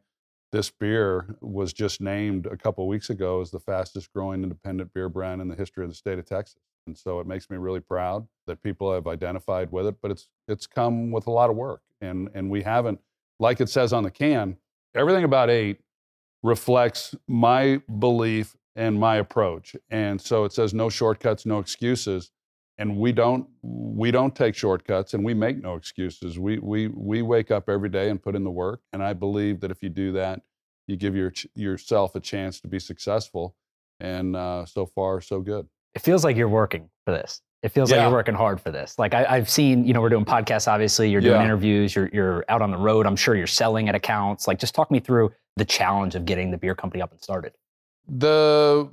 this 0.53 0.71
beer 0.71 1.37
was 1.41 1.73
just 1.73 2.01
named 2.01 2.47
a 2.47 2.57
couple 2.57 2.87
weeks 2.89 3.11
ago 3.11 3.41
as 3.41 3.51
the 3.51 3.61
fastest 3.61 4.13
growing 4.13 4.43
independent 4.43 4.93
beer 4.93 5.09
brand 5.09 5.41
in 5.41 5.49
the 5.49 5.55
history 5.55 5.85
of 5.85 5.91
the 5.91 5.97
state 5.97 6.19
of 6.19 6.27
Texas. 6.27 6.61
And 6.87 6.97
so 6.97 7.21
it 7.21 7.27
makes 7.27 7.51
me 7.51 7.57
really 7.57 7.81
proud 7.81 8.27
that 8.47 8.63
people 8.63 8.93
have 8.93 9.07
identified 9.07 9.71
with 9.71 9.87
it, 9.87 9.97
but 10.03 10.11
it's 10.11 10.29
it's 10.49 10.67
come 10.67 11.11
with 11.13 11.27
a 11.27 11.31
lot 11.31 11.51
of 11.51 11.57
work. 11.57 11.83
And 12.01 12.29
and 12.35 12.51
we 12.51 12.63
haven't, 12.63 13.01
like 13.39 13.61
it 13.61 13.69
says 13.69 13.93
on 13.93 14.03
the 14.03 14.11
can, 14.11 14.57
everything 14.95 15.25
about 15.25 15.51
eight 15.51 15.81
reflects 16.43 17.15
my 17.29 17.81
belief 17.99 18.57
and 18.75 18.99
my 18.99 19.17
approach. 19.17 19.77
And 19.91 20.21
so 20.21 20.45
it 20.45 20.53
says 20.53 20.73
no 20.73 20.89
shortcuts, 20.89 21.45
no 21.45 21.59
excuses. 21.59 22.31
And 22.81 22.97
we 22.97 23.13
don't 23.13 23.47
we 23.63 24.11
don't 24.11 24.35
take 24.35 24.55
shortcuts 24.55 25.15
and 25.15 25.23
we 25.25 25.35
make 25.35 25.63
no 25.63 25.75
excuses. 25.77 26.39
We 26.39 26.59
we 26.59 26.89
we 26.89 27.21
wake 27.23 27.51
up 27.51 27.69
every 27.69 27.91
day 27.91 28.09
and 28.11 28.21
put 28.21 28.35
in 28.35 28.43
the 28.43 28.51
work. 28.51 28.81
And 28.93 29.03
I 29.03 29.13
believe 29.13 29.61
that 29.61 29.71
if 29.71 29.83
you 29.83 29.91
do 29.91 30.13
that, 30.13 30.41
you 30.89 30.97
give 30.97 31.15
your 31.15 31.33
yourself 31.55 32.17
a 32.17 32.21
chance 32.21 32.59
to 32.63 32.69
be 32.69 32.79
successful. 32.81 33.55
And 34.01 34.35
uh, 34.35 34.65
so 34.65 34.87
far, 34.87 35.21
so 35.21 35.41
good. 35.41 35.69
it 35.95 36.01
feels 36.01 36.25
like 36.25 36.37
you're 36.37 36.49
working 36.49 36.89
for 37.05 37.13
this. 37.13 37.43
It 37.63 37.69
feels 37.69 37.91
like 37.93 38.01
you're 38.01 38.11
working 38.11 38.35
hard 38.35 38.59
for 38.59 38.71
this. 38.71 38.99
Like 38.99 39.13
I, 39.13 39.27
I've 39.29 39.51
seen, 39.51 39.85
you 39.85 39.93
know, 39.93 40.01
we're 40.01 40.09
doing 40.09 40.25
podcasts. 40.25 40.67
Obviously, 40.67 41.11
you're 41.11 41.21
doing 41.21 41.35
Yeah. 41.39 41.45
interviews. 41.45 41.95
You're 41.95 42.09
you're 42.15 42.45
out 42.49 42.63
on 42.63 42.71
the 42.71 42.79
road. 42.79 43.05
I'm 43.05 43.17
sure 43.17 43.37
you're 43.37 43.47
selling 43.47 43.91
at 43.91 43.95
accounts. 43.95 44.49
Like, 44.49 44.59
just 44.59 44.75
talk 44.75 44.91
me 44.91 45.01
through 45.01 45.33
the 45.57 45.67
challenge 45.67 46.15
of 46.15 46.25
getting 46.25 46.51
the 46.51 46.57
beer 46.57 46.75
company 46.75 47.03
up 47.03 47.13
and 47.13 47.21
started. 47.21 47.53
The 48.09 48.91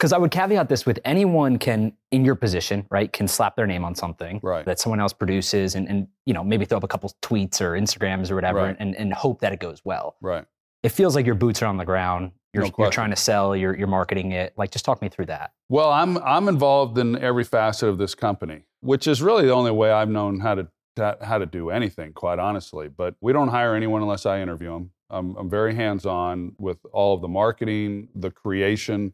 Because 0.00 0.14
I 0.14 0.16
would 0.18 0.30
caveat 0.30 0.70
this 0.70 0.86
with 0.86 0.98
anyone 1.04 1.58
can, 1.58 1.92
in 2.10 2.24
your 2.24 2.34
position, 2.34 2.86
right, 2.90 3.12
can 3.12 3.28
slap 3.28 3.54
their 3.54 3.66
name 3.66 3.84
on 3.84 3.94
something 3.94 4.40
Right. 4.42 4.64
that 4.64 4.78
someone 4.80 4.98
else 4.98 5.12
produces, 5.12 5.74
and 5.74 5.86
and 5.90 6.08
you 6.24 6.32
know 6.32 6.42
maybe 6.42 6.64
throw 6.64 6.78
up 6.78 6.84
a 6.84 6.88
couple 6.88 7.12
tweets 7.20 7.60
or 7.60 7.72
Instagrams 7.72 8.30
or 8.30 8.34
whatever, 8.34 8.60
Right. 8.60 8.76
and 8.78 8.96
and 8.96 9.12
hope 9.12 9.40
that 9.42 9.52
it 9.52 9.60
goes 9.60 9.82
well. 9.84 10.16
right. 10.22 10.46
It 10.82 10.88
feels 10.88 11.14
like 11.14 11.26
your 11.26 11.34
boots 11.34 11.60
are 11.60 11.66
on 11.66 11.76
the 11.76 11.84
ground. 11.84 12.32
You're, 12.54 12.64
No 12.64 12.72
you're 12.78 12.90
trying 12.90 13.10
to 13.10 13.16
sell. 13.16 13.54
You're 13.54 13.76
you're 13.76 13.86
marketing 13.86 14.32
it. 14.32 14.54
Like, 14.56 14.70
just 14.70 14.86
talk 14.86 15.02
me 15.02 15.10
through 15.10 15.26
that. 15.26 15.52
Well, 15.68 15.90
I'm 15.90 16.16
I'm 16.24 16.48
involved 16.48 16.96
in 16.96 17.18
every 17.18 17.44
facet 17.44 17.90
of 17.90 17.98
this 17.98 18.14
company, 18.14 18.62
which 18.80 19.06
is 19.06 19.20
really 19.20 19.44
the 19.44 19.52
only 19.52 19.70
way 19.70 19.90
I've 19.92 20.08
known 20.08 20.40
how 20.40 20.54
to 20.54 20.68
to- 20.96 21.18
how 21.20 21.36
to 21.36 21.44
do 21.44 21.68
anything, 21.68 22.14
quite 22.14 22.38
honestly. 22.38 22.88
But 22.88 23.16
we 23.20 23.34
don't 23.34 23.48
hire 23.48 23.74
anyone 23.74 24.00
unless 24.00 24.24
I 24.24 24.40
interview 24.40 24.70
them. 24.72 24.92
I'm, 25.10 25.36
I'm 25.36 25.50
very 25.50 25.74
hands-on 25.74 26.54
with 26.58 26.78
all 26.92 27.14
of 27.16 27.20
the 27.20 27.28
marketing, 27.28 28.08
the 28.14 28.30
creation 28.30 29.12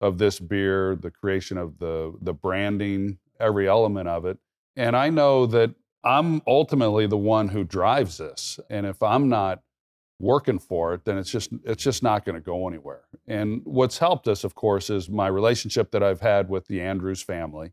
of 0.00 0.18
this 0.18 0.38
beer, 0.38 0.96
the 0.96 1.10
creation 1.10 1.58
of 1.58 1.78
the 1.78 2.14
the 2.20 2.34
branding, 2.34 3.18
every 3.40 3.68
element 3.68 4.08
of 4.08 4.24
it. 4.24 4.38
And 4.76 4.96
I 4.96 5.10
know 5.10 5.46
that 5.46 5.74
I'm 6.04 6.40
ultimately 6.46 7.06
the 7.06 7.16
one 7.16 7.48
who 7.48 7.64
drives 7.64 8.18
this. 8.18 8.60
And 8.70 8.86
if 8.86 9.02
I'm 9.02 9.28
not 9.28 9.62
working 10.18 10.58
for 10.58 10.94
it, 10.94 11.04
then 11.04 11.18
it's 11.18 11.30
just 11.30 11.50
it's 11.64 11.82
just 11.82 12.02
not 12.02 12.24
going 12.24 12.36
to 12.36 12.40
go 12.40 12.68
anywhere. 12.68 13.02
And 13.26 13.62
what's 13.64 13.98
helped 13.98 14.28
us, 14.28 14.44
of 14.44 14.54
course, 14.54 14.88
is 14.88 15.08
my 15.08 15.26
relationship 15.26 15.90
that 15.90 16.02
I've 16.02 16.20
had 16.20 16.48
with 16.48 16.66
the 16.68 16.80
Andrews 16.80 17.22
family, 17.22 17.72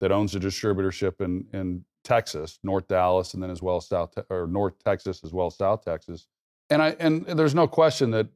that 0.00 0.12
owns 0.12 0.34
a 0.34 0.40
distributorship 0.40 1.20
in 1.20 1.46
in 1.52 1.84
Texas, 2.04 2.58
North 2.62 2.88
Dallas, 2.88 3.34
and 3.34 3.42
then 3.42 3.50
as 3.50 3.62
well 3.62 3.80
South 3.80 4.12
or 4.28 4.46
North 4.46 4.74
Texas 4.84 5.22
as 5.24 5.32
well 5.32 5.50
South 5.50 5.84
Texas. 5.84 6.26
And 6.68 6.82
I 6.82 6.96
and 7.00 7.24
there's 7.26 7.54
no 7.54 7.66
question 7.66 8.10
that 8.12 8.28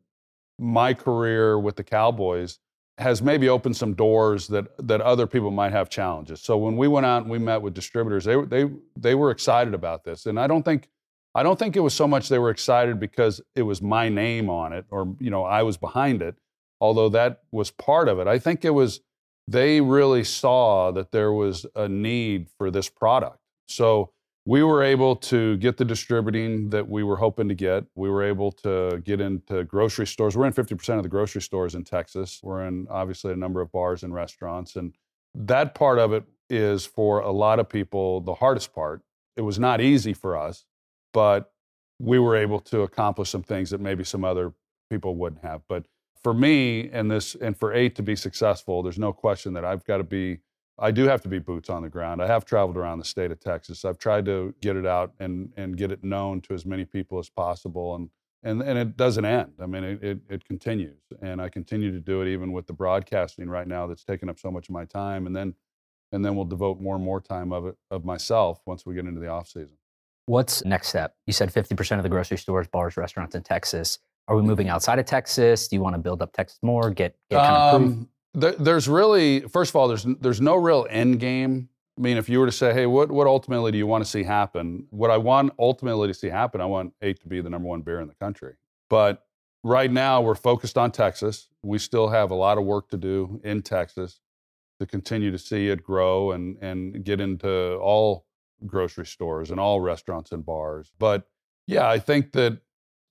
my 0.58 0.94
career 0.94 1.58
with 1.58 1.76
the 1.76 1.84
Cowboys 1.84 2.60
has 2.98 3.20
maybe 3.20 3.48
opened 3.48 3.76
some 3.76 3.94
doors 3.94 4.46
that 4.48 4.66
that 4.86 5.00
other 5.00 5.26
people 5.26 5.50
might 5.50 5.72
have 5.72 5.88
challenges. 5.88 6.40
So 6.40 6.56
when 6.56 6.76
we 6.76 6.86
went 6.88 7.06
out 7.06 7.22
and 7.22 7.30
we 7.30 7.38
met 7.38 7.60
with 7.60 7.74
distributors, 7.74 8.24
they 8.24 8.40
they 8.42 8.70
they 8.96 9.14
were 9.14 9.30
excited 9.30 9.74
about 9.74 10.04
this, 10.04 10.26
and 10.26 10.38
I 10.38 10.46
don't 10.46 10.64
think 10.64 10.88
I 11.34 11.42
don't 11.42 11.58
think 11.58 11.76
it 11.76 11.80
was 11.80 11.94
so 11.94 12.06
much 12.06 12.28
they 12.28 12.38
were 12.38 12.50
excited 12.50 13.00
because 13.00 13.40
it 13.56 13.62
was 13.62 13.82
my 13.82 14.08
name 14.08 14.48
on 14.48 14.72
it 14.72 14.86
or 14.90 15.14
you 15.18 15.30
know 15.30 15.44
I 15.44 15.62
was 15.62 15.76
behind 15.76 16.22
it, 16.22 16.36
although 16.80 17.08
that 17.10 17.42
was 17.50 17.70
part 17.70 18.08
of 18.08 18.18
it. 18.18 18.28
I 18.28 18.38
think 18.38 18.64
it 18.64 18.70
was 18.70 19.00
they 19.46 19.80
really 19.80 20.24
saw 20.24 20.90
that 20.92 21.12
there 21.12 21.32
was 21.32 21.66
a 21.74 21.88
need 21.88 22.48
for 22.56 22.70
this 22.70 22.88
product. 22.88 23.38
So 23.68 24.13
we 24.46 24.62
were 24.62 24.82
able 24.82 25.16
to 25.16 25.56
get 25.56 25.78
the 25.78 25.84
distributing 25.84 26.68
that 26.70 26.86
we 26.86 27.02
were 27.02 27.16
hoping 27.16 27.48
to 27.48 27.54
get. 27.54 27.84
We 27.94 28.10
were 28.10 28.22
able 28.22 28.52
to 28.52 29.00
get 29.02 29.20
into 29.20 29.64
grocery 29.64 30.06
stores. 30.06 30.36
We're 30.36 30.46
in 30.46 30.52
50% 30.52 30.96
of 30.98 31.02
the 31.02 31.08
grocery 31.08 31.40
stores 31.40 31.74
in 31.74 31.84
Texas. 31.84 32.40
We're 32.42 32.66
in 32.66 32.86
obviously 32.90 33.32
a 33.32 33.36
number 33.36 33.62
of 33.62 33.72
bars 33.72 34.02
and 34.02 34.12
restaurants. 34.12 34.76
And 34.76 34.94
that 35.34 35.74
part 35.74 35.98
of 35.98 36.12
it 36.12 36.24
is 36.50 36.84
for 36.84 37.20
a 37.20 37.32
lot 37.32 37.58
of 37.58 37.70
people 37.70 38.20
the 38.20 38.34
hardest 38.34 38.74
part. 38.74 39.00
It 39.36 39.42
was 39.42 39.58
not 39.58 39.80
easy 39.80 40.12
for 40.12 40.36
us, 40.36 40.66
but 41.12 41.50
we 41.98 42.18
were 42.18 42.36
able 42.36 42.60
to 42.60 42.82
accomplish 42.82 43.30
some 43.30 43.42
things 43.42 43.70
that 43.70 43.80
maybe 43.80 44.04
some 44.04 44.24
other 44.24 44.52
people 44.90 45.16
wouldn't 45.16 45.42
have. 45.42 45.62
But 45.68 45.86
for 46.22 46.34
me 46.34 46.90
and 46.90 47.10
this 47.10 47.34
and 47.34 47.56
for 47.56 47.72
eight 47.72 47.94
to 47.96 48.02
be 48.02 48.14
successful, 48.14 48.82
there's 48.82 48.98
no 48.98 49.12
question 49.12 49.54
that 49.54 49.64
I've 49.64 49.84
got 49.84 49.98
to 49.98 50.04
be 50.04 50.40
I 50.78 50.90
do 50.90 51.04
have 51.04 51.22
to 51.22 51.28
be 51.28 51.38
boots 51.38 51.70
on 51.70 51.82
the 51.82 51.88
ground. 51.88 52.20
I 52.20 52.26
have 52.26 52.44
traveled 52.44 52.76
around 52.76 52.98
the 52.98 53.04
state 53.04 53.30
of 53.30 53.38
Texas. 53.38 53.84
I've 53.84 53.98
tried 53.98 54.24
to 54.26 54.54
get 54.60 54.76
it 54.76 54.86
out 54.86 55.12
and, 55.20 55.52
and 55.56 55.76
get 55.76 55.92
it 55.92 56.02
known 56.02 56.40
to 56.42 56.54
as 56.54 56.66
many 56.66 56.84
people 56.84 57.18
as 57.18 57.28
possible. 57.28 57.94
And, 57.94 58.10
and, 58.42 58.60
and 58.60 58.78
it 58.78 58.96
doesn't 58.96 59.24
end. 59.24 59.52
I 59.60 59.66
mean, 59.66 59.84
it, 59.84 60.02
it, 60.02 60.18
it 60.28 60.44
continues. 60.44 61.00
And 61.22 61.40
I 61.40 61.48
continue 61.48 61.92
to 61.92 62.00
do 62.00 62.22
it 62.22 62.28
even 62.28 62.52
with 62.52 62.66
the 62.66 62.72
broadcasting 62.72 63.48
right 63.48 63.68
now 63.68 63.86
that's 63.86 64.04
taking 64.04 64.28
up 64.28 64.38
so 64.38 64.50
much 64.50 64.68
of 64.68 64.72
my 64.72 64.84
time. 64.84 65.26
And 65.26 65.36
then, 65.36 65.54
and 66.10 66.24
then 66.24 66.34
we'll 66.34 66.44
devote 66.44 66.80
more 66.80 66.96
and 66.96 67.04
more 67.04 67.20
time 67.20 67.52
of 67.52 67.66
it, 67.66 67.76
of 67.90 68.04
myself 68.04 68.60
once 68.66 68.84
we 68.84 68.94
get 68.94 69.06
into 69.06 69.20
the 69.20 69.28
off 69.28 69.46
season. 69.46 69.76
What's 70.26 70.64
next 70.64 70.88
step? 70.88 71.14
You 71.26 71.32
said 71.32 71.52
50% 71.52 71.98
of 71.98 72.02
the 72.02 72.08
grocery 72.08 72.38
stores, 72.38 72.66
bars, 72.66 72.96
restaurants 72.96 73.36
in 73.36 73.42
Texas. 73.42 73.98
Are 74.26 74.34
we 74.34 74.42
moving 74.42 74.68
outside 74.68 74.98
of 74.98 75.04
Texas? 75.04 75.68
Do 75.68 75.76
you 75.76 75.82
want 75.82 75.94
to 75.94 76.00
build 76.00 76.22
up 76.22 76.32
Texas 76.32 76.58
more? 76.62 76.90
Get, 76.90 77.14
get 77.30 77.40
kind 77.40 77.56
of 77.56 77.74
um, 77.74 78.08
there's 78.34 78.88
really, 78.88 79.40
first 79.40 79.70
of 79.70 79.76
all, 79.76 79.88
there's 79.88 80.04
there's 80.20 80.40
no 80.40 80.56
real 80.56 80.86
end 80.90 81.20
game. 81.20 81.68
I 81.96 82.00
mean, 82.00 82.16
if 82.16 82.28
you 82.28 82.40
were 82.40 82.46
to 82.46 82.52
say, 82.52 82.74
hey, 82.74 82.86
what 82.86 83.10
what 83.10 83.26
ultimately 83.26 83.70
do 83.72 83.78
you 83.78 83.86
want 83.86 84.04
to 84.04 84.10
see 84.10 84.24
happen? 84.24 84.86
What 84.90 85.10
I 85.10 85.16
want 85.16 85.52
ultimately 85.58 86.08
to 86.08 86.14
see 86.14 86.28
happen, 86.28 86.60
I 86.60 86.66
want 86.66 86.92
eight 87.02 87.20
to 87.20 87.28
be 87.28 87.40
the 87.40 87.50
number 87.50 87.68
one 87.68 87.82
beer 87.82 88.00
in 88.00 88.08
the 88.08 88.14
country. 88.14 88.54
But 88.90 89.24
right 89.62 89.90
now, 89.90 90.20
we're 90.20 90.34
focused 90.34 90.76
on 90.76 90.90
Texas. 90.90 91.48
We 91.62 91.78
still 91.78 92.08
have 92.08 92.30
a 92.30 92.34
lot 92.34 92.58
of 92.58 92.64
work 92.64 92.88
to 92.90 92.96
do 92.96 93.40
in 93.44 93.62
Texas 93.62 94.20
to 94.80 94.86
continue 94.86 95.30
to 95.30 95.38
see 95.38 95.68
it 95.68 95.84
grow 95.84 96.32
and 96.32 96.58
and 96.60 97.04
get 97.04 97.20
into 97.20 97.76
all 97.76 98.26
grocery 98.66 99.06
stores 99.06 99.50
and 99.50 99.60
all 99.60 99.80
restaurants 99.80 100.32
and 100.32 100.44
bars. 100.44 100.92
But 100.98 101.28
yeah, 101.66 101.88
I 101.88 101.98
think 102.00 102.32
that 102.32 102.58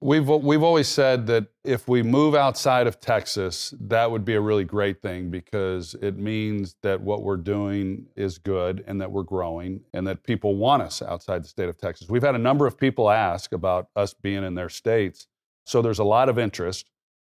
We've 0.04 0.28
we've 0.28 0.64
always 0.64 0.90
said 0.90 1.28
that 1.28 1.48
if 1.64 1.88
we 1.88 2.04
move 2.04 2.36
outside 2.36 2.88
of 2.88 3.00
Texas, 3.00 3.74
that 3.80 4.12
would 4.12 4.26
be 4.26 4.34
a 4.34 4.42
really 4.42 4.66
great 4.66 5.02
thing 5.02 5.30
because 5.30 5.96
it 6.02 6.18
means 6.18 6.76
that 6.82 7.00
what 7.00 7.24
we're 7.24 7.38
doing 7.38 8.08
is 8.18 8.38
good 8.38 8.84
and 8.86 9.00
that 9.00 9.10
we're 9.10 9.24
growing 9.24 9.80
and 9.94 10.06
that 10.08 10.26
people 10.26 10.58
want 10.58 10.84
us 10.84 11.02
outside 11.02 11.42
the 11.42 11.48
state 11.48 11.70
of 11.70 11.78
Texas. 11.78 12.10
We've 12.10 12.22
had 12.22 12.36
a 12.36 12.40
number 12.40 12.68
of 12.68 12.78
people 12.78 13.10
ask 13.10 13.54
about 13.54 13.88
us 13.96 14.14
being 14.14 14.44
in 14.44 14.56
their 14.56 14.68
states, 14.68 15.28
so 15.66 15.82
there's 15.82 16.00
a 16.00 16.04
lot 16.04 16.28
of 16.28 16.38
interest. 16.38 16.90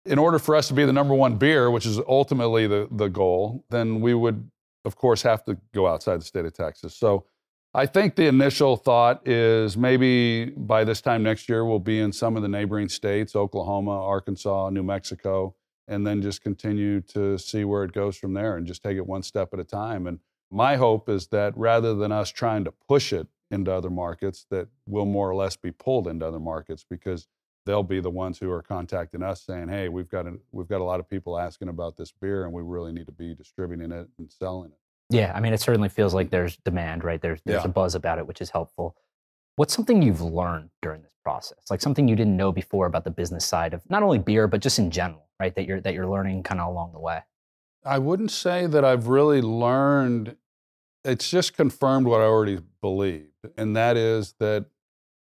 In 0.05 0.19
order 0.19 0.37
for 0.37 0.53
us 0.53 0.67
to 0.67 0.73
be 0.73 0.83
the 0.83 0.91
number 0.91 1.13
one 1.13 1.37
beer, 1.37 1.71
which 1.71 1.85
is 1.85 2.01
ultimately 2.05 2.67
the 2.67 2.89
the 2.91 3.07
goal, 3.07 3.63
then 3.69 4.01
we 4.01 4.13
would 4.13 4.51
of 4.83 4.97
course 4.97 5.21
have 5.21 5.45
to 5.45 5.55
go 5.73 5.87
outside 5.87 6.19
the 6.19 6.25
state 6.25 6.43
of 6.43 6.51
Texas. 6.51 6.97
So 6.97 7.27
I 7.77 7.85
think 7.85 8.15
the 8.15 8.25
initial 8.25 8.75
thought 8.75 9.27
is 9.27 9.77
maybe 9.77 10.45
by 10.45 10.83
this 10.83 10.99
time 10.99 11.21
next 11.21 11.47
year 11.47 11.63
we'll 11.63 11.77
be 11.77 11.99
in 11.99 12.11
some 12.11 12.35
of 12.35 12.41
the 12.41 12.47
neighboring 12.47 12.89
states, 12.89 13.35
Oklahoma, 13.35 14.03
Arkansas, 14.03 14.71
New 14.71 14.81
Mexico, 14.81 15.53
and 15.87 16.05
then 16.05 16.23
just 16.23 16.41
continue 16.41 17.01
to 17.01 17.37
see 17.37 17.65
where 17.65 17.83
it 17.83 17.91
goes 17.91 18.17
from 18.17 18.33
there 18.33 18.57
and 18.57 18.65
just 18.65 18.81
take 18.81 18.97
it 18.97 19.05
one 19.05 19.21
step 19.21 19.53
at 19.53 19.59
a 19.59 19.63
time. 19.63 20.07
And 20.07 20.17
my 20.49 20.75
hope 20.75 21.07
is 21.07 21.27
that 21.27 21.55
rather 21.55 21.93
than 21.93 22.11
us 22.11 22.31
trying 22.31 22.63
to 22.63 22.71
push 22.71 23.13
it 23.13 23.27
into 23.51 23.71
other 23.71 23.91
markets, 23.91 24.47
that 24.49 24.69
we'll 24.87 25.05
more 25.05 25.29
or 25.29 25.35
less 25.35 25.55
be 25.55 25.71
pulled 25.71 26.07
into 26.07 26.25
other 26.25 26.39
markets 26.39 26.83
because 26.83 27.27
they'll 27.67 27.83
be 27.83 27.99
the 27.99 28.09
ones 28.09 28.39
who 28.39 28.49
are 28.49 28.63
contacting 28.63 29.21
us 29.21 29.43
saying, 29.43 29.69
"Hey, 29.69 29.87
we've 29.87 30.09
got 30.09 30.25
a, 30.25 30.33
we've 30.51 30.67
got 30.67 30.81
a 30.81 30.83
lot 30.83 30.99
of 30.99 31.07
people 31.07 31.37
asking 31.37 31.69
about 31.69 31.95
this 31.95 32.11
beer, 32.11 32.43
and 32.43 32.51
we 32.51 32.63
really 32.63 32.91
need 32.91 33.05
to 33.05 33.11
be 33.11 33.35
distributing 33.35 33.91
it 33.91 34.09
and 34.17 34.31
selling 34.31 34.71
it." 34.71 34.86
Yeah, 35.09 35.31
I 35.33 35.39
mean, 35.39 35.53
it 35.53 35.61
certainly 35.61 35.89
feels 35.89 36.13
like 36.13 36.29
there's 36.29 36.57
demand, 36.57 37.03
right? 37.03 37.21
There's 37.21 37.41
there's 37.45 37.63
yeah. 37.63 37.69
a 37.69 37.71
buzz 37.71 37.95
about 37.95 38.17
it, 38.17 38.27
which 38.27 38.41
is 38.41 38.49
helpful. 38.49 38.95
What's 39.55 39.73
something 39.73 40.01
you've 40.01 40.21
learned 40.21 40.69
during 40.81 41.01
this 41.01 41.13
process? 41.23 41.59
Like 41.69 41.81
something 41.81 42.07
you 42.07 42.15
didn't 42.15 42.37
know 42.37 42.51
before 42.51 42.85
about 42.85 43.03
the 43.03 43.11
business 43.11 43.45
side 43.45 43.73
of 43.73 43.89
not 43.89 44.03
only 44.03 44.19
beer, 44.19 44.47
but 44.47 44.61
just 44.61 44.79
in 44.79 44.91
general, 44.91 45.27
right? 45.39 45.55
That 45.55 45.65
you're 45.65 45.79
that 45.81 45.93
you're 45.93 46.07
learning 46.07 46.43
kind 46.43 46.59
of 46.59 46.67
along 46.67 46.91
the 46.91 46.99
way. 46.99 47.21
I 47.85 47.99
wouldn't 47.99 48.31
say 48.31 48.67
that 48.67 48.83
I've 48.83 49.07
really 49.07 49.41
learned. 49.41 50.35
It's 51.05 51.29
just 51.29 51.55
confirmed 51.55 52.05
what 52.05 52.19
I 52.19 52.25
already 52.25 52.59
believed, 52.81 53.47
and 53.57 53.77
that 53.77 53.95
is 53.95 54.33
that 54.39 54.65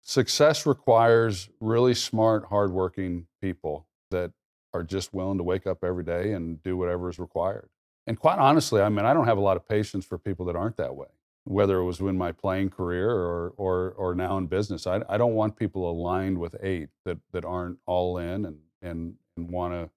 success 0.02 0.66
requires 0.66 1.48
really 1.60 1.94
smart, 1.94 2.46
hardworking 2.46 3.28
people 3.40 3.86
that 4.10 4.32
are 4.72 4.82
just 4.82 5.14
willing 5.14 5.38
to 5.38 5.44
wake 5.44 5.66
up 5.66 5.84
every 5.84 6.04
day 6.04 6.32
and 6.32 6.62
do 6.62 6.76
whatever 6.76 7.08
is 7.08 7.18
required. 7.18 7.68
And 8.06 8.18
quite 8.18 8.38
honestly, 8.38 8.80
I 8.80 8.88
mean, 8.88 9.04
I 9.04 9.12
don't 9.12 9.26
have 9.26 9.38
a 9.38 9.42
lot 9.42 9.56
of 9.56 9.68
patience 9.68 10.04
for 10.04 10.16
people 10.16 10.46
that 10.46 10.56
aren't 10.56 10.76
that 10.76 10.94
way, 10.94 11.08
whether 11.44 11.78
it 11.78 11.84
was 11.84 11.98
in 12.00 12.16
my 12.16 12.32
playing 12.32 12.70
career 12.70 13.10
or, 13.10 13.52
or, 13.56 13.90
or 13.96 14.14
now 14.14 14.38
in 14.38 14.46
business. 14.46 14.86
I, 14.86 15.02
I 15.08 15.16
don't 15.16 15.34
want 15.34 15.56
people 15.56 15.90
aligned 15.90 16.38
with 16.38 16.54
eight 16.62 16.90
that, 17.04 17.18
that 17.32 17.44
aren't 17.44 17.78
all 17.86 18.18
in 18.18 18.44
and, 18.44 18.58
and, 18.80 19.14
and 19.36 19.50
want 19.50 19.74
to 19.74 19.90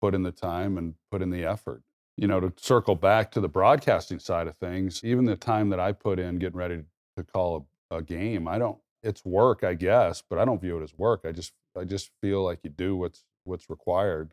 put 0.00 0.14
in 0.14 0.22
the 0.22 0.30
time 0.30 0.78
and 0.78 0.94
put 1.10 1.22
in 1.22 1.30
the 1.30 1.44
effort. 1.44 1.82
You 2.16 2.28
know, 2.28 2.38
to 2.38 2.52
circle 2.56 2.94
back 2.94 3.32
to 3.32 3.40
the 3.40 3.48
broadcasting 3.48 4.20
side 4.20 4.46
of 4.46 4.56
things, 4.58 5.02
even 5.02 5.24
the 5.24 5.34
time 5.34 5.70
that 5.70 5.80
I 5.80 5.90
put 5.90 6.20
in 6.20 6.38
getting 6.38 6.56
ready 6.56 6.82
to 7.16 7.24
call 7.24 7.66
a, 7.90 7.96
a 7.96 8.02
game, 8.02 8.46
I 8.46 8.58
don't, 8.58 8.78
it's 9.02 9.24
work, 9.24 9.64
I 9.64 9.74
guess, 9.74 10.22
but 10.22 10.38
I 10.38 10.44
don't 10.44 10.60
view 10.60 10.78
it 10.78 10.84
as 10.84 10.96
work. 10.96 11.22
I 11.24 11.32
just, 11.32 11.52
I 11.76 11.82
just 11.82 12.10
feel 12.20 12.44
like 12.44 12.60
you 12.62 12.70
do 12.70 12.94
what's, 12.94 13.24
what's 13.42 13.68
required 13.68 14.32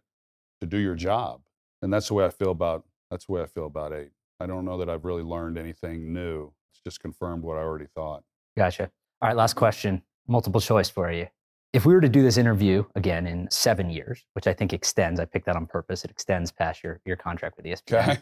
to 0.59 0.67
do 0.67 0.77
your 0.77 0.93
job. 0.93 1.41
And 1.81 1.91
that's 1.91 2.09
the 2.09 2.13
way 2.13 2.25
I 2.25 2.29
feel 2.29 2.51
about 2.51 2.85
that's 3.11 3.25
the 3.25 3.33
way 3.33 3.41
I 3.41 3.45
feel 3.45 3.67
about 3.67 3.93
eight. 3.93 4.11
I 4.39 4.47
don't 4.47 4.65
know 4.65 4.77
that 4.79 4.89
I've 4.89 5.05
really 5.05 5.21
learned 5.21 5.57
anything 5.57 6.13
new. 6.13 6.51
It's 6.73 6.81
just 6.83 6.99
confirmed 7.01 7.43
what 7.43 7.57
I 7.57 7.61
already 7.61 7.87
thought. 7.93 8.23
Gotcha. 8.57 8.89
All 9.21 9.29
right, 9.29 9.37
last 9.37 9.53
question. 9.53 10.01
Multiple 10.27 10.61
choice 10.61 10.89
for 10.89 11.11
you. 11.11 11.27
If 11.73 11.85
we 11.85 11.93
were 11.93 12.01
to 12.01 12.09
do 12.09 12.23
this 12.23 12.37
interview 12.37 12.83
again 12.95 13.27
in 13.27 13.49
seven 13.51 13.89
years, 13.89 14.25
which 14.33 14.47
I 14.47 14.53
think 14.53 14.73
extends, 14.73 15.19
I 15.19 15.25
picked 15.25 15.45
that 15.45 15.55
on 15.55 15.67
purpose, 15.67 16.03
it 16.03 16.11
extends 16.11 16.51
past 16.51 16.83
your, 16.83 16.99
your 17.05 17.17
contract 17.17 17.57
with 17.57 17.65
ESPN. 17.65 18.09
Okay. 18.09 18.17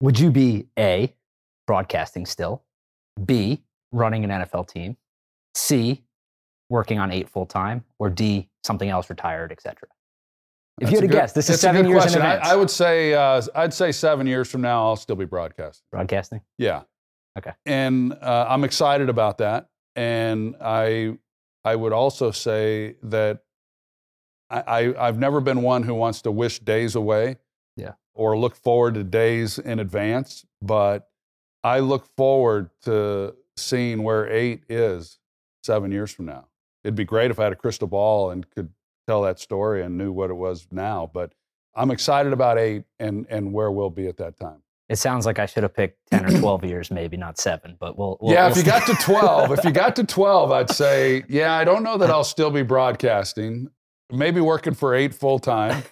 Would 0.00 0.18
you 0.18 0.30
be 0.30 0.66
A, 0.78 1.14
broadcasting 1.66 2.26
still, 2.26 2.64
B, 3.24 3.62
running 3.92 4.24
an 4.24 4.30
NFL 4.30 4.68
team, 4.68 4.96
C, 5.54 6.04
working 6.68 6.98
on 6.98 7.10
eight 7.10 7.28
full 7.28 7.46
time, 7.46 7.84
or 7.98 8.10
D, 8.10 8.48
something 8.64 8.88
else 8.88 9.10
retired, 9.10 9.52
etc.? 9.52 9.88
If 10.80 10.90
you 10.90 10.96
had 10.96 11.02
to 11.02 11.08
guess, 11.08 11.32
this 11.32 11.48
is 11.48 11.58
seven 11.58 11.86
years 11.86 12.02
question. 12.02 12.20
in 12.20 12.26
advance. 12.26 12.46
I, 12.46 12.52
I 12.52 12.56
would 12.56 12.70
say, 12.70 13.14
uh, 13.14 13.40
I'd 13.54 13.72
say 13.72 13.92
seven 13.92 14.26
years 14.26 14.50
from 14.50 14.60
now, 14.60 14.84
I'll 14.84 14.96
still 14.96 15.16
be 15.16 15.24
broadcasting. 15.24 15.84
Broadcasting? 15.90 16.42
Yeah. 16.58 16.82
Okay. 17.38 17.52
And 17.64 18.12
uh, 18.12 18.46
I'm 18.48 18.62
excited 18.62 19.08
about 19.08 19.38
that. 19.38 19.68
And 19.94 20.56
I, 20.60 21.16
I 21.64 21.76
would 21.76 21.94
also 21.94 22.30
say 22.30 22.96
that 23.04 23.42
I, 24.50 24.94
I, 24.98 25.06
have 25.06 25.18
never 25.18 25.40
been 25.40 25.62
one 25.62 25.82
who 25.82 25.94
wants 25.94 26.22
to 26.22 26.30
wish 26.30 26.58
days 26.58 26.94
away. 26.94 27.38
Yeah. 27.76 27.92
Or 28.14 28.36
look 28.36 28.54
forward 28.54 28.94
to 28.94 29.04
days 29.04 29.58
in 29.58 29.78
advance. 29.78 30.44
But 30.60 31.08
I 31.64 31.80
look 31.80 32.06
forward 32.16 32.70
to 32.82 33.34
seeing 33.56 34.02
where 34.02 34.30
eight 34.30 34.64
is 34.68 35.18
seven 35.64 35.90
years 35.90 36.12
from 36.12 36.26
now. 36.26 36.48
It'd 36.84 36.94
be 36.94 37.04
great 37.04 37.30
if 37.30 37.40
I 37.40 37.44
had 37.44 37.52
a 37.52 37.56
crystal 37.56 37.88
ball 37.88 38.30
and 38.30 38.48
could 38.50 38.70
tell 39.06 39.22
that 39.22 39.38
story 39.38 39.82
and 39.82 39.96
knew 39.96 40.12
what 40.12 40.30
it 40.30 40.34
was 40.34 40.66
now. 40.70 41.10
But 41.12 41.32
I'm 41.74 41.90
excited 41.90 42.32
about 42.32 42.58
eight 42.58 42.84
and, 42.98 43.26
and 43.28 43.52
where 43.52 43.70
we'll 43.70 43.90
be 43.90 44.06
at 44.08 44.16
that 44.18 44.38
time. 44.38 44.62
It 44.88 44.96
sounds 44.96 45.26
like 45.26 45.40
I 45.40 45.46
should 45.46 45.64
have 45.64 45.74
picked 45.74 45.98
10 46.12 46.26
or 46.26 46.38
12 46.38 46.64
years, 46.64 46.90
maybe 46.92 47.16
not 47.16 47.38
seven, 47.38 47.76
but 47.80 47.98
we'll. 47.98 48.18
we'll 48.20 48.32
yeah, 48.32 48.42
we'll 48.42 48.52
if 48.52 48.56
you 48.56 48.62
see. 48.62 48.70
got 48.70 48.86
to 48.86 48.94
12, 48.94 49.58
if 49.58 49.64
you 49.64 49.72
got 49.72 49.96
to 49.96 50.04
12, 50.04 50.52
I'd 50.52 50.70
say, 50.84 51.24
yeah, 51.28 51.54
I 51.54 51.64
don't 51.64 51.82
know 51.82 51.98
that 51.98 52.08
I'll 52.08 52.22
still 52.24 52.52
be 52.52 52.62
broadcasting. 52.62 53.68
Maybe 54.12 54.40
working 54.40 54.74
for 54.74 54.94
eight 54.94 55.12
full 55.12 55.40
time. 55.40 55.82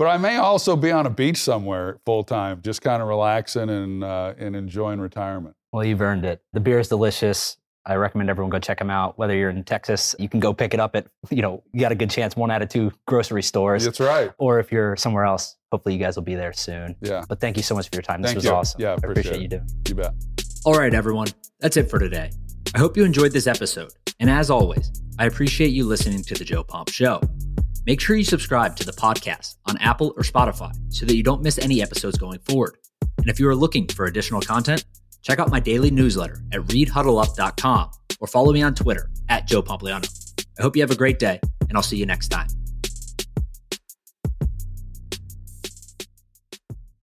But 0.00 0.06
I 0.06 0.16
may 0.16 0.36
also 0.36 0.76
be 0.76 0.90
on 0.90 1.04
a 1.04 1.10
beach 1.10 1.36
somewhere 1.36 2.00
full 2.06 2.24
time, 2.24 2.62
just 2.62 2.80
kind 2.80 3.02
of 3.02 3.08
relaxing 3.08 3.68
and 3.68 4.02
uh, 4.02 4.32
and 4.38 4.56
enjoying 4.56 4.98
retirement. 4.98 5.56
Well, 5.74 5.84
you've 5.84 6.00
earned 6.00 6.24
it. 6.24 6.40
The 6.54 6.60
beer 6.60 6.78
is 6.78 6.88
delicious. 6.88 7.58
I 7.86 7.94
recommend 7.94 8.28
everyone 8.28 8.50
go 8.50 8.58
check 8.58 8.78
them 8.78 8.90
out. 8.90 9.18
Whether 9.18 9.34
you're 9.34 9.48
in 9.50 9.64
Texas, 9.64 10.14
you 10.18 10.28
can 10.28 10.38
go 10.38 10.52
pick 10.52 10.74
it 10.74 10.80
up 10.80 10.94
at, 10.94 11.06
you 11.30 11.40
know, 11.40 11.62
you 11.72 11.80
got 11.80 11.92
a 11.92 11.94
good 11.94 12.10
chance, 12.10 12.36
one 12.36 12.50
out 12.50 12.60
of 12.62 12.68
two 12.68 12.92
grocery 13.06 13.42
stores. 13.42 13.84
That's 13.84 14.00
right. 14.00 14.30
Or 14.38 14.58
if 14.60 14.70
you're 14.70 14.96
somewhere 14.96 15.24
else, 15.24 15.56
hopefully 15.72 15.94
you 15.94 16.00
guys 16.00 16.14
will 16.16 16.22
be 16.22 16.34
there 16.34 16.52
soon. 16.52 16.94
Yeah, 17.00 17.24
But 17.28 17.40
thank 17.40 17.56
you 17.56 17.62
so 17.62 17.74
much 17.74 17.88
for 17.88 17.96
your 17.96 18.02
time. 18.02 18.20
This 18.22 18.30
Thank 18.30 18.36
was 18.36 18.44
you. 18.44 18.50
awesome. 18.52 18.80
Yeah, 18.82 18.90
I 18.90 18.94
appreciate 18.94 19.10
appreciate 19.12 19.36
it. 19.36 19.42
you 19.42 19.48
doing 19.48 19.64
it. 19.80 19.88
you 19.88 19.94
bet. 19.94 20.14
All 20.66 20.74
right, 20.74 20.92
everyone. 20.92 21.28
That's 21.60 21.76
it 21.78 21.88
for 21.88 21.98
today. 21.98 22.30
I 22.74 22.78
hope 22.78 22.96
you 22.96 23.04
enjoyed 23.04 23.32
this 23.32 23.46
episode. 23.46 23.90
And 24.20 24.28
as 24.28 24.50
always, 24.50 24.92
I 25.18 25.24
appreciate 25.26 25.70
you 25.72 25.86
listening 25.86 26.22
to 26.24 26.34
The 26.34 26.44
Joe 26.44 26.62
Pomp 26.62 26.90
Show. 26.90 27.20
Make 27.86 28.00
sure 28.02 28.14
you 28.14 28.24
subscribe 28.24 28.76
to 28.76 28.84
the 28.84 28.92
podcast 28.92 29.56
on 29.66 29.78
Apple 29.78 30.12
or 30.18 30.22
Spotify 30.22 30.70
so 30.92 31.06
that 31.06 31.16
you 31.16 31.22
don't 31.22 31.42
miss 31.42 31.58
any 31.58 31.80
episodes 31.80 32.18
going 32.18 32.38
forward. 32.40 32.76
And 33.18 33.28
if 33.28 33.40
you 33.40 33.48
are 33.48 33.56
looking 33.56 33.86
for 33.88 34.04
additional 34.04 34.42
content, 34.42 34.84
check 35.22 35.38
out 35.38 35.50
my 35.50 35.60
daily 35.60 35.90
newsletter 35.90 36.40
at 36.52 36.60
readhuddleup.com 36.62 37.90
or 38.20 38.26
follow 38.26 38.52
me 38.52 38.62
on 38.62 38.74
Twitter 38.74 39.10
at 39.28 39.46
Joe 39.46 39.62
Pompliano. 39.62 40.08
I 40.58 40.62
hope 40.62 40.76
you 40.76 40.82
have 40.82 40.90
a 40.90 40.96
great 40.96 41.18
day, 41.18 41.40
and 41.68 41.76
I'll 41.76 41.82
see 41.82 41.96
you 41.96 42.06
next 42.06 42.28
time. 42.28 42.48